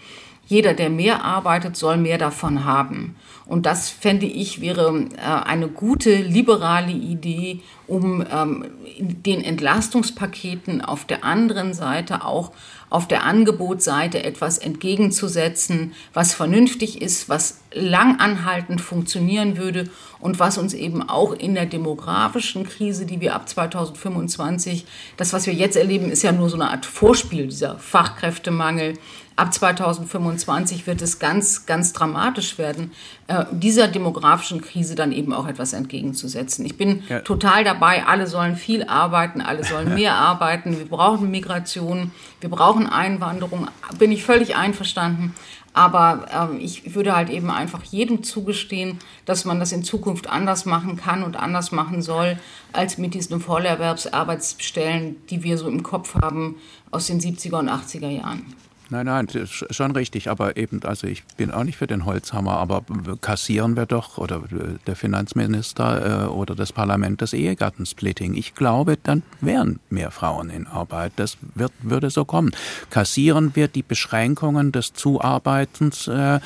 jeder, 0.46 0.74
der 0.74 0.90
mehr 0.90 1.24
arbeitet, 1.24 1.76
soll 1.76 1.96
mehr 1.96 2.18
davon 2.18 2.64
haben. 2.64 3.16
Und 3.46 3.66
das 3.66 3.90
fände 3.90 4.26
ich 4.26 4.60
wäre 4.60 5.06
äh, 5.16 5.20
eine 5.20 5.68
gute 5.68 6.16
liberale 6.16 6.92
Idee, 6.92 7.60
um 7.86 8.24
ähm, 8.30 8.66
den 8.98 9.42
Entlastungspaketen 9.42 10.80
auf 10.80 11.04
der 11.04 11.24
anderen 11.24 11.74
Seite 11.74 12.24
auch 12.24 12.52
auf 12.90 13.08
der 13.08 13.24
Angebotsseite 13.24 14.22
etwas 14.22 14.58
entgegenzusetzen, 14.58 15.94
was 16.12 16.34
vernünftig 16.34 17.02
ist, 17.02 17.28
was 17.28 17.60
lang 17.72 18.20
anhaltend 18.20 18.80
funktionieren 18.80 19.56
würde 19.56 19.90
und 20.20 20.38
was 20.38 20.58
uns 20.58 20.74
eben 20.74 21.08
auch 21.08 21.32
in 21.32 21.54
der 21.54 21.66
demografischen 21.66 22.64
Krise, 22.64 23.04
die 23.04 23.20
wir 23.20 23.34
ab 23.34 23.48
2025, 23.48 24.86
das, 25.16 25.32
was 25.32 25.46
wir 25.46 25.54
jetzt 25.54 25.76
erleben, 25.76 26.10
ist 26.10 26.22
ja 26.22 26.32
nur 26.32 26.48
so 26.48 26.56
eine 26.56 26.70
Art 26.70 26.86
Vorspiel, 26.86 27.48
dieser 27.48 27.78
Fachkräftemangel, 27.78 28.94
Ab 29.36 29.52
2025 29.52 30.86
wird 30.86 31.02
es 31.02 31.18
ganz, 31.18 31.66
ganz 31.66 31.92
dramatisch 31.92 32.56
werden, 32.56 32.92
äh, 33.26 33.44
dieser 33.50 33.88
demografischen 33.88 34.60
Krise 34.60 34.94
dann 34.94 35.10
eben 35.10 35.32
auch 35.32 35.48
etwas 35.48 35.72
entgegenzusetzen. 35.72 36.64
Ich 36.64 36.76
bin 36.76 37.02
ja. 37.08 37.18
total 37.18 37.64
dabei, 37.64 38.06
alle 38.06 38.28
sollen 38.28 38.54
viel 38.54 38.84
arbeiten, 38.84 39.40
alle 39.40 39.64
sollen 39.64 39.94
mehr 39.96 40.14
arbeiten, 40.14 40.78
wir 40.78 40.86
brauchen 40.86 41.32
Migration, 41.32 42.12
wir 42.40 42.48
brauchen 42.48 42.86
Einwanderung, 42.86 43.66
bin 43.98 44.12
ich 44.12 44.22
völlig 44.22 44.54
einverstanden. 44.54 45.34
Aber 45.72 46.52
äh, 46.52 46.56
ich 46.58 46.94
würde 46.94 47.16
halt 47.16 47.28
eben 47.28 47.50
einfach 47.50 47.82
jedem 47.82 48.22
zugestehen, 48.22 49.00
dass 49.24 49.44
man 49.44 49.58
das 49.58 49.72
in 49.72 49.82
Zukunft 49.82 50.28
anders 50.30 50.64
machen 50.64 50.96
kann 50.96 51.24
und 51.24 51.34
anders 51.34 51.72
machen 51.72 52.02
soll, 52.02 52.38
als 52.72 52.98
mit 52.98 53.14
diesen 53.14 53.40
Vollerwerbsarbeitsstellen, 53.40 55.16
die 55.28 55.42
wir 55.42 55.58
so 55.58 55.66
im 55.66 55.82
Kopf 55.82 56.14
haben 56.14 56.54
aus 56.92 57.08
den 57.08 57.20
70er 57.20 57.58
und 57.58 57.68
80er 57.68 58.08
Jahren. 58.08 58.54
Nein, 58.94 59.06
nein, 59.06 59.48
schon 59.48 59.90
richtig. 59.90 60.30
Aber 60.30 60.56
eben, 60.56 60.84
also 60.84 61.08
ich 61.08 61.24
bin 61.36 61.50
auch 61.50 61.64
nicht 61.64 61.76
für 61.76 61.88
den 61.88 62.04
Holzhammer, 62.04 62.58
aber 62.58 62.84
kassieren 63.20 63.76
wir 63.76 63.86
doch, 63.86 64.18
oder 64.18 64.44
der 64.86 64.94
Finanzminister 64.94 66.26
äh, 66.26 66.28
oder 66.28 66.54
das 66.54 66.72
Parlament, 66.72 67.20
das 67.20 67.32
Ehegattensplitting. 67.32 68.34
Ich 68.34 68.54
glaube, 68.54 68.96
dann 69.02 69.24
wären 69.40 69.80
mehr 69.90 70.12
Frauen 70.12 70.48
in 70.48 70.68
Arbeit. 70.68 71.14
Das 71.16 71.38
wird, 71.56 71.72
würde 71.80 72.08
so 72.10 72.24
kommen. 72.24 72.52
Kassieren 72.90 73.56
wir 73.56 73.66
die 73.66 73.82
Beschränkungen 73.82 74.70
des 74.70 74.92
Zuarbeitens 74.92 76.06
äh, 76.06 76.38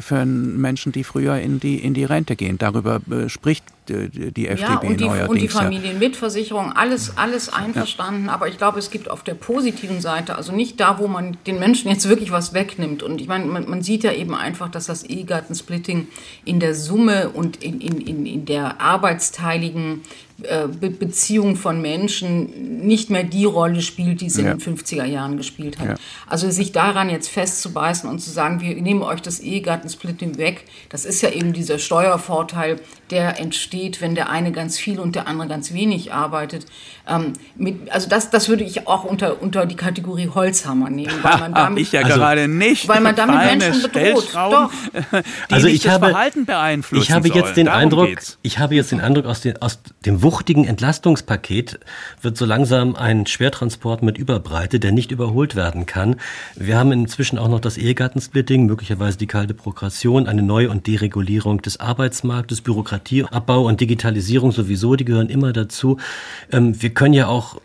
für 0.00 0.26
Menschen, 0.26 0.90
die 0.90 1.04
früher 1.04 1.38
in 1.38 1.60
die, 1.60 1.76
in 1.76 1.94
die 1.94 2.04
Rente 2.04 2.34
gehen. 2.34 2.58
Darüber 2.58 3.00
äh, 3.08 3.28
spricht 3.28 3.64
die, 3.88 4.32
die 4.32 4.48
FDP 4.48 4.72
ja, 4.72 4.78
und 4.78 5.00
die, 5.00 5.04
neuerdings. 5.04 5.28
Und 5.28 5.40
die 5.40 5.48
Familienmitversicherung, 5.48 6.72
alles, 6.72 7.16
alles 7.16 7.52
einverstanden. 7.52 8.26
Ja. 8.26 8.32
Aber 8.32 8.48
ich 8.48 8.58
glaube, 8.58 8.78
es 8.78 8.90
gibt 8.90 9.10
auf 9.10 9.22
der 9.22 9.34
positiven 9.34 10.00
Seite, 10.00 10.36
also 10.36 10.52
nicht 10.52 10.80
da, 10.80 10.98
wo 10.98 11.06
man 11.06 11.36
den 11.46 11.58
Menschen 11.58 11.90
jetzt 11.90 12.08
wirklich 12.08 12.30
was 12.30 12.54
wegnimmt. 12.54 13.02
Und 13.02 13.20
ich 13.20 13.28
meine, 13.28 13.44
man, 13.46 13.68
man 13.68 13.82
sieht 13.82 14.04
ja 14.04 14.12
eben 14.12 14.34
einfach, 14.34 14.70
dass 14.70 14.86
das 14.86 15.02
Ehegattensplitting 15.02 16.08
in 16.44 16.60
der 16.60 16.74
Summe 16.74 17.30
und 17.30 17.62
in, 17.62 17.80
in, 17.80 18.00
in, 18.00 18.26
in 18.26 18.44
der 18.46 18.80
arbeitsteiligen 18.80 20.02
Be 20.36 20.90
Beziehung 20.90 21.54
von 21.54 21.80
Menschen 21.80 22.84
nicht 22.84 23.08
mehr 23.08 23.22
die 23.22 23.44
Rolle 23.44 23.80
spielt, 23.80 24.20
die 24.20 24.26
es 24.26 24.36
in 24.36 24.46
den 24.46 24.58
50er 24.58 25.04
Jahren 25.04 25.36
gespielt 25.36 25.78
hat. 25.78 25.86
Ja. 25.86 25.94
Also 26.26 26.50
sich 26.50 26.72
daran 26.72 27.08
jetzt 27.08 27.28
festzubeißen 27.28 28.10
und 28.10 28.18
zu 28.18 28.30
sagen, 28.30 28.60
wir 28.60 28.74
nehmen 28.74 29.02
euch 29.02 29.22
das 29.22 29.38
Ehegattensplitting 29.38 30.36
weg, 30.36 30.64
das 30.88 31.04
ist 31.04 31.22
ja 31.22 31.30
eben 31.30 31.52
dieser 31.52 31.78
Steuervorteil, 31.78 32.80
der 33.10 33.38
entsteht, 33.38 34.00
wenn 34.00 34.16
der 34.16 34.28
eine 34.28 34.50
ganz 34.50 34.76
viel 34.76 34.98
und 34.98 35.14
der 35.14 35.28
andere 35.28 35.46
ganz 35.48 35.72
wenig 35.72 36.12
arbeitet. 36.12 36.66
Ähm, 37.06 37.34
mit, 37.56 37.92
also 37.92 38.08
das, 38.08 38.30
das 38.30 38.48
würde 38.48 38.64
ich 38.64 38.88
auch 38.88 39.04
unter, 39.04 39.42
unter 39.42 39.66
die 39.66 39.76
Kategorie 39.76 40.30
Holzhammer 40.34 40.88
nehmen. 40.88 41.12
Weil 41.22 41.38
man 41.38 41.54
damit, 41.54 41.82
ich 41.82 41.92
ja 41.92 42.00
also, 42.00 42.14
gerade 42.14 42.48
nicht. 42.48 42.88
Weil 42.88 43.00
man 43.00 43.14
damit 43.14 43.36
Menschen 43.58 43.90
bedroht. 43.92 44.28
Doch. 44.32 44.70
Die 45.50 45.54
also 45.54 45.66
ich 45.66 45.86
habe, 45.86 46.08
Verhalten 46.08 46.46
beeinflussen 46.46 47.02
Ich 47.02 47.12
habe 47.12 47.28
jetzt 47.28 47.56
den 47.56 47.68
Eindruck, 47.68 48.08
ich 48.42 48.58
habe 48.58 48.74
jetzt 48.74 48.90
den 48.90 49.00
Eindruck 49.00 49.26
aus, 49.26 49.42
den, 49.42 49.60
aus 49.60 49.80
dem 50.06 50.22
wuchtigen 50.22 50.64
Entlastungspaket 50.64 51.78
wird 52.22 52.38
so 52.38 52.46
langsam 52.46 52.96
ein 52.96 53.26
Schwertransport 53.26 54.02
mit 54.02 54.16
Überbreite, 54.16 54.80
der 54.80 54.92
nicht 54.92 55.10
überholt 55.10 55.56
werden 55.56 55.84
kann. 55.84 56.16
Wir 56.56 56.78
haben 56.78 56.90
inzwischen 56.92 57.38
auch 57.38 57.48
noch 57.48 57.60
das 57.60 57.76
Ehegattensplitting, 57.76 58.64
möglicherweise 58.64 59.18
die 59.18 59.26
kalte 59.26 59.52
Progression, 59.52 60.26
eine 60.26 60.42
Neu- 60.42 60.70
und 60.70 60.86
Deregulierung 60.86 61.60
des 61.60 61.80
Arbeitsmarktes, 61.80 62.62
Bürokratieabbau 62.62 63.66
und 63.66 63.80
Digitalisierung 63.80 64.52
sowieso, 64.52 64.96
die 64.96 65.04
gehören 65.04 65.28
immer 65.28 65.52
dazu. 65.52 65.98
Ähm, 66.50 66.80
wir 66.94 67.00
können 67.00 67.14
ja 67.14 67.26
auch 67.26 67.60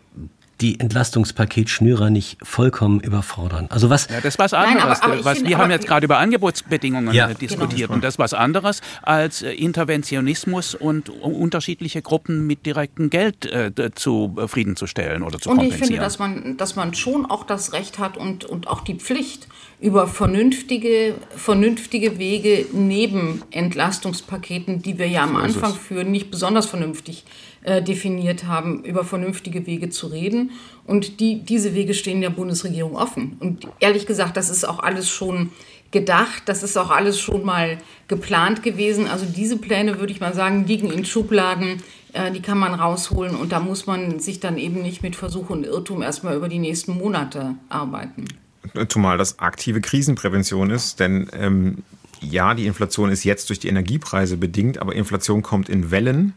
die 0.60 0.80
Entlastungspaketschnürer 0.80 2.10
nicht 2.10 2.36
vollkommen 2.42 2.98
überfordern. 2.98 3.68
Also 3.70 3.90
was? 3.90 4.08
Ja, 4.08 4.16
das 4.16 4.34
ist 4.34 4.38
was 4.40 4.52
anderes. 4.52 4.74
Nein, 4.74 4.82
aber, 4.82 5.04
aber 5.04 5.24
was, 5.24 5.44
wir 5.44 5.56
haben 5.56 5.70
jetzt 5.70 5.86
gerade 5.86 6.04
über 6.04 6.18
Angebotsbedingungen 6.18 7.14
ja, 7.14 7.32
diskutiert 7.32 7.82
genau. 7.82 7.94
und 7.94 8.04
das 8.04 8.14
ist 8.14 8.18
was 8.18 8.34
anderes 8.34 8.80
als 9.02 9.42
äh, 9.42 9.52
Interventionismus 9.52 10.74
und 10.74 11.08
unterschiedliche 11.08 12.02
Gruppen 12.02 12.44
mit 12.46 12.66
direktem 12.66 13.08
Geld 13.08 13.46
äh, 13.46 13.70
zufriedenzustellen 13.94 15.22
oder 15.22 15.38
zu 15.38 15.48
und 15.48 15.58
kompensieren. 15.58 15.70
Und 15.70 15.80
ich 15.80 15.86
finde, 15.86 16.02
dass 16.02 16.18
man, 16.18 16.56
dass 16.56 16.74
man 16.74 16.92
schon 16.92 17.24
auch 17.24 17.44
das 17.44 17.72
Recht 17.72 18.00
hat 18.00 18.16
und, 18.16 18.44
und 18.44 18.66
auch 18.66 18.80
die 18.80 18.96
Pflicht, 18.96 19.46
über 19.80 20.08
vernünftige, 20.08 21.14
vernünftige 21.36 22.18
Wege 22.18 22.66
neben 22.72 23.42
Entlastungspaketen, 23.50 24.82
die 24.82 24.98
wir 24.98 25.08
ja 25.08 25.22
am 25.22 25.36
Anfang 25.36 25.74
führen, 25.74 26.10
nicht 26.10 26.30
besonders 26.30 26.66
vernünftig 26.66 27.24
äh, 27.24 27.40
definiert 27.62 28.46
haben, 28.46 28.84
über 28.84 29.04
vernünftige 29.04 29.66
Wege 29.66 29.90
zu 29.90 30.06
reden. 30.06 30.52
Und 30.86 31.20
die, 31.20 31.42
diese 31.42 31.74
Wege 31.74 31.92
stehen 31.92 32.22
der 32.22 32.30
Bundesregierung 32.30 32.96
offen. 32.96 33.36
Und 33.38 33.68
ehrlich 33.80 34.06
gesagt, 34.06 34.36
das 34.38 34.48
ist 34.48 34.66
auch 34.66 34.78
alles 34.78 35.10
schon 35.10 35.50
gedacht, 35.90 36.44
das 36.46 36.62
ist 36.62 36.76
auch 36.76 36.90
alles 36.90 37.20
schon 37.20 37.44
mal 37.44 37.78
geplant 38.08 38.62
gewesen. 38.62 39.08
Also 39.08 39.26
diese 39.26 39.56
Pläne, 39.56 39.98
würde 39.98 40.12
ich 40.12 40.20
mal 40.20 40.34
sagen, 40.34 40.66
liegen 40.66 40.90
in 40.90 41.04
Schubladen, 41.04 41.82
äh, 42.12 42.30
die 42.30 42.40
kann 42.40 42.58
man 42.58 42.74
rausholen 42.74 43.34
und 43.34 43.52
da 43.52 43.60
muss 43.60 43.86
man 43.86 44.20
sich 44.20 44.40
dann 44.40 44.58
eben 44.58 44.82
nicht 44.82 45.02
mit 45.02 45.16
Versuch 45.16 45.50
und 45.50 45.64
Irrtum 45.64 46.02
erstmal 46.02 46.36
über 46.36 46.48
die 46.48 46.58
nächsten 46.58 46.96
Monate 46.96 47.56
arbeiten. 47.68 48.26
Zumal 48.88 49.18
das 49.18 49.38
aktive 49.38 49.80
Krisenprävention 49.80 50.70
ist, 50.70 51.00
denn 51.00 51.28
ähm, 51.32 51.78
ja, 52.20 52.54
die 52.54 52.66
Inflation 52.66 53.10
ist 53.10 53.24
jetzt 53.24 53.48
durch 53.48 53.58
die 53.58 53.68
Energiepreise 53.68 54.36
bedingt, 54.36 54.78
aber 54.78 54.94
Inflation 54.94 55.42
kommt 55.42 55.68
in 55.68 55.90
Wellen. 55.90 56.34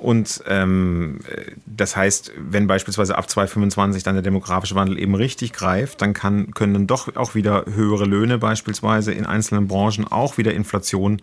Und 0.00 0.42
ähm, 0.46 1.18
das 1.66 1.94
heißt, 1.94 2.32
wenn 2.38 2.66
beispielsweise 2.66 3.18
ab 3.18 3.28
2025 3.28 4.02
dann 4.02 4.14
der 4.14 4.22
demografische 4.22 4.74
Wandel 4.74 4.98
eben 4.98 5.14
richtig 5.14 5.52
greift, 5.52 6.00
dann 6.00 6.14
kann, 6.14 6.52
können 6.52 6.72
dann 6.72 6.86
doch 6.86 7.14
auch 7.16 7.34
wieder 7.34 7.66
höhere 7.66 8.06
Löhne 8.06 8.38
beispielsweise 8.38 9.12
in 9.12 9.26
einzelnen 9.26 9.68
Branchen 9.68 10.06
auch 10.06 10.38
wieder 10.38 10.54
Inflation 10.54 11.20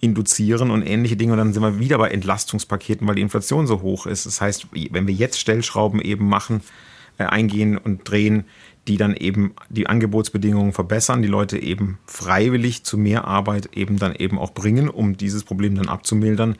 induzieren 0.00 0.70
und 0.70 0.82
ähnliche 0.82 1.16
Dinge. 1.16 1.32
Und 1.32 1.38
dann 1.38 1.52
sind 1.52 1.62
wir 1.62 1.78
wieder 1.78 1.98
bei 1.98 2.08
Entlastungspaketen, 2.08 3.06
weil 3.06 3.16
die 3.16 3.22
Inflation 3.22 3.66
so 3.66 3.82
hoch 3.82 4.06
ist. 4.06 4.24
Das 4.24 4.40
heißt, 4.40 4.68
wenn 4.72 5.06
wir 5.06 5.14
jetzt 5.14 5.38
Stellschrauben 5.38 6.00
eben 6.00 6.26
machen, 6.26 6.62
äh, 7.18 7.24
eingehen 7.24 7.76
und 7.76 8.08
drehen, 8.08 8.44
die 8.88 8.96
dann 8.96 9.14
eben 9.14 9.54
die 9.68 9.88
Angebotsbedingungen 9.88 10.72
verbessern, 10.72 11.20
die 11.20 11.28
Leute 11.28 11.58
eben 11.58 11.98
freiwillig 12.06 12.84
zu 12.84 12.96
mehr 12.96 13.26
Arbeit 13.26 13.70
eben 13.74 13.98
dann 13.98 14.14
eben 14.14 14.38
auch 14.38 14.54
bringen, 14.54 14.88
um 14.88 15.16
dieses 15.16 15.44
Problem 15.44 15.74
dann 15.74 15.88
abzumildern, 15.88 16.56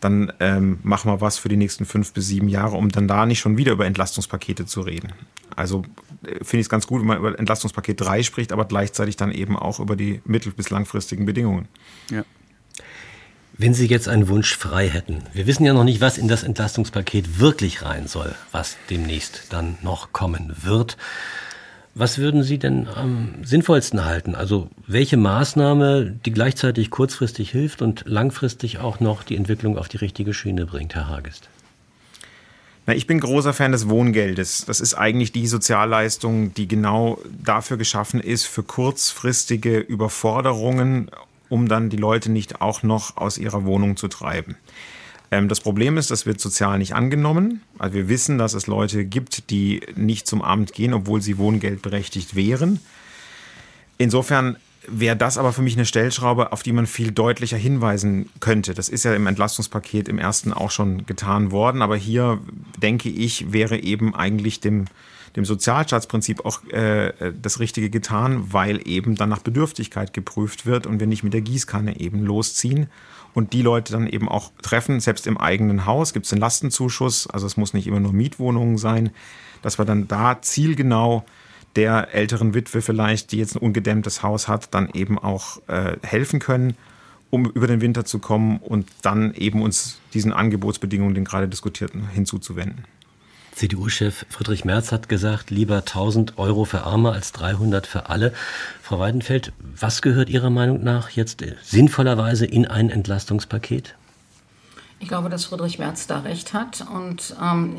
dann 0.00 0.32
ähm, 0.40 0.78
machen 0.82 1.10
wir 1.10 1.20
was 1.20 1.38
für 1.38 1.48
die 1.48 1.56
nächsten 1.56 1.84
fünf 1.84 2.12
bis 2.12 2.28
sieben 2.28 2.48
Jahre, 2.48 2.76
um 2.76 2.88
dann 2.88 3.08
da 3.08 3.26
nicht 3.26 3.40
schon 3.40 3.56
wieder 3.56 3.72
über 3.72 3.86
Entlastungspakete 3.86 4.66
zu 4.66 4.80
reden. 4.80 5.12
Also 5.56 5.82
äh, 6.22 6.44
finde 6.44 6.58
ich 6.58 6.66
es 6.66 6.68
ganz 6.68 6.86
gut, 6.86 7.00
wenn 7.00 7.08
man 7.08 7.18
über 7.18 7.38
Entlastungspaket 7.38 8.00
3 8.00 8.22
spricht, 8.22 8.52
aber 8.52 8.64
gleichzeitig 8.64 9.16
dann 9.16 9.32
eben 9.32 9.56
auch 9.56 9.80
über 9.80 9.96
die 9.96 10.20
mittel- 10.24 10.52
bis 10.52 10.70
langfristigen 10.70 11.26
Bedingungen. 11.26 11.68
Ja. 12.10 12.24
Wenn 13.60 13.74
Sie 13.74 13.86
jetzt 13.86 14.08
einen 14.08 14.28
Wunsch 14.28 14.56
frei 14.56 14.88
hätten, 14.88 15.24
wir 15.32 15.48
wissen 15.48 15.64
ja 15.64 15.72
noch 15.72 15.82
nicht, 15.82 16.00
was 16.00 16.16
in 16.16 16.28
das 16.28 16.44
Entlastungspaket 16.44 17.40
wirklich 17.40 17.82
rein 17.82 18.06
soll, 18.06 18.36
was 18.52 18.76
demnächst 18.88 19.46
dann 19.50 19.78
noch 19.82 20.12
kommen 20.12 20.54
wird. 20.62 20.96
Was 21.98 22.18
würden 22.18 22.44
Sie 22.44 22.58
denn 22.58 22.86
am 22.86 23.34
sinnvollsten 23.42 24.04
halten? 24.04 24.36
Also 24.36 24.70
welche 24.86 25.16
Maßnahme, 25.16 26.14
die 26.24 26.30
gleichzeitig 26.30 26.90
kurzfristig 26.90 27.50
hilft 27.50 27.82
und 27.82 28.04
langfristig 28.06 28.78
auch 28.78 29.00
noch 29.00 29.24
die 29.24 29.34
Entwicklung 29.34 29.76
auf 29.76 29.88
die 29.88 29.96
richtige 29.96 30.32
Schiene 30.32 30.64
bringt, 30.64 30.94
Herr 30.94 31.08
Hagest? 31.08 31.48
Na, 32.86 32.94
ich 32.94 33.08
bin 33.08 33.18
großer 33.18 33.52
Fan 33.52 33.72
des 33.72 33.88
Wohngeldes. 33.88 34.64
Das 34.64 34.80
ist 34.80 34.94
eigentlich 34.94 35.32
die 35.32 35.48
Sozialleistung, 35.48 36.54
die 36.54 36.68
genau 36.68 37.18
dafür 37.44 37.76
geschaffen 37.76 38.20
ist, 38.20 38.46
für 38.46 38.62
kurzfristige 38.62 39.78
Überforderungen 39.78 41.10
um 41.48 41.68
dann 41.68 41.90
die 41.90 41.96
Leute 41.96 42.30
nicht 42.30 42.60
auch 42.60 42.82
noch 42.82 43.16
aus 43.16 43.38
ihrer 43.38 43.64
Wohnung 43.64 43.96
zu 43.96 44.08
treiben. 44.08 44.56
Ähm, 45.30 45.48
das 45.48 45.60
Problem 45.60 45.96
ist, 45.96 46.10
das 46.10 46.26
wird 46.26 46.40
sozial 46.40 46.78
nicht 46.78 46.94
angenommen. 46.94 47.62
Also 47.78 47.94
wir 47.94 48.08
wissen, 48.08 48.38
dass 48.38 48.54
es 48.54 48.66
Leute 48.66 49.04
gibt, 49.04 49.50
die 49.50 49.82
nicht 49.94 50.26
zum 50.26 50.42
Amt 50.42 50.72
gehen, 50.72 50.94
obwohl 50.94 51.20
sie 51.20 51.38
wohngeldberechtigt 51.38 52.34
wären. 52.34 52.80
Insofern 53.98 54.56
wäre 54.86 55.16
das 55.16 55.36
aber 55.36 55.52
für 55.52 55.60
mich 55.62 55.76
eine 55.76 55.84
Stellschraube, 55.84 56.52
auf 56.52 56.62
die 56.62 56.72
man 56.72 56.86
viel 56.86 57.10
deutlicher 57.10 57.58
hinweisen 57.58 58.30
könnte. 58.40 58.74
Das 58.74 58.88
ist 58.88 59.04
ja 59.04 59.14
im 59.14 59.26
Entlastungspaket 59.26 60.08
im 60.08 60.18
ersten 60.18 60.52
auch 60.52 60.70
schon 60.70 61.04
getan 61.04 61.50
worden, 61.50 61.82
aber 61.82 61.96
hier 61.96 62.40
denke 62.80 63.10
ich, 63.10 63.52
wäre 63.52 63.78
eben 63.78 64.14
eigentlich 64.14 64.60
dem 64.60 64.86
dem 65.36 65.44
Sozialstaatsprinzip 65.44 66.44
auch 66.44 66.64
äh, 66.70 67.12
das 67.40 67.60
Richtige 67.60 67.90
getan, 67.90 68.52
weil 68.52 68.80
eben 68.88 69.14
dann 69.14 69.28
nach 69.28 69.40
Bedürftigkeit 69.40 70.12
geprüft 70.12 70.66
wird 70.66 70.86
und 70.86 71.00
wir 71.00 71.06
nicht 71.06 71.22
mit 71.22 71.34
der 71.34 71.42
Gießkanne 71.42 72.00
eben 72.00 72.24
losziehen 72.24 72.88
und 73.34 73.52
die 73.52 73.62
Leute 73.62 73.92
dann 73.92 74.06
eben 74.06 74.28
auch 74.28 74.52
treffen, 74.62 75.00
selbst 75.00 75.26
im 75.26 75.38
eigenen 75.38 75.86
Haus 75.86 76.12
gibt 76.12 76.26
es 76.26 76.32
einen 76.32 76.40
Lastenzuschuss, 76.40 77.28
also 77.28 77.46
es 77.46 77.56
muss 77.56 77.74
nicht 77.74 77.86
immer 77.86 78.00
nur 78.00 78.12
Mietwohnungen 78.12 78.78
sein, 78.78 79.10
dass 79.62 79.78
wir 79.78 79.84
dann 79.84 80.08
da 80.08 80.40
zielgenau 80.40 81.24
der 81.76 82.14
älteren 82.14 82.54
Witwe 82.54 82.82
vielleicht, 82.82 83.32
die 83.32 83.38
jetzt 83.38 83.54
ein 83.56 83.60
ungedämmtes 83.60 84.22
Haus 84.22 84.48
hat, 84.48 84.74
dann 84.74 84.90
eben 84.94 85.18
auch 85.18 85.60
äh, 85.68 85.96
helfen 86.02 86.40
können, 86.40 86.74
um 87.30 87.44
über 87.44 87.66
den 87.66 87.80
Winter 87.80 88.04
zu 88.04 88.18
kommen 88.18 88.58
und 88.58 88.88
dann 89.02 89.34
eben 89.34 89.62
uns 89.62 90.00
diesen 90.14 90.32
Angebotsbedingungen, 90.32 91.14
den 91.14 91.24
gerade 91.24 91.48
diskutierten, 91.48 92.08
hinzuzuwenden. 92.08 92.84
CDU-Chef 93.58 94.24
Friedrich 94.28 94.64
Merz 94.64 94.92
hat 94.92 95.08
gesagt, 95.08 95.50
lieber 95.50 95.78
1000 95.78 96.38
Euro 96.38 96.64
für 96.64 96.84
Arme 96.84 97.10
als 97.10 97.32
300 97.32 97.88
für 97.88 98.08
alle. 98.08 98.32
Frau 98.80 99.00
Weidenfeld, 99.00 99.52
was 99.58 100.00
gehört 100.00 100.30
Ihrer 100.30 100.48
Meinung 100.48 100.84
nach 100.84 101.10
jetzt 101.10 101.44
sinnvollerweise 101.62 102.46
in 102.46 102.66
ein 102.66 102.88
Entlastungspaket? 102.88 103.96
Ich 105.00 105.06
glaube, 105.06 105.28
dass 105.28 105.44
Friedrich 105.44 105.78
Merz 105.78 106.08
da 106.08 106.20
recht 106.20 106.54
hat. 106.54 106.84
Und 106.92 107.36
ähm, 107.40 107.76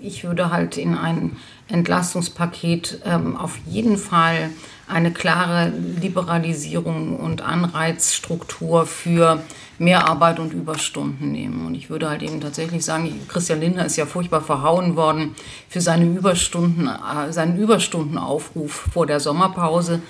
ich 0.00 0.24
würde 0.24 0.50
halt 0.50 0.78
in 0.78 0.96
ein 0.96 1.36
Entlastungspaket 1.68 3.02
ähm, 3.04 3.36
auf 3.36 3.58
jeden 3.66 3.98
Fall 3.98 4.50
eine 4.86 5.12
klare 5.12 5.72
Liberalisierung 6.00 7.16
und 7.16 7.42
Anreizstruktur 7.42 8.86
für 8.86 9.42
Mehrarbeit 9.78 10.38
und 10.38 10.54
Überstunden 10.54 11.32
nehmen. 11.32 11.66
Und 11.66 11.74
ich 11.74 11.90
würde 11.90 12.08
halt 12.08 12.22
eben 12.22 12.40
tatsächlich 12.40 12.84
sagen, 12.84 13.12
Christian 13.28 13.60
Lindner 13.60 13.84
ist 13.84 13.96
ja 13.96 14.06
furchtbar 14.06 14.40
verhauen 14.40 14.96
worden 14.96 15.34
für 15.68 15.82
seine 15.82 16.06
Überstunden, 16.06 16.88
äh, 16.88 17.30
seinen 17.30 17.58
Überstundenaufruf 17.58 18.88
vor 18.92 19.06
der 19.06 19.20
Sommerpause. 19.20 20.00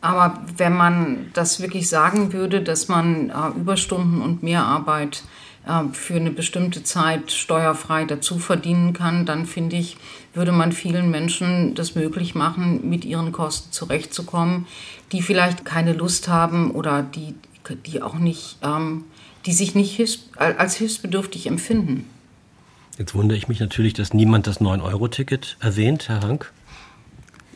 Aber 0.00 0.40
wenn 0.56 0.72
man 0.72 1.30
das 1.34 1.60
wirklich 1.60 1.88
sagen 1.88 2.32
würde, 2.32 2.62
dass 2.62 2.88
man 2.88 3.28
äh, 3.28 3.58
Überstunden 3.58 4.22
und 4.22 4.42
Mehrarbeit 4.42 5.22
äh, 5.24 5.47
für 5.92 6.14
eine 6.14 6.30
bestimmte 6.30 6.82
Zeit 6.82 7.30
steuerfrei 7.30 8.04
dazu 8.04 8.38
verdienen 8.38 8.94
kann, 8.94 9.26
dann 9.26 9.46
finde 9.46 9.76
ich, 9.76 9.96
würde 10.32 10.52
man 10.52 10.72
vielen 10.72 11.10
Menschen 11.10 11.74
das 11.74 11.94
möglich 11.94 12.34
machen, 12.34 12.88
mit 12.88 13.04
ihren 13.04 13.32
Kosten 13.32 13.70
zurechtzukommen, 13.72 14.66
die 15.12 15.20
vielleicht 15.22 15.64
keine 15.64 15.92
Lust 15.92 16.28
haben 16.28 16.70
oder 16.70 17.02
die, 17.02 17.34
die 17.86 18.00
auch 18.02 18.14
nicht, 18.14 18.56
ähm, 18.62 19.04
die 19.46 19.52
sich 19.52 19.74
nicht 19.74 19.94
hilfs 19.94 20.30
als 20.36 20.76
hilfsbedürftig 20.76 21.46
empfinden. 21.46 22.08
Jetzt 22.98 23.14
wundere 23.14 23.36
ich 23.36 23.48
mich 23.48 23.60
natürlich, 23.60 23.92
dass 23.92 24.12
niemand 24.12 24.46
das 24.46 24.60
9-Euro-Ticket 24.60 25.56
erwähnt, 25.60 26.08
Herr 26.08 26.22
Hank. 26.22 26.52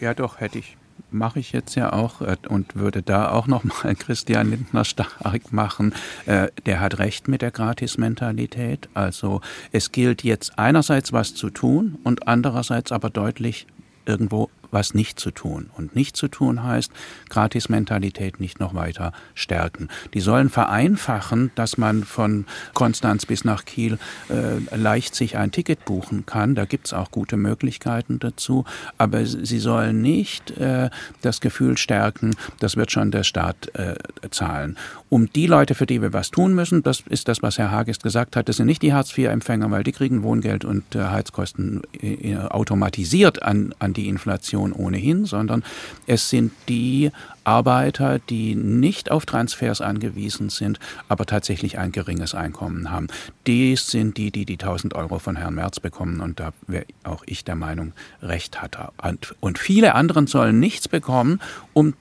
Ja, 0.00 0.14
doch, 0.14 0.38
hätte 0.38 0.58
ich 0.58 0.76
mache 1.12 1.40
ich 1.40 1.52
jetzt 1.52 1.74
ja 1.74 1.92
auch 1.92 2.20
äh, 2.20 2.36
und 2.48 2.76
würde 2.76 3.02
da 3.02 3.30
auch 3.30 3.46
nochmal 3.46 3.94
Christian 3.98 4.50
Lindner 4.50 4.84
stark 4.84 5.52
machen. 5.52 5.94
Äh, 6.26 6.48
der 6.66 6.80
hat 6.80 6.98
recht 6.98 7.28
mit 7.28 7.42
der 7.42 7.50
Gratis-Mentalität. 7.50 8.88
Also 8.94 9.40
es 9.72 9.92
gilt 9.92 10.24
jetzt 10.24 10.58
einerseits 10.58 11.12
was 11.12 11.34
zu 11.34 11.50
tun 11.50 11.98
und 12.04 12.28
andererseits 12.28 12.92
aber 12.92 13.10
deutlich 13.10 13.66
irgendwo 14.06 14.50
was 14.72 14.94
nicht 14.94 15.20
zu 15.20 15.30
tun. 15.30 15.70
Und 15.76 15.94
nicht 15.94 16.16
zu 16.16 16.28
tun 16.28 16.62
heißt, 16.62 16.90
Gratis-Mentalität 17.28 18.40
nicht 18.40 18.58
noch 18.58 18.74
weiter 18.74 19.12
stärken. 19.34 19.88
Die 20.14 20.20
sollen 20.20 20.48
vereinfachen, 20.48 21.50
dass 21.54 21.78
man 21.78 22.04
von 22.04 22.46
Konstanz 22.74 23.26
bis 23.26 23.44
nach 23.44 23.64
Kiel 23.64 23.98
äh, 24.28 24.76
leicht 24.76 25.14
sich 25.14 25.36
ein 25.36 25.52
Ticket 25.52 25.84
buchen 25.84 26.26
kann. 26.26 26.54
Da 26.54 26.64
gibt 26.64 26.86
es 26.86 26.92
auch 26.92 27.10
gute 27.10 27.36
Möglichkeiten 27.36 28.18
dazu. 28.18 28.64
Aber 28.98 29.24
sie 29.26 29.58
sollen 29.58 30.00
nicht 30.00 30.52
äh, 30.52 30.90
das 31.20 31.40
Gefühl 31.40 31.76
stärken, 31.78 32.34
das 32.58 32.76
wird 32.76 32.90
schon 32.90 33.10
der 33.10 33.24
Staat 33.24 33.70
äh, 33.74 33.94
zahlen. 34.30 34.78
Um 35.08 35.30
die 35.30 35.46
Leute, 35.46 35.74
für 35.74 35.86
die 35.86 36.00
wir 36.00 36.12
was 36.12 36.30
tun 36.30 36.54
müssen, 36.54 36.82
das 36.82 37.02
ist 37.08 37.28
das, 37.28 37.42
was 37.42 37.58
Herr 37.58 37.70
Hagest 37.70 38.02
gesagt 38.02 38.36
hat, 38.36 38.48
das 38.48 38.56
sind 38.56 38.66
nicht 38.66 38.82
die 38.82 38.92
Hartz-IV-Empfänger, 38.94 39.70
weil 39.70 39.84
die 39.84 39.92
kriegen 39.92 40.22
Wohngeld 40.22 40.64
und 40.64 40.94
äh, 40.94 41.04
Heizkosten 41.04 41.82
äh, 42.00 42.36
automatisiert 42.36 43.42
an, 43.42 43.74
an 43.78 43.92
die 43.92 44.08
Inflation 44.08 44.61
Inflation 44.62 44.72
ohnehin, 44.72 45.24
sondern 45.24 45.62
es 46.06 46.30
sind 46.30 46.52
die 46.68 47.10
Arbeiter, 47.44 48.18
die 48.18 48.54
nicht 48.54 49.10
auf 49.10 49.26
Transfers 49.26 49.80
angewiesen 49.80 50.48
sind, 50.48 50.78
aber 51.08 51.26
tatsächlich 51.26 51.78
ein 51.78 51.92
geringes 51.92 52.34
Einkommen 52.34 52.90
haben. 52.90 53.08
Dies 53.46 53.88
sind 53.88 54.16
die, 54.16 54.30
die 54.30 54.44
die 54.44 54.58
1000 54.58 54.94
Euro 54.94 55.18
von 55.18 55.36
Herrn 55.36 55.54
Merz 55.54 55.80
bekommen 55.80 56.20
und 56.20 56.38
da 56.38 56.52
wäre 56.66 56.86
auch 57.04 57.24
ich 57.26 57.44
der 57.44 57.56
Meinung, 57.56 57.92
recht 58.22 58.62
hat 58.62 58.76
er. 58.76 58.92
Und 59.40 59.58
viele 59.58 59.94
anderen 59.94 60.26
sollen 60.26 60.60
nichts 60.60 60.88
bekommen, 60.88 61.40
um 61.72 61.94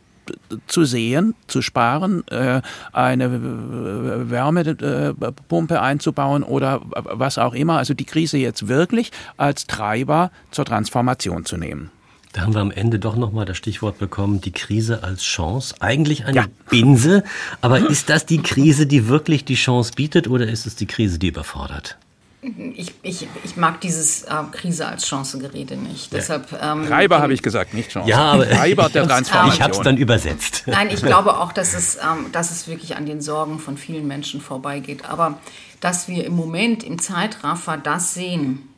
zu 0.68 0.86
sehen, 0.86 1.36
zu 1.48 1.62
sparen, 1.62 2.26
äh, 2.28 2.62
eine 2.94 4.30
Wärmepumpe 4.30 5.82
einzubauen 5.82 6.44
oder 6.44 6.82
was 6.84 7.38
auch 7.38 7.54
immer. 7.54 7.78
Also 7.78 7.94
die 7.94 8.06
Krise 8.06 8.38
jetzt 8.38 8.68
wirklich 8.68 9.12
als 9.38 9.68
Treiber 9.68 10.32
zur 10.52 10.66
Transformation 10.66 11.46
zu 11.46 11.58
nehmen. 11.58 11.92
Da 12.34 12.42
haben 12.42 12.54
wir 12.54 12.62
am 12.62 12.72
Ende 12.72 12.98
doch 12.98 13.16
nochmal 13.16 13.46
das 13.46 13.58
Stichwort 13.58 13.98
bekommen, 13.98 14.40
die 14.40 14.52
Krise 14.52 15.04
als 15.04 15.24
Chance. 15.24 15.76
Eigentlich 15.80 16.26
eine 16.26 16.38
ja. 16.38 16.46
Binse, 16.70 17.24
aber 17.60 17.90
ist 17.90 18.10
das 18.10 18.26
die 18.26 18.42
Krise, 18.42 18.86
die 18.86 19.08
wirklich 19.08 19.44
die 19.44 19.56
Chance 19.56 19.92
bietet 19.96 20.28
oder 20.28 20.48
ist 20.48 20.66
es 20.66 20.76
die 20.76 20.86
Krise, 20.86 21.20
die 21.20 21.28
überfordert? 21.28 21.98
Ich, 22.42 22.92
ich, 23.04 23.28
ich 23.44 23.56
mag 23.56 23.82
dieses 23.82 24.24
äh, 24.24 24.30
Krise 24.52 24.88
als 24.88 25.06
Chance-Gerede 25.06 25.78
nicht. 25.78 26.12
Ja. 26.12 26.18
Deshalb, 26.18 26.48
ähm, 26.60 26.88
Treiber 26.88 27.20
habe 27.20 27.34
ich 27.34 27.44
gesagt, 27.44 27.76
nicht 27.76 27.92
Chance. 27.92 28.10
Ja, 28.10 28.32
aber 28.32 28.50
Treiber 28.50 28.90
der 28.90 29.04
Transformation. 29.08 29.54
Ich 29.54 29.62
habe 29.62 29.74
es 29.74 29.82
dann 29.82 29.98
übersetzt. 29.98 30.64
Nein, 30.66 30.90
ich 30.92 31.04
glaube 31.04 31.38
auch, 31.38 31.52
dass 31.52 31.76
es, 31.76 31.98
ähm, 31.98 32.32
dass 32.32 32.50
es 32.50 32.68
wirklich 32.68 32.96
an 32.96 33.06
den 33.06 33.22
Sorgen 33.22 33.60
von 33.60 33.78
vielen 33.78 34.08
Menschen 34.08 34.42
vorbeigeht. 34.42 35.06
Aber 35.06 35.38
dass 35.82 36.08
wir 36.08 36.26
im 36.26 36.34
Moment 36.34 36.84
im 36.84 36.98
Zeitraffer 36.98 37.78
das 37.78 38.16
sehen, 38.16 38.71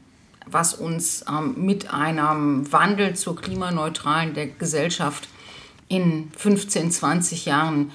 was 0.46 0.74
uns 0.74 1.26
ähm, 1.28 1.56
mit 1.58 1.94
einem 1.94 2.72
Wandel 2.72 3.16
zur 3.16 3.36
klimaneutralen 3.36 4.34
Gesellschaft 4.58 5.28
in 5.88 6.32
15, 6.38 6.92
20 6.92 7.46
Jahren 7.46 7.92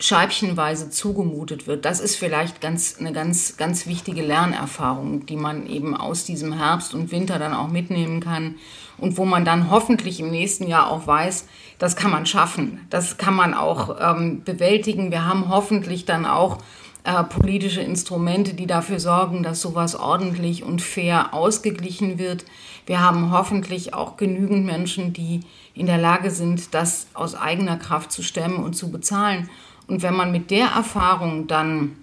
scheibchenweise 0.00 0.90
zugemutet 0.90 1.66
wird. 1.66 1.84
Das 1.84 1.98
ist 1.98 2.14
vielleicht 2.14 2.60
ganz, 2.60 2.96
eine 3.00 3.12
ganz, 3.12 3.56
ganz 3.56 3.86
wichtige 3.86 4.22
Lernerfahrung, 4.22 5.26
die 5.26 5.36
man 5.36 5.66
eben 5.66 5.96
aus 5.96 6.24
diesem 6.24 6.52
Herbst 6.52 6.94
und 6.94 7.10
Winter 7.10 7.38
dann 7.38 7.52
auch 7.52 7.68
mitnehmen 7.68 8.20
kann 8.20 8.56
und 8.96 9.16
wo 9.16 9.24
man 9.24 9.44
dann 9.44 9.70
hoffentlich 9.70 10.20
im 10.20 10.30
nächsten 10.30 10.68
Jahr 10.68 10.90
auch 10.90 11.06
weiß, 11.06 11.46
das 11.78 11.96
kann 11.96 12.12
man 12.12 12.26
schaffen, 12.26 12.86
das 12.90 13.18
kann 13.18 13.34
man 13.34 13.54
auch 13.54 13.96
ähm, 14.00 14.44
bewältigen. 14.44 15.10
Wir 15.10 15.26
haben 15.26 15.48
hoffentlich 15.48 16.04
dann 16.04 16.26
auch 16.26 16.58
äh, 17.04 17.22
politische 17.24 17.80
Instrumente, 17.80 18.54
die 18.54 18.66
dafür 18.66 19.00
sorgen, 19.00 19.42
dass 19.42 19.60
sowas 19.60 19.94
ordentlich 19.94 20.62
und 20.62 20.82
fair 20.82 21.32
ausgeglichen 21.32 22.18
wird. 22.18 22.44
Wir 22.86 23.00
haben 23.00 23.32
hoffentlich 23.32 23.94
auch 23.94 24.16
genügend 24.16 24.66
Menschen, 24.66 25.12
die 25.12 25.40
in 25.74 25.86
der 25.86 25.98
Lage 25.98 26.30
sind, 26.30 26.74
das 26.74 27.06
aus 27.14 27.34
eigener 27.34 27.76
Kraft 27.76 28.12
zu 28.12 28.22
stemmen 28.22 28.62
und 28.62 28.74
zu 28.74 28.90
bezahlen. 28.90 29.48
Und 29.86 30.02
wenn 30.02 30.14
man 30.14 30.32
mit 30.32 30.50
der 30.50 30.66
Erfahrung 30.68 31.46
dann 31.46 31.96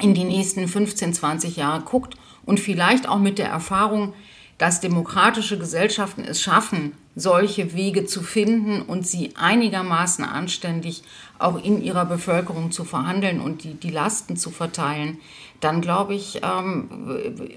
in 0.00 0.14
die 0.14 0.24
nächsten 0.24 0.66
15, 0.66 1.14
20 1.14 1.56
Jahre 1.56 1.82
guckt 1.82 2.16
und 2.44 2.60
vielleicht 2.60 3.08
auch 3.08 3.18
mit 3.18 3.38
der 3.38 3.48
Erfahrung, 3.48 4.12
dass 4.58 4.80
demokratische 4.80 5.58
Gesellschaften 5.58 6.24
es 6.24 6.40
schaffen, 6.40 6.92
solche 7.16 7.74
Wege 7.74 8.06
zu 8.06 8.22
finden 8.22 8.82
und 8.82 9.06
sie 9.06 9.32
einigermaßen 9.36 10.24
anständig 10.24 11.02
auch 11.44 11.62
in 11.62 11.82
ihrer 11.82 12.04
Bevölkerung 12.04 12.72
zu 12.72 12.84
verhandeln 12.84 13.40
und 13.40 13.64
die, 13.64 13.74
die 13.74 13.90
Lasten 13.90 14.36
zu 14.36 14.50
verteilen, 14.50 15.18
dann 15.60 15.80
glaube 15.80 16.14
ich, 16.14 16.40
ähm, 16.42 16.88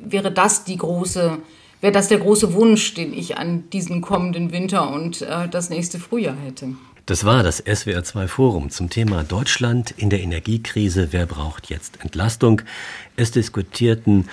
wäre 0.04 0.32
das 0.32 0.64
die 0.64 0.78
große, 0.78 1.38
wäre 1.82 1.94
das 1.94 2.08
der 2.08 2.20
große 2.20 2.54
Wunsch, 2.54 2.94
den 2.94 3.14
ich 3.14 3.38
an 3.38 3.70
diesen 3.72 4.02
kommenden 4.02 4.52
Winter 4.52 4.90
und 4.92 5.22
äh, 5.22 5.48
das 5.50 5.70
nächste 5.70 6.00
Frühjahr 6.00 6.38
hätte. 6.38 6.70
Das 7.06 7.24
war 7.24 7.42
das 7.42 7.66
SWR2 7.66 8.28
Forum 8.28 8.70
zum 8.70 8.90
Thema 8.90 9.24
Deutschland 9.24 9.92
in 9.92 10.10
der 10.10 10.20
Energiekrise. 10.20 11.08
Wer 11.12 11.26
braucht 11.26 11.70
jetzt 11.70 12.04
Entlastung? 12.04 12.62
Es 13.16 13.32
diskutierten 13.32 14.28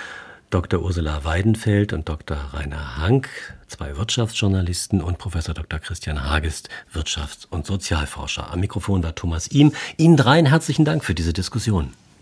Dr. 0.51 0.83
Ursula 0.83 1.25
Weidenfeld 1.25 1.93
und 1.93 2.09
Dr. 2.09 2.37
Rainer 2.53 2.99
Hank, 2.99 3.29
zwei 3.67 3.97
Wirtschaftsjournalisten 3.97 5.01
und 5.01 5.19
Professor 5.19 5.55
Dr. 5.55 5.79
Christian 5.79 6.25
Hagest, 6.25 6.69
Wirtschafts- 6.93 7.47
und 7.49 7.67
Sozialforscher. 7.67 8.51
Am 8.51 8.61
Mikrofon 8.61 9.03
war 9.03 9.15
Thomas 9.15 9.49
Ihm. 9.49 9.73
Ihnen 9.97 10.17
dreien 10.17 10.47
herzlichen 10.47 10.85
Dank 10.85 11.05
für 11.05 11.15
diese 11.15 11.33
Diskussion. 11.33 11.93